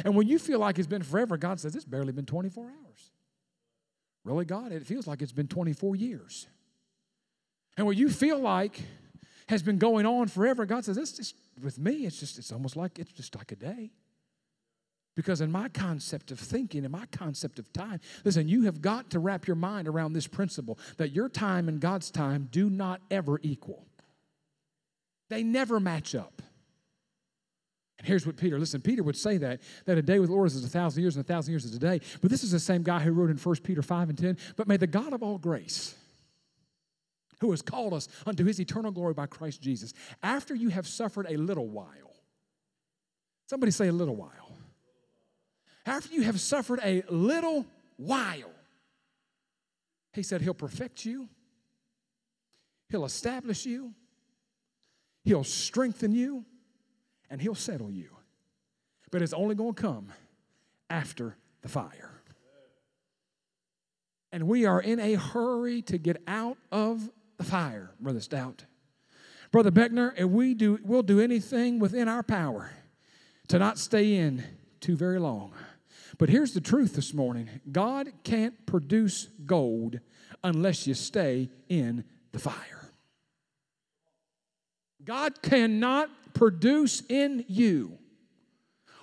And 0.04 0.16
when 0.16 0.28
you 0.28 0.40
feel 0.40 0.60
like 0.60 0.78
it's 0.80 0.88
been 0.88 1.04
forever, 1.04 1.38
God 1.38 1.60
says, 1.60 1.76
It's 1.76 1.86
barely 1.86 2.12
been 2.12 2.26
24 2.26 2.66
hours. 2.66 3.12
Really, 4.24 4.46
God? 4.46 4.72
It 4.72 4.86
feels 4.86 5.08
like 5.08 5.22
it's 5.22 5.32
been 5.32 5.48
24 5.48 5.96
years. 5.96 6.48
And 7.78 7.86
what 7.86 7.96
you 7.96 8.10
feel 8.10 8.40
like 8.40 8.80
has 9.48 9.64
been 9.64 9.78
going 9.78 10.06
on 10.06 10.28
forever, 10.28 10.66
God 10.66 10.86
says, 10.86 10.98
It's 10.98 11.14
just 11.14 11.36
with 11.62 11.80
me, 11.80 12.06
it's 12.06 12.20
just, 12.20 12.38
it's 12.38 12.52
almost 12.52 12.76
like 12.76 13.00
it's 13.00 13.12
just 13.12 13.36
like 13.36 13.52
a 13.52 13.56
day. 13.56 13.92
Because 15.16 15.42
in 15.42 15.52
my 15.52 15.68
concept 15.68 16.32
of 16.32 16.40
thinking, 16.40 16.86
in 16.86 16.92
my 16.92 17.06
concept 17.12 17.60
of 17.60 17.72
time, 17.74 18.00
listen, 18.24 18.48
you 18.48 18.64
have 18.64 18.82
got 18.82 19.10
to 19.12 19.20
wrap 19.20 19.46
your 19.46 19.58
mind 19.58 19.88
around 19.88 20.14
this 20.14 20.28
principle 20.28 20.80
that 20.98 21.12
your 21.12 21.28
time 21.28 21.68
and 21.68 21.82
God's 21.82 22.12
time 22.12 22.48
do 22.52 22.70
not 22.70 23.02
ever 23.12 23.40
equal. 23.44 23.86
They 25.30 25.44
never 25.44 25.80
match 25.80 26.16
up. 26.16 26.42
And 28.02 28.08
here's 28.08 28.26
what 28.26 28.36
Peter, 28.36 28.58
listen, 28.58 28.82
Peter 28.82 29.04
would 29.04 29.16
say 29.16 29.38
that, 29.38 29.62
that 29.86 29.96
a 29.96 30.02
day 30.02 30.18
with 30.18 30.30
the 30.30 30.36
Lord 30.36 30.48
is 30.48 30.64
a 30.64 30.68
thousand 30.68 31.04
years 31.04 31.18
and 31.18 31.24
a 31.24 31.28
thousand 31.28 31.52
years 31.52 31.66
is 31.66 31.76
a 31.76 31.80
day. 31.80 32.02
But 32.20 32.32
this 32.32 32.44
is 32.44 32.52
the 32.52 32.60
same 32.60 32.82
guy 32.82 33.00
who 33.00 33.12
wrote 33.12 33.30
in 33.30 33.38
1 33.38 33.56
Peter 33.58 33.84
5 33.84 34.10
and 34.10 34.18
10, 34.18 34.38
but 34.56 34.68
may 34.68 34.78
the 34.78 34.88
God 34.88 35.14
of 35.14 35.22
all 35.22 35.38
grace, 35.38 35.94
who 37.42 37.52
has 37.52 37.62
called 37.62 37.94
us 37.94 38.08
unto 38.26 38.44
his 38.44 38.60
eternal 38.60 38.90
glory 38.90 39.14
by 39.14 39.28
Christ 39.28 39.62
Jesus, 39.62 39.94
after 40.24 40.56
you 40.56 40.70
have 40.70 40.88
suffered 40.88 41.28
a 41.30 41.38
little 41.38 41.68
while, 41.68 42.16
somebody 43.48 43.72
say 43.72 43.88
a 43.88 43.94
little 43.94 44.16
while, 44.16 44.41
after 45.86 46.14
you 46.14 46.22
have 46.22 46.40
suffered 46.40 46.80
a 46.84 47.04
little 47.10 47.66
while, 47.98 48.52
he 50.14 50.24
said 50.24 50.42
he'll 50.42 50.54
perfect 50.54 51.06
you, 51.06 51.28
he'll 52.90 53.06
establish 53.06 53.66
you, 53.66 53.94
he'll 55.24 55.44
strengthen 55.44 56.14
you, 56.14 56.46
and 57.32 57.42
He'll 57.42 57.56
settle 57.56 57.90
you. 57.90 58.10
But 59.10 59.24
it's 59.24 59.34
only 59.34 59.56
going 59.56 59.74
to 59.74 59.82
come 59.82 60.10
after 60.90 61.38
the 61.62 61.70
fire. 61.70 62.22
And 64.34 64.48
we 64.48 64.66
are 64.66 64.82
in 64.82 65.00
a 65.00 65.16
hurry 65.16 65.82
to 65.84 65.98
get 65.98 66.22
out 66.28 66.58
of 66.72 67.10
the 67.38 67.44
fire, 67.44 67.92
Brother 68.00 68.20
Stout. 68.20 68.66
Brother 69.52 69.72
Beckner, 69.72 70.14
and 70.16 70.32
we 70.32 70.54
do, 70.54 70.80
we'll 70.84 71.04
do 71.04 71.20
anything 71.20 71.80
within 71.80 72.08
our 72.08 72.24
power 72.24 72.72
to 73.48 73.60
not 73.60 73.78
stay 73.78 74.16
in 74.16 74.44
too 74.80 74.96
very 74.96 75.20
long. 75.20 75.54
But 76.22 76.30
here's 76.30 76.54
the 76.54 76.62
truth 76.62 76.94
this 76.94 77.16
morning 77.16 77.50
God 77.72 78.08
can't 78.24 78.68
produce 78.68 79.26
gold 79.44 80.02
unless 80.44 80.86
you 80.86 80.94
stay 80.94 81.50
in 81.68 82.04
the 82.32 82.38
fire. 82.38 82.92
God 85.04 85.42
cannot 85.42 86.12
produce 86.36 87.02
in 87.10 87.44
you 87.48 87.98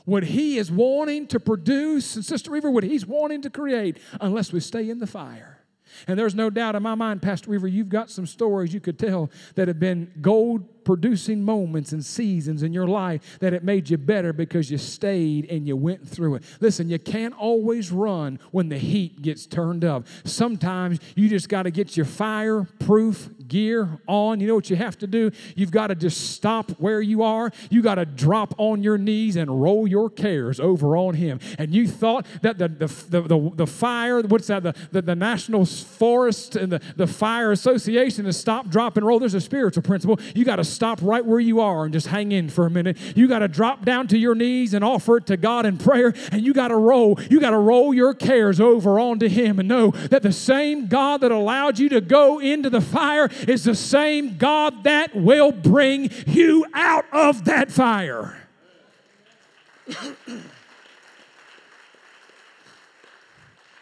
what 0.05 0.23
He 0.23 0.59
is 0.59 0.71
wanting 0.71 1.27
to 1.27 1.41
produce, 1.41 2.15
and 2.15 2.25
Sister 2.25 2.53
Weaver, 2.53 2.71
what 2.71 2.85
He's 2.85 3.05
wanting 3.05 3.43
to 3.43 3.51
create, 3.51 3.99
unless 4.21 4.53
we 4.53 4.61
stay 4.61 4.89
in 4.89 5.01
the 5.01 5.07
fire. 5.09 5.65
And 6.07 6.17
there's 6.17 6.37
no 6.37 6.51
doubt 6.51 6.77
in 6.77 6.85
my 6.85 6.95
mind, 6.95 7.21
Pastor 7.21 7.51
Weaver, 7.51 7.67
you've 7.67 7.89
got 7.89 8.11
some 8.11 8.27
stories 8.27 8.73
you 8.73 8.79
could 8.79 8.97
tell 8.97 9.29
that 9.57 9.67
have 9.67 9.81
been 9.81 10.13
gold 10.21 10.78
producing 10.89 11.45
moments 11.45 11.93
and 11.93 12.03
seasons 12.03 12.63
in 12.63 12.73
your 12.73 12.87
life 12.87 13.39
that 13.41 13.53
it 13.53 13.63
made 13.63 13.91
you 13.91 13.99
better 13.99 14.33
because 14.33 14.71
you 14.71 14.79
stayed 14.79 15.45
and 15.51 15.67
you 15.67 15.77
went 15.77 16.09
through 16.09 16.35
it. 16.35 16.43
Listen, 16.61 16.89
you 16.89 16.99
can't 16.99 17.35
always 17.35 17.93
run 17.93 18.39
when 18.53 18.71
the 18.71 18.79
heat 18.79 19.21
gets 19.21 19.45
turned 19.45 19.85
up. 19.85 20.07
Sometimes 20.25 20.99
you 21.15 21.29
just 21.29 21.51
got 21.51 21.65
to 21.65 21.71
get 21.71 21.95
your 21.95 22.07
fireproof 22.07 23.29
gear 23.49 24.01
on, 24.07 24.41
you 24.41 24.47
know 24.47 24.55
what 24.55 24.71
you 24.71 24.77
have 24.77 24.99
to 24.99 25.07
do? 25.07 25.31
You've 25.57 25.71
got 25.71 25.89
to 25.89 25.95
just 25.95 26.33
stop 26.33 26.71
where 26.73 27.01
you 27.01 27.23
are. 27.23 27.51
You 27.71 27.83
got 27.83 27.97
to 27.97 28.05
drop 28.05 28.55
on 28.59 28.83
your 28.83 28.99
knees 28.99 29.37
and 29.37 29.61
roll 29.61 29.87
your 29.87 30.11
cares 30.11 30.61
over 30.61 30.97
on 30.97 31.15
Him. 31.15 31.41
And 31.59 31.75
you 31.75 31.89
thought 31.89 32.27
that 32.43 32.59
the, 32.59 32.69
the, 32.69 32.87
the, 32.87 33.23
the, 33.23 33.51
the 33.55 33.67
fire, 33.67 34.21
what's 34.23 34.47
that, 34.49 34.63
the, 34.63 34.75
the, 34.93 35.03
the 35.03 35.15
National 35.15 35.65
Forest 35.65 36.57
and 36.57 36.73
the, 36.73 36.81
the 36.97 37.07
Fire 37.07 37.53
Association 37.53 38.27
is 38.27 38.37
stop, 38.39 38.69
drop, 38.69 38.97
and 38.97 39.07
roll. 39.07 39.19
There's 39.19 39.35
a 39.35 39.41
spiritual 39.41 39.83
principle. 39.83 40.21
You 40.35 40.45
got 40.45 40.57
to 40.57 40.65
stop 40.65 41.01
right 41.03 41.25
where 41.25 41.41
you 41.41 41.61
are 41.61 41.85
and 41.85 41.93
just 41.93 42.09
hang 42.09 42.33
in 42.33 42.49
for 42.49 42.67
a 42.67 42.71
minute. 42.71 42.97
You 43.17 43.29
got 43.29 43.41
to 43.41 43.49
drop 43.49 43.85
down 43.85 44.07
to 44.09 44.19
your 44.19 44.35
knees 44.35 44.75
and 44.75 44.85
offer 44.85 45.17
it 45.19 45.27
to 45.27 45.37
God 45.37 45.67
in 45.67 45.79
prayer. 45.79 46.13
And 46.31 46.45
you 46.45 46.53
got 46.53 46.69
to 46.69 46.77
roll. 46.77 47.19
You 47.31 47.41
got 47.41 47.51
to 47.51 47.59
roll 47.59 47.95
your 47.95 48.15
cares 48.15 48.61
over 48.61 48.99
onto 48.99 49.29
Him 49.29 49.59
and 49.59 49.69
know 49.69 49.91
that 49.91 50.23
the 50.23 50.33
same 50.33 50.87
God 50.87 51.23
that 51.23 51.33
allowed 51.33 51.79
you 51.79 51.89
to 51.91 52.01
go 52.01 52.39
into 52.39 52.71
the 52.71 52.81
fire 52.81 53.29
is 53.47 53.65
the 53.65 53.75
same 53.75 54.37
God 54.39 54.85
that 54.85 55.15
will 55.15 55.53
bring 55.53 56.11
you 56.27 56.65
out 56.75 57.05
of 57.13 57.45
that 57.45 57.71
fire. 57.71 58.37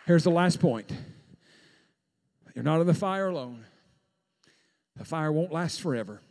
Here's 0.07 0.25
the 0.25 0.31
last 0.31 0.61
point 0.61 0.91
you're 2.55 2.65
not 2.65 2.81
in 2.81 2.87
the 2.87 2.95
fire 2.95 3.29
alone. 3.29 3.65
The 4.97 5.05
fire 5.05 5.31
won't 5.31 5.53
last 5.53 5.81
forever. 5.81 6.23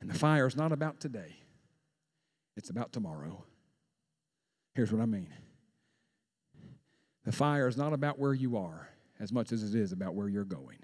And 0.00 0.08
the 0.08 0.18
fire 0.18 0.46
is 0.46 0.56
not 0.56 0.72
about 0.72 1.00
today, 1.00 1.36
it's 2.56 2.70
about 2.70 2.92
tomorrow. 2.92 3.44
Here's 4.74 4.92
what 4.92 5.02
I 5.02 5.06
mean 5.06 5.28
the 7.24 7.32
fire 7.32 7.68
is 7.68 7.76
not 7.76 7.92
about 7.92 8.18
where 8.18 8.34
you 8.34 8.56
are 8.56 8.88
as 9.20 9.32
much 9.32 9.52
as 9.52 9.62
it 9.62 9.78
is 9.78 9.92
about 9.92 10.14
where 10.14 10.28
you're 10.28 10.44
going. 10.44 10.78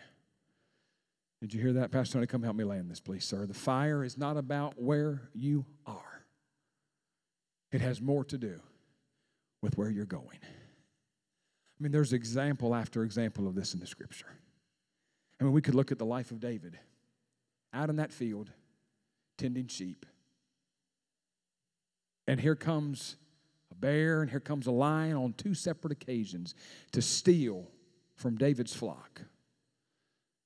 Did 1.41 1.55
you 1.55 1.61
hear 1.61 1.73
that? 1.75 1.93
Pastor 1.93 2.15
Tony, 2.15 2.27
come 2.27 2.43
help 2.43 2.57
me 2.57 2.65
land 2.65 2.91
this, 2.91 3.01
please, 3.01 3.25
sir. 3.25 3.47
The 3.47 3.55
fire 3.55 4.03
is 4.03 4.19
not 4.19 4.37
about 4.37 4.81
where 4.81 5.29
you 5.35 5.65
are, 5.87 6.25
it 7.71 7.81
has 7.81 8.01
more 8.01 8.25
to 8.25 8.39
do 8.39 8.61
with 9.63 9.77
where 9.77 9.91
you're 9.91 10.05
going. 10.05 10.39
I 10.43 11.83
mean, 11.83 11.93
there's 11.93 12.13
example 12.13 12.75
after 12.75 13.05
example 13.05 13.47
of 13.47 13.55
this 13.55 13.75
in 13.75 13.81
the 13.81 13.87
scripture. 13.87 14.33
I 15.41 15.45
mean, 15.45 15.53
we 15.53 15.63
could 15.63 15.77
look 15.77 15.93
at 15.93 15.99
the 15.99 16.05
life 16.05 16.33
of 16.33 16.41
David 16.41 16.79
out 17.73 17.91
in 17.91 17.97
that 17.97 18.13
field, 18.13 18.51
tending 19.37 19.69
sheep. 19.69 20.07
And 22.27 22.41
here 22.41 22.57
comes 22.57 23.17
a 23.71 23.75
bear, 23.75 24.23
and 24.23 24.31
here 24.31 24.41
comes 24.41 24.67
a 24.67 24.73
lion 24.73 25.17
on 25.17 25.35
two 25.35 25.55
separate 25.55 25.93
occasions 25.93 26.55
to 26.93 27.01
steal 27.01 27.69
from 28.17 28.37
David's 28.37 28.75
flock. 28.75 29.23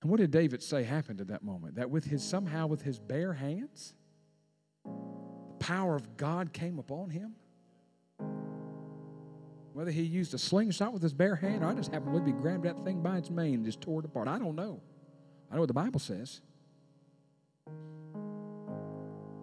And 0.02 0.10
what 0.10 0.18
did 0.18 0.32
David 0.32 0.62
say 0.62 0.82
happened 0.82 1.20
at 1.20 1.28
that 1.28 1.44
moment? 1.44 1.76
That 1.76 1.88
with 1.88 2.04
his 2.04 2.24
somehow 2.24 2.66
with 2.66 2.82
his 2.82 2.98
bare 2.98 3.32
hands, 3.32 3.94
the 4.84 5.54
power 5.60 5.94
of 5.94 6.16
God 6.16 6.52
came 6.52 6.80
upon 6.80 7.10
him. 7.10 7.36
Whether 9.72 9.92
he 9.92 10.02
used 10.02 10.34
a 10.34 10.38
slingshot 10.38 10.92
with 10.92 11.02
his 11.02 11.14
bare 11.14 11.36
hand 11.36 11.62
or 11.62 11.68
I 11.68 11.74
just 11.74 11.92
happened 11.92 12.14
to 12.14 12.20
be 12.20 12.32
grabbed 12.32 12.64
that 12.64 12.84
thing 12.84 13.00
by 13.00 13.16
its 13.16 13.30
mane 13.30 13.54
and 13.54 13.64
just 13.64 13.80
tore 13.80 14.00
it 14.00 14.04
apart. 14.04 14.26
I 14.26 14.38
don't 14.38 14.56
know. 14.56 14.82
I 15.50 15.54
know 15.54 15.60
what 15.60 15.68
the 15.68 15.72
Bible 15.72 16.00
says. 16.00 16.40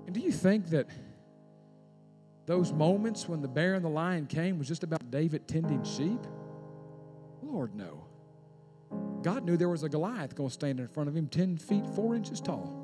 And 0.05 0.13
do 0.13 0.19
you 0.19 0.31
think 0.31 0.69
that 0.71 0.87
those 2.47 2.73
moments 2.73 3.29
when 3.29 3.41
the 3.41 3.47
bear 3.47 3.75
and 3.75 3.85
the 3.85 3.89
lion 3.89 4.25
came 4.25 4.59
was 4.59 4.67
just 4.67 4.83
about 4.83 5.09
David 5.09 5.47
tending 5.47 5.83
sheep? 5.83 6.19
Lord, 7.41 7.73
no. 7.75 8.03
God 9.21 9.43
knew 9.43 9.57
there 9.57 9.69
was 9.69 9.83
a 9.83 9.89
Goliath 9.89 10.35
going 10.35 10.49
to 10.49 10.53
stand 10.53 10.79
in 10.79 10.87
front 10.87 11.09
of 11.09 11.15
him 11.15 11.27
10 11.27 11.57
feet, 11.57 11.85
4 11.95 12.15
inches 12.15 12.39
tall. 12.39 12.75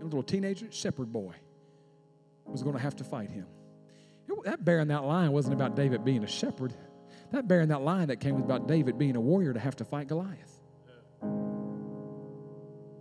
A 0.00 0.04
little 0.04 0.22
teenager, 0.22 0.66
shepherd 0.70 1.12
boy, 1.12 1.34
was 2.44 2.62
going 2.62 2.76
to 2.76 2.82
have 2.82 2.96
to 2.96 3.04
fight 3.04 3.30
him. 3.30 3.46
That 4.44 4.64
bear 4.64 4.80
and 4.80 4.90
that 4.90 5.04
lion 5.04 5.32
wasn't 5.32 5.54
about 5.54 5.74
David 5.74 6.04
being 6.04 6.22
a 6.22 6.26
shepherd. 6.26 6.74
That 7.32 7.48
bear 7.48 7.60
and 7.60 7.70
that 7.70 7.80
lion 7.80 8.08
that 8.08 8.20
came 8.20 8.34
was 8.34 8.44
about 8.44 8.68
David 8.68 8.98
being 8.98 9.16
a 9.16 9.20
warrior 9.20 9.54
to 9.54 9.60
have 9.60 9.76
to 9.76 9.84
fight 9.84 10.06
Goliath. 10.06 10.60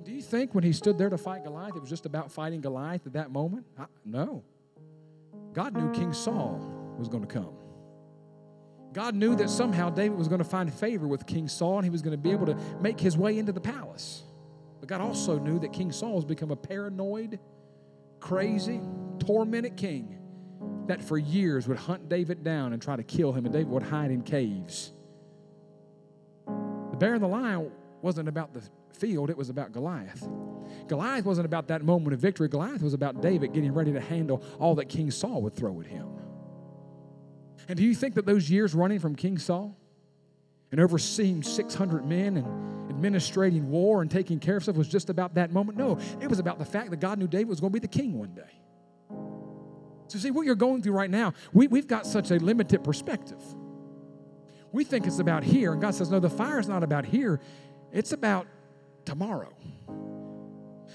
Do 0.03 0.11
you 0.11 0.21
think 0.21 0.55
when 0.55 0.63
he 0.63 0.71
stood 0.71 0.97
there 0.97 1.09
to 1.09 1.17
fight 1.17 1.43
Goliath, 1.43 1.75
it 1.75 1.81
was 1.81 1.89
just 1.89 2.05
about 2.05 2.31
fighting 2.31 2.61
Goliath 2.61 3.05
at 3.05 3.13
that 3.13 3.31
moment? 3.31 3.65
no. 4.05 4.43
God 5.51 5.75
knew 5.75 5.91
King 5.91 6.13
Saul 6.13 6.95
was 6.97 7.09
going 7.09 7.25
to 7.25 7.33
come. 7.33 7.53
God 8.93 9.15
knew 9.15 9.35
that 9.35 9.49
somehow 9.49 9.89
David 9.89 10.17
was 10.17 10.27
going 10.27 10.39
to 10.39 10.45
find 10.45 10.71
favor 10.71 11.07
with 11.07 11.25
King 11.25 11.47
Saul 11.47 11.77
and 11.77 11.83
he 11.83 11.89
was 11.89 12.01
going 12.01 12.15
to 12.15 12.21
be 12.21 12.31
able 12.31 12.45
to 12.45 12.55
make 12.79 12.99
his 12.99 13.17
way 13.17 13.39
into 13.39 13.51
the 13.51 13.61
palace. 13.61 14.23
But 14.79 14.87
God 14.87 15.01
also 15.01 15.39
knew 15.39 15.59
that 15.59 15.73
King 15.73 15.91
Saul 15.91 16.15
has 16.15 16.25
become 16.25 16.51
a 16.51 16.55
paranoid, 16.55 17.39
crazy, 18.19 18.81
tormented 19.19 19.77
king 19.77 20.19
that 20.87 21.01
for 21.01 21.17
years 21.17 21.67
would 21.67 21.77
hunt 21.77 22.09
David 22.09 22.43
down 22.43 22.73
and 22.73 22.81
try 22.81 22.95
to 22.95 23.03
kill 23.03 23.31
him, 23.31 23.45
and 23.45 23.53
David 23.53 23.69
would 23.69 23.83
hide 23.83 24.11
in 24.11 24.21
caves. 24.21 24.91
The 26.45 26.97
bear 26.97 27.13
and 27.13 27.23
the 27.23 27.27
lion 27.27 27.71
wasn't 28.01 28.27
about 28.27 28.53
the 28.53 28.61
field, 28.91 29.29
it 29.29 29.37
was 29.37 29.49
about 29.49 29.71
Goliath. 29.71 30.27
Goliath 30.87 31.25
wasn't 31.25 31.45
about 31.45 31.67
that 31.69 31.83
moment 31.83 32.13
of 32.13 32.19
victory. 32.19 32.47
Goliath 32.47 32.81
was 32.81 32.93
about 32.93 33.21
David 33.21 33.53
getting 33.53 33.73
ready 33.73 33.93
to 33.93 34.01
handle 34.01 34.43
all 34.59 34.75
that 34.75 34.89
King 34.89 35.09
Saul 35.09 35.41
would 35.41 35.55
throw 35.55 35.79
at 35.79 35.87
him. 35.87 36.09
And 37.67 37.77
do 37.77 37.83
you 37.83 37.95
think 37.95 38.15
that 38.15 38.25
those 38.25 38.49
years 38.49 38.73
running 38.73 38.99
from 38.99 39.15
King 39.15 39.37
Saul 39.37 39.77
and 40.71 40.81
overseeing 40.81 41.43
600 41.43 42.05
men 42.05 42.37
and 42.37 42.89
administrating 42.89 43.69
war 43.69 44.01
and 44.01 44.09
taking 44.09 44.39
care 44.39 44.57
of 44.57 44.63
stuff 44.63 44.75
was 44.75 44.87
just 44.87 45.09
about 45.09 45.35
that 45.35 45.51
moment? 45.51 45.77
No, 45.77 45.97
it 46.21 46.27
was 46.27 46.39
about 46.39 46.59
the 46.59 46.65
fact 46.65 46.89
that 46.91 46.99
God 46.99 47.19
knew 47.19 47.27
David 47.27 47.49
was 47.49 47.59
going 47.59 47.71
to 47.71 47.79
be 47.79 47.85
the 47.85 47.87
king 47.87 48.17
one 48.17 48.33
day. 48.33 48.41
So, 50.07 50.19
see, 50.19 50.31
what 50.31 50.45
you're 50.45 50.55
going 50.55 50.81
through 50.83 50.93
right 50.93 51.09
now, 51.09 51.33
we, 51.53 51.67
we've 51.67 51.87
got 51.87 52.05
such 52.05 52.29
a 52.31 52.35
limited 52.35 52.83
perspective. 52.83 53.41
We 54.71 54.83
think 54.83 55.07
it's 55.07 55.19
about 55.19 55.43
here, 55.43 55.71
and 55.71 55.81
God 55.81 55.95
says, 55.95 56.11
no, 56.11 56.19
the 56.19 56.29
fire 56.29 56.59
is 56.59 56.67
not 56.67 56.83
about 56.83 57.05
here, 57.05 57.39
it's 57.91 58.11
about 58.11 58.47
tomorrow. 59.05 59.53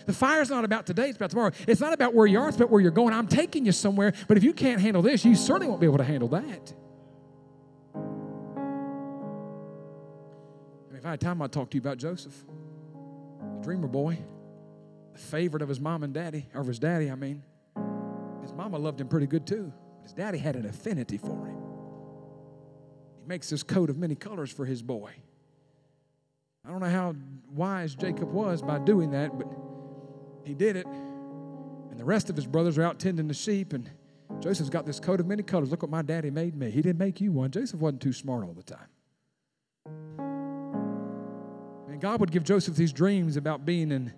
The 0.08 0.14
fire's 0.14 0.48
not 0.48 0.64
about 0.64 0.86
today, 0.86 1.10
it's 1.10 1.16
about 1.16 1.28
tomorrow. 1.28 1.52
It's 1.66 1.82
not 1.82 1.92
about 1.92 2.14
where 2.14 2.26
you 2.26 2.40
are, 2.40 2.48
it's 2.48 2.56
about 2.56 2.70
where 2.70 2.80
you're 2.80 2.90
going. 2.90 3.12
I'm 3.12 3.26
taking 3.26 3.66
you 3.66 3.72
somewhere, 3.72 4.14
but 4.26 4.38
if 4.38 4.42
you 4.42 4.54
can't 4.54 4.80
handle 4.80 5.02
this, 5.02 5.22
you 5.22 5.34
certainly 5.34 5.66
won't 5.68 5.82
be 5.82 5.86
able 5.86 5.98
to 5.98 6.04
handle 6.04 6.28
that. 6.28 6.72
I 7.94 7.98
mean, 10.88 10.96
if 10.96 11.04
I 11.04 11.10
had 11.10 11.20
time, 11.20 11.42
I'd 11.42 11.52
talk 11.52 11.68
to 11.72 11.74
you 11.74 11.82
about 11.82 11.98
Joseph, 11.98 12.34
the 13.38 13.62
dreamer 13.62 13.86
boy, 13.86 14.16
the 15.12 15.18
favorite 15.18 15.60
of 15.60 15.68
his 15.68 15.78
mom 15.78 16.02
and 16.02 16.14
daddy, 16.14 16.46
or 16.54 16.64
his 16.64 16.78
daddy, 16.78 17.10
I 17.10 17.14
mean. 17.14 17.42
His 18.40 18.54
mama 18.54 18.78
loved 18.78 19.02
him 19.02 19.08
pretty 19.08 19.26
good 19.26 19.46
too. 19.46 19.70
But 19.98 20.04
his 20.04 20.14
daddy 20.14 20.38
had 20.38 20.56
an 20.56 20.64
affinity 20.64 21.18
for 21.18 21.46
him. 21.46 21.58
He 23.20 23.28
makes 23.28 23.50
this 23.50 23.62
coat 23.62 23.90
of 23.90 23.98
many 23.98 24.14
colors 24.14 24.50
for 24.50 24.64
his 24.64 24.80
boy. 24.80 25.10
I 26.66 26.70
don't 26.70 26.80
know 26.80 26.88
how 26.88 27.14
wise 27.52 27.94
Jacob 27.94 28.32
was 28.32 28.62
by 28.62 28.78
doing 28.78 29.10
that, 29.10 29.36
but 29.36 29.46
he 30.48 30.54
did 30.54 30.76
it. 30.76 30.86
And 30.86 31.98
the 31.98 32.04
rest 32.04 32.30
of 32.30 32.36
his 32.36 32.46
brothers 32.46 32.78
are 32.78 32.82
out 32.82 32.98
tending 32.98 33.28
the 33.28 33.34
sheep, 33.34 33.72
and 33.72 33.90
Joseph's 34.40 34.70
got 34.70 34.86
this 34.86 35.00
coat 35.00 35.20
of 35.20 35.26
many 35.26 35.42
colors. 35.42 35.70
Look 35.70 35.82
what 35.82 35.90
my 35.90 36.02
daddy 36.02 36.30
made 36.30 36.54
me. 36.54 36.70
He 36.70 36.82
didn't 36.82 36.98
make 36.98 37.20
you 37.20 37.32
one. 37.32 37.50
Joseph 37.50 37.80
wasn't 37.80 38.02
too 38.02 38.12
smart 38.12 38.44
all 38.44 38.54
the 38.54 38.62
time. 38.62 38.88
And 41.88 42.00
God 42.00 42.20
would 42.20 42.30
give 42.30 42.44
Joseph 42.44 42.76
these 42.76 42.92
dreams 42.92 43.36
about 43.36 43.64
being 43.64 43.90
in 43.90 44.12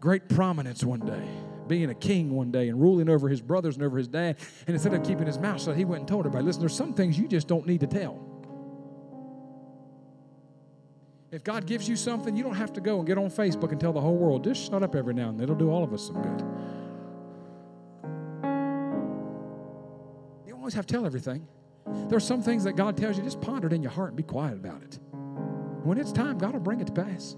great 0.00 0.28
prominence 0.28 0.82
one 0.82 1.00
day 1.00 1.28
being 1.70 1.88
a 1.88 1.94
king 1.94 2.32
one 2.32 2.50
day 2.50 2.68
and 2.68 2.80
ruling 2.80 3.08
over 3.08 3.28
his 3.28 3.40
brothers 3.40 3.76
and 3.76 3.84
over 3.84 3.96
his 3.96 4.08
dad. 4.08 4.36
And 4.66 4.74
instead 4.74 4.92
of 4.92 5.04
keeping 5.04 5.26
his 5.26 5.38
mouth 5.38 5.62
shut, 5.62 5.76
he 5.76 5.84
went 5.84 6.00
and 6.00 6.08
told 6.08 6.26
everybody, 6.26 6.44
listen, 6.44 6.60
there's 6.60 6.74
some 6.74 6.92
things 6.92 7.16
you 7.16 7.28
just 7.28 7.46
don't 7.46 7.64
need 7.64 7.80
to 7.80 7.86
tell. 7.86 8.29
If 11.32 11.44
God 11.44 11.64
gives 11.66 11.88
you 11.88 11.94
something, 11.94 12.36
you 12.36 12.42
don't 12.42 12.56
have 12.56 12.72
to 12.72 12.80
go 12.80 12.98
and 12.98 13.06
get 13.06 13.16
on 13.16 13.30
Facebook 13.30 13.70
and 13.70 13.80
tell 13.80 13.92
the 13.92 14.00
whole 14.00 14.16
world. 14.16 14.42
Just 14.42 14.68
shut 14.68 14.82
up 14.82 14.96
every 14.96 15.14
now 15.14 15.28
and 15.28 15.38
then. 15.38 15.44
It'll 15.44 15.54
do 15.54 15.70
all 15.70 15.84
of 15.84 15.92
us 15.92 16.06
some 16.06 16.20
good. 16.20 16.40
You 20.44 20.52
don't 20.52 20.60
always 20.60 20.74
have 20.74 20.86
to 20.86 20.94
tell 20.94 21.06
everything. 21.06 21.46
There 21.86 22.16
are 22.16 22.20
some 22.20 22.42
things 22.42 22.64
that 22.64 22.72
God 22.72 22.96
tells 22.96 23.16
you, 23.16 23.22
just 23.22 23.40
ponder 23.40 23.68
it 23.68 23.72
in 23.72 23.82
your 23.82 23.92
heart 23.92 24.08
and 24.08 24.16
be 24.16 24.22
quiet 24.22 24.54
about 24.54 24.82
it. 24.82 24.98
When 25.84 25.98
it's 25.98 26.12
time, 26.12 26.36
God 26.36 26.52
will 26.52 26.60
bring 26.60 26.80
it 26.80 26.88
to 26.88 26.92
pass. 26.92 27.36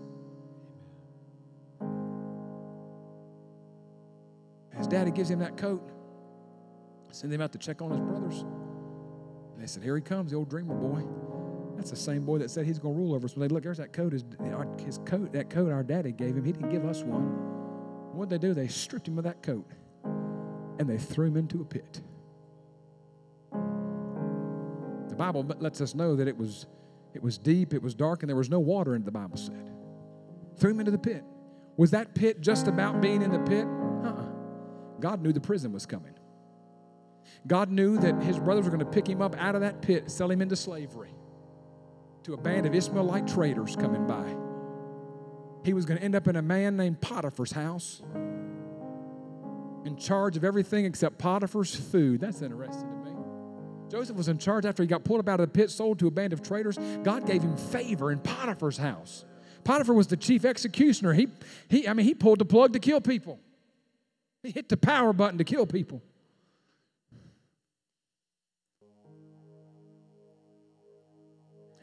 His 4.76 4.86
daddy 4.86 5.10
gives 5.10 5.30
him 5.30 5.38
that 5.40 5.56
coat. 5.56 5.90
Send 7.10 7.32
him 7.32 7.42
out 7.42 7.52
to 7.52 7.58
check 7.58 7.82
on 7.82 7.90
his 7.90 8.00
brothers. 8.00 8.40
And 8.40 9.62
they 9.62 9.66
said, 9.66 9.82
Here 9.82 9.94
he 9.94 10.02
comes, 10.02 10.30
the 10.30 10.38
old 10.38 10.48
dreamer 10.48 10.74
boy. 10.74 11.04
That's 11.82 11.90
the 11.90 11.96
same 11.96 12.24
boy 12.24 12.38
that 12.38 12.48
said 12.48 12.64
he's 12.64 12.78
going 12.78 12.94
to 12.94 13.00
rule 13.00 13.12
over 13.12 13.24
us. 13.24 13.32
They 13.32 13.48
look, 13.48 13.64
there's 13.64 13.78
that 13.78 13.92
coat, 13.92 14.12
his, 14.12 14.24
his 14.86 14.98
coat, 14.98 15.32
that 15.32 15.50
coat 15.50 15.72
our 15.72 15.82
daddy 15.82 16.12
gave 16.12 16.36
him. 16.36 16.44
He 16.44 16.52
didn't 16.52 16.70
give 16.70 16.84
us 16.84 17.02
one. 17.02 17.24
What 18.14 18.28
did 18.28 18.40
they 18.40 18.46
do? 18.46 18.54
They 18.54 18.68
stripped 18.68 19.08
him 19.08 19.18
of 19.18 19.24
that 19.24 19.42
coat 19.42 19.68
and 20.04 20.88
they 20.88 20.96
threw 20.96 21.26
him 21.26 21.36
into 21.36 21.60
a 21.60 21.64
pit. 21.64 22.00
The 23.50 25.16
Bible 25.16 25.42
lets 25.58 25.80
us 25.80 25.96
know 25.96 26.14
that 26.14 26.28
it 26.28 26.38
was, 26.38 26.66
it 27.14 27.22
was 27.22 27.36
deep, 27.36 27.74
it 27.74 27.82
was 27.82 27.96
dark, 27.96 28.22
and 28.22 28.28
there 28.28 28.36
was 28.36 28.48
no 28.48 28.60
water 28.60 28.94
in 28.94 29.02
it, 29.02 29.04
the 29.04 29.10
Bible 29.10 29.36
said. 29.36 29.72
threw 30.56 30.70
him 30.70 30.78
into 30.78 30.92
the 30.92 30.98
pit. 30.98 31.24
Was 31.76 31.90
that 31.90 32.14
pit 32.14 32.40
just 32.40 32.68
about 32.68 33.00
being 33.00 33.22
in 33.22 33.32
the 33.32 33.40
pit? 33.40 33.66
Uh-uh. 33.66 34.28
God 35.00 35.20
knew 35.20 35.32
the 35.32 35.40
prison 35.40 35.72
was 35.72 35.84
coming. 35.84 36.14
God 37.48 37.72
knew 37.72 37.98
that 37.98 38.22
his 38.22 38.38
brothers 38.38 38.66
were 38.66 38.70
going 38.70 38.78
to 38.78 38.92
pick 38.92 39.08
him 39.08 39.20
up 39.20 39.34
out 39.36 39.56
of 39.56 39.62
that 39.62 39.82
pit, 39.82 40.12
sell 40.12 40.30
him 40.30 40.40
into 40.40 40.54
slavery 40.54 41.12
to 42.24 42.34
a 42.34 42.36
band 42.36 42.66
of 42.66 42.74
Ishmaelite 42.74 43.26
traders 43.26 43.76
coming 43.76 44.06
by. 44.06 44.36
He 45.64 45.72
was 45.72 45.84
going 45.84 45.98
to 45.98 46.04
end 46.04 46.14
up 46.14 46.28
in 46.28 46.36
a 46.36 46.42
man 46.42 46.76
named 46.76 47.00
Potiphar's 47.00 47.52
house, 47.52 48.02
in 49.84 49.96
charge 49.96 50.36
of 50.36 50.44
everything 50.44 50.84
except 50.84 51.18
Potiphar's 51.18 51.74
food. 51.74 52.20
That's 52.20 52.42
interesting 52.42 52.88
to 52.88 53.10
me. 53.10 53.16
Joseph 53.90 54.16
was 54.16 54.28
in 54.28 54.38
charge 54.38 54.64
after 54.64 54.82
he 54.82 54.86
got 54.86 55.04
pulled 55.04 55.20
up 55.20 55.28
out 55.28 55.40
of 55.40 55.52
the 55.52 55.52
pit, 55.52 55.70
sold 55.70 55.98
to 55.98 56.06
a 56.06 56.10
band 56.10 56.32
of 56.32 56.42
traders. 56.42 56.78
God 57.02 57.26
gave 57.26 57.42
him 57.42 57.56
favor 57.56 58.10
in 58.10 58.20
Potiphar's 58.20 58.78
house. 58.78 59.24
Potiphar 59.64 59.94
was 59.94 60.06
the 60.06 60.16
chief 60.16 60.44
executioner. 60.44 61.12
He, 61.12 61.28
he, 61.68 61.86
I 61.86 61.92
mean, 61.92 62.06
he 62.06 62.14
pulled 62.14 62.38
the 62.38 62.44
plug 62.44 62.72
to 62.72 62.78
kill 62.78 63.00
people. 63.00 63.38
He 64.42 64.50
hit 64.50 64.68
the 64.68 64.76
power 64.76 65.12
button 65.12 65.38
to 65.38 65.44
kill 65.44 65.66
people. 65.66 66.02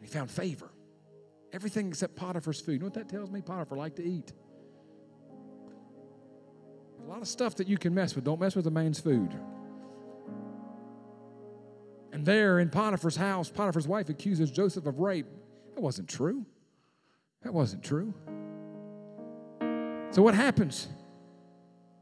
He 0.09 0.17
found 0.17 0.29
favor. 0.31 0.69
Everything 1.53 1.87
except 1.87 2.15
Potiphar's 2.15 2.59
food. 2.59 2.73
You 2.73 2.79
know 2.79 2.85
what 2.85 2.93
that 2.95 3.09
tells 3.09 3.31
me? 3.31 3.41
Potiphar 3.41 3.77
liked 3.77 3.97
to 3.97 4.03
eat. 4.03 4.31
A 7.03 7.07
lot 7.09 7.21
of 7.21 7.27
stuff 7.27 7.55
that 7.55 7.67
you 7.67 7.77
can 7.77 7.93
mess 7.93 8.15
with. 8.15 8.23
Don't 8.23 8.39
mess 8.39 8.55
with 8.55 8.67
a 8.67 8.71
man's 8.71 8.99
food. 8.99 9.33
And 12.11 12.25
there 12.25 12.59
in 12.59 12.69
Potiphar's 12.69 13.15
house, 13.15 13.49
Potiphar's 13.49 13.87
wife 13.87 14.09
accuses 14.09 14.51
Joseph 14.51 14.85
of 14.85 14.99
rape. 14.99 15.27
That 15.75 15.81
wasn't 15.81 16.09
true. 16.09 16.45
That 17.43 17.53
wasn't 17.53 17.83
true. 17.83 18.13
So 20.11 20.21
what 20.21 20.33
happens? 20.33 20.87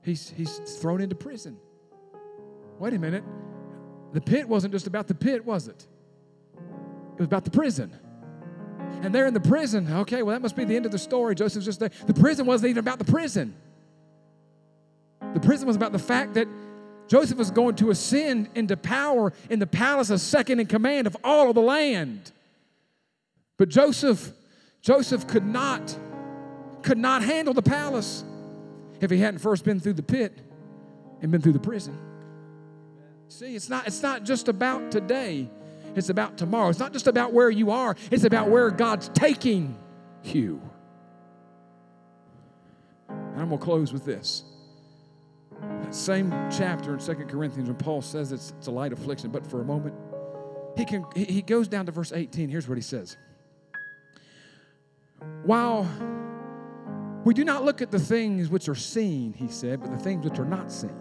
He's, 0.03 0.29
he's 0.29 0.59
thrown 0.79 1.01
into 1.01 1.15
prison. 1.15 1.57
Wait 2.79 2.93
a 2.93 2.99
minute. 2.99 3.23
The 4.13 4.21
pit 4.21 4.47
wasn't 4.47 4.73
just 4.73 4.87
about 4.87 5.07
the 5.07 5.15
pit, 5.15 5.45
was 5.45 5.67
it? 5.67 5.87
It 7.17 7.19
was 7.19 7.25
about 7.25 7.43
the 7.43 7.51
prison. 7.51 7.91
And 9.01 9.13
they're 9.13 9.27
in 9.27 9.33
the 9.33 9.39
prison. 9.39 9.91
Okay, 9.91 10.23
well, 10.23 10.35
that 10.35 10.41
must 10.41 10.55
be 10.55 10.63
the 10.63 10.75
end 10.75 10.85
of 10.85 10.91
the 10.91 10.99
story. 10.99 11.35
Joseph's 11.35 11.65
just 11.65 11.79
there. 11.79 11.91
The 12.05 12.13
prison 12.13 12.45
wasn't 12.45 12.69
even 12.69 12.79
about 12.79 12.99
the 12.99 13.11
prison. 13.11 13.55
The 15.33 15.39
prison 15.39 15.67
was 15.67 15.75
about 15.75 15.91
the 15.91 15.99
fact 15.99 16.35
that 16.35 16.47
Joseph 17.07 17.37
was 17.37 17.51
going 17.51 17.75
to 17.75 17.89
ascend 17.89 18.49
into 18.55 18.77
power 18.77 19.33
in 19.49 19.59
the 19.59 19.67
palace 19.67 20.09
as 20.11 20.21
second 20.21 20.59
in 20.59 20.67
command 20.67 21.07
of 21.07 21.17
all 21.23 21.49
of 21.49 21.55
the 21.55 21.61
land. 21.61 22.31
But 23.57 23.69
Joseph 23.69 24.31
Joseph 24.81 25.27
could 25.27 25.45
not, 25.45 25.97
could 26.81 26.97
not 26.97 27.21
handle 27.21 27.53
the 27.53 27.61
palace 27.61 28.23
if 29.01 29.11
he 29.11 29.17
hadn't 29.17 29.39
first 29.39 29.65
been 29.65 29.81
through 29.81 29.93
the 29.93 30.03
pit 30.03 30.39
and 31.21 31.29
been 31.29 31.41
through 31.41 31.53
the 31.53 31.59
prison. 31.59 31.97
See, 33.27 33.55
it's 33.55 33.67
not, 33.67 33.85
it's 33.85 34.01
not 34.01 34.23
just 34.23 34.47
about 34.47 34.91
today, 34.91 35.49
it's 35.97 36.09
about 36.09 36.37
tomorrow. 36.37 36.69
It's 36.69 36.79
not 36.79 36.93
just 36.93 37.07
about 37.07 37.33
where 37.33 37.49
you 37.49 37.71
are, 37.71 37.95
it's 38.11 38.23
about 38.23 38.49
where 38.49 38.69
God's 38.69 39.09
taking 39.09 39.77
you. 40.23 40.61
And 43.09 43.41
I'm 43.41 43.49
going 43.49 43.59
to 43.59 43.65
close 43.65 43.93
with 43.93 44.05
this. 44.05 44.43
That 45.61 45.95
same 45.95 46.31
chapter 46.51 46.93
in 46.93 46.99
Second 46.99 47.29
Corinthians 47.29 47.67
when 47.67 47.77
Paul 47.77 48.01
says 48.01 48.31
it's, 48.31 48.53
it's 48.57 48.67
a 48.67 48.71
light 48.71 48.93
affliction, 48.93 49.31
but 49.31 49.45
for 49.45 49.61
a 49.61 49.65
moment, 49.65 49.95
he, 50.75 50.85
can, 50.85 51.05
he 51.15 51.41
goes 51.41 51.67
down 51.67 51.85
to 51.87 51.91
verse 51.91 52.11
18. 52.11 52.49
Here's 52.49 52.67
what 52.67 52.77
he 52.77 52.81
says 52.81 53.17
while 55.43 55.89
we 57.23 57.33
do 57.33 57.43
not 57.43 57.65
look 57.65 57.81
at 57.81 57.91
the 57.91 57.99
things 57.99 58.49
which 58.49 58.69
are 58.69 58.75
seen, 58.75 59.33
he 59.33 59.47
said, 59.47 59.81
but 59.81 59.91
the 59.91 59.97
things 59.97 60.23
which 60.23 60.39
are 60.39 60.45
not 60.45 60.71
seen. 60.71 60.95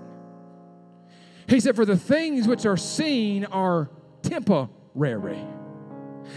He 1.49 1.61
said, 1.61 1.77
For 1.77 1.85
the 1.85 1.97
things 1.97 2.49
which 2.49 2.67
are 2.67 2.77
seen 2.77 3.45
are 3.45 3.91
temporary, 4.97 5.45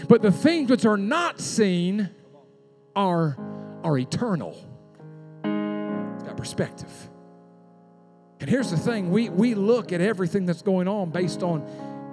but 0.08 0.22
the 0.22 0.32
things 0.32 0.70
which 0.70 0.84
are 0.84 0.96
not 0.96 1.40
seen 1.40 2.10
are, 2.94 3.36
are 3.82 3.98
eternal. 3.98 4.56
Got 5.42 6.36
perspective. 6.36 6.90
And 8.40 8.48
here's 8.48 8.70
the 8.70 8.76
thing 8.76 9.10
we, 9.10 9.28
we 9.28 9.54
look 9.54 9.92
at 9.92 10.00
everything 10.00 10.46
that's 10.46 10.62
going 10.62 10.88
on 10.88 11.10
based 11.10 11.42
on 11.42 11.66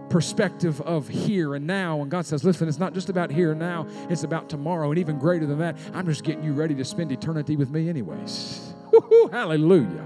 perspective 0.09 0.79
of 0.81 1.07
here 1.07 1.55
and 1.55 1.67
now. 1.67 2.01
And 2.01 2.09
God 2.09 2.25
says, 2.25 2.43
listen, 2.43 2.67
it's 2.67 2.79
not 2.79 2.93
just 2.93 3.09
about 3.09 3.29
here 3.29 3.51
and 3.51 3.59
now, 3.59 3.87
it's 4.09 4.23
about 4.23 4.49
tomorrow. 4.49 4.89
And 4.89 4.99
even 4.99 5.19
greater 5.19 5.45
than 5.45 5.59
that, 5.59 5.77
I'm 5.93 6.05
just 6.05 6.23
getting 6.23 6.43
you 6.43 6.53
ready 6.53 6.75
to 6.75 6.85
spend 6.85 7.11
eternity 7.11 7.55
with 7.55 7.69
me, 7.69 7.89
anyways. 7.89 8.73
Woo-hoo, 8.91 9.29
hallelujah. 9.29 10.05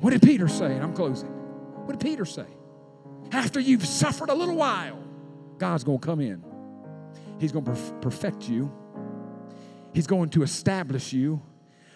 What 0.00 0.10
did 0.10 0.22
Peter 0.22 0.48
say? 0.48 0.74
And 0.74 0.82
I'm 0.82 0.92
closing. 0.92 1.30
What 1.86 1.98
did 1.98 2.00
Peter 2.00 2.24
say? 2.24 2.46
After 3.34 3.58
you've 3.58 3.84
suffered 3.84 4.30
a 4.30 4.34
little 4.34 4.54
while, 4.54 5.02
God's 5.58 5.82
going 5.82 5.98
to 5.98 6.06
come 6.06 6.20
in. 6.20 6.44
He's 7.40 7.50
going 7.50 7.64
to 7.64 7.74
perfect 8.00 8.48
you, 8.48 8.72
He's 9.92 10.06
going 10.06 10.30
to 10.30 10.44
establish 10.44 11.12
you. 11.12 11.42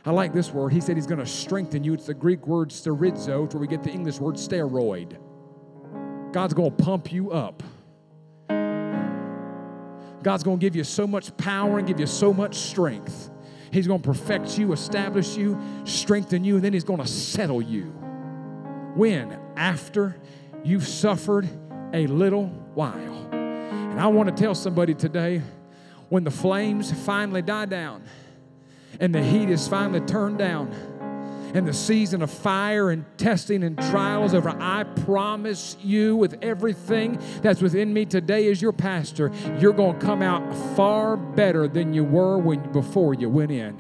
I 0.05 0.11
like 0.11 0.33
this 0.33 0.51
word. 0.51 0.73
He 0.73 0.81
said 0.81 0.97
he's 0.97 1.07
going 1.07 1.21
to 1.21 1.27
strengthen 1.27 1.85
you. 1.85 1.93
It's 1.93 2.07
the 2.07 2.15
Greek 2.15 2.47
word 2.47 2.71
sterizo, 2.71 3.45
it's 3.45 3.55
where 3.55 3.61
we 3.61 3.67
get 3.67 3.83
the 3.83 3.91
English 3.91 4.19
word 4.19 4.37
steroid. 4.37 5.17
God's 6.33 6.55
going 6.55 6.75
to 6.75 6.83
pump 6.83 7.13
you 7.13 7.31
up. 7.31 7.63
God's 10.23 10.43
going 10.43 10.59
to 10.59 10.61
give 10.61 10.75
you 10.75 10.85
so 10.85 11.07
much 11.07 11.37
power 11.37 11.79
and 11.79 11.87
give 11.87 12.01
you 12.01 12.07
so 12.07 12.33
much 12.33 12.57
strength. 12.57 13.31
He's 13.71 13.87
going 13.87 14.01
to 14.03 14.09
perfect 14.09 14.59
you, 14.59 14.73
establish 14.73 15.37
you, 15.37 15.59
strengthen 15.85 16.43
you, 16.43 16.57
and 16.57 16.65
then 16.65 16.73
He's 16.73 16.85
going 16.85 17.01
to 17.01 17.07
settle 17.07 17.63
you. 17.63 17.85
When? 18.95 19.39
After 19.57 20.17
you've 20.65 20.87
suffered 20.87 21.49
a 21.93 22.07
little 22.07 22.47
while. 22.75 23.29
And 23.33 24.01
I 24.01 24.07
want 24.09 24.35
to 24.35 24.43
tell 24.43 24.55
somebody 24.55 24.95
today 24.95 25.43
when 26.09 26.25
the 26.25 26.31
flames 26.31 26.93
finally 27.05 27.43
die 27.43 27.67
down, 27.67 28.05
and 29.01 29.15
the 29.15 29.23
heat 29.23 29.51
is 29.51 29.69
finally 29.69 30.01
turned 30.01 30.39
down 30.39 30.73
and 31.55 31.67
the 31.67 31.73
season 31.73 32.21
of 32.23 32.31
fire 32.31 32.91
and 32.91 33.05
testing 33.17 33.63
and 33.63 33.77
trials 33.79 34.35
over, 34.35 34.51
I 34.51 34.85
promise 34.85 35.77
you, 35.83 36.17
with 36.17 36.39
everything 36.43 37.19
that's 37.43 37.63
within 37.63 37.93
me 37.93 38.05
today 38.05 38.51
as 38.51 38.61
your 38.61 38.73
pastor, 38.73 39.33
you're 39.59 39.73
going 39.73 39.99
to 39.99 40.05
come 40.05 40.21
out 40.23 40.55
far 40.77 41.17
better 41.17 41.67
than 41.67 41.95
you 41.95 42.05
were 42.05 42.39
when 42.39 42.71
before 42.73 43.15
you 43.15 43.31
went 43.31 43.51
in. 43.51 43.79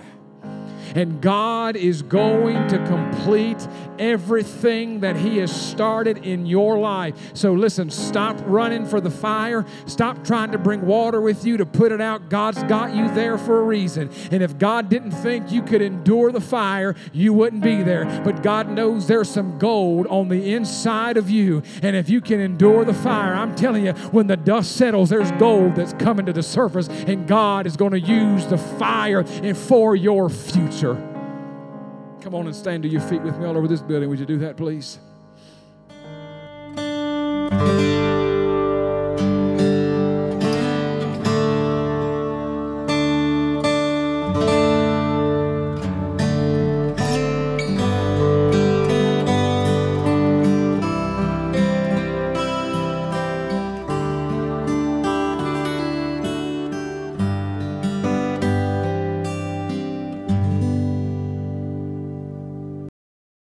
And 0.94 1.20
God 1.20 1.76
is 1.76 2.00
going 2.00 2.68
to 2.68 2.78
complete 2.86 3.68
everything 3.98 5.00
that 5.00 5.16
He 5.16 5.38
has 5.38 5.54
started 5.54 6.18
in 6.18 6.46
your 6.46 6.78
life. 6.78 7.14
So 7.34 7.52
listen, 7.52 7.90
stop 7.90 8.36
running 8.44 8.86
for 8.86 9.00
the 9.00 9.10
fire. 9.10 9.64
Stop 9.86 10.24
trying 10.24 10.52
to 10.52 10.58
bring 10.58 10.86
water 10.86 11.20
with 11.20 11.44
you 11.44 11.56
to 11.56 11.66
put 11.66 11.92
it 11.92 12.00
out. 12.00 12.28
God's 12.28 12.62
got 12.64 12.94
you 12.94 13.12
there 13.14 13.38
for 13.38 13.60
a 13.60 13.64
reason. 13.64 14.10
And 14.30 14.42
if 14.42 14.58
God 14.58 14.88
didn't 14.88 15.12
think 15.12 15.50
you 15.50 15.62
could 15.62 15.82
endure 15.82 16.32
the 16.32 16.40
fire, 16.40 16.94
you 17.12 17.32
wouldn't 17.32 17.62
be 17.62 17.82
there. 17.82 18.04
But 18.24 18.42
God 18.42 18.68
knows 18.68 19.06
there's 19.06 19.30
some 19.30 19.58
gold 19.58 20.06
on 20.08 20.28
the 20.28 20.52
inside 20.54 21.16
of 21.16 21.30
you. 21.30 21.62
And 21.82 21.96
if 21.96 22.08
you 22.08 22.20
can 22.20 22.40
endure 22.40 22.84
the 22.84 22.94
fire, 22.94 23.34
I'm 23.34 23.54
telling 23.54 23.86
you, 23.86 23.92
when 24.10 24.26
the 24.26 24.36
dust 24.36 24.76
settles, 24.76 25.10
there's 25.10 25.32
gold 25.32 25.76
that's 25.76 25.92
coming 25.94 26.26
to 26.26 26.32
the 26.32 26.42
surface. 26.42 26.88
And 26.88 27.26
God 27.26 27.66
is 27.66 27.76
going 27.76 27.92
to 27.92 28.00
use 28.00 28.46
the 28.46 28.58
fire 28.58 29.24
for 29.54 29.96
your 29.96 30.28
future. 30.28 31.07
Come 32.28 32.40
on 32.40 32.46
and 32.46 32.54
stand 32.54 32.82
to 32.82 32.90
your 32.90 33.00
feet 33.00 33.22
with 33.22 33.38
me 33.38 33.46
all 33.46 33.56
over 33.56 33.66
this 33.66 33.80
building. 33.80 34.10
Would 34.10 34.18
you 34.18 34.26
do 34.26 34.36
that, 34.36 34.58
please? 34.58 34.98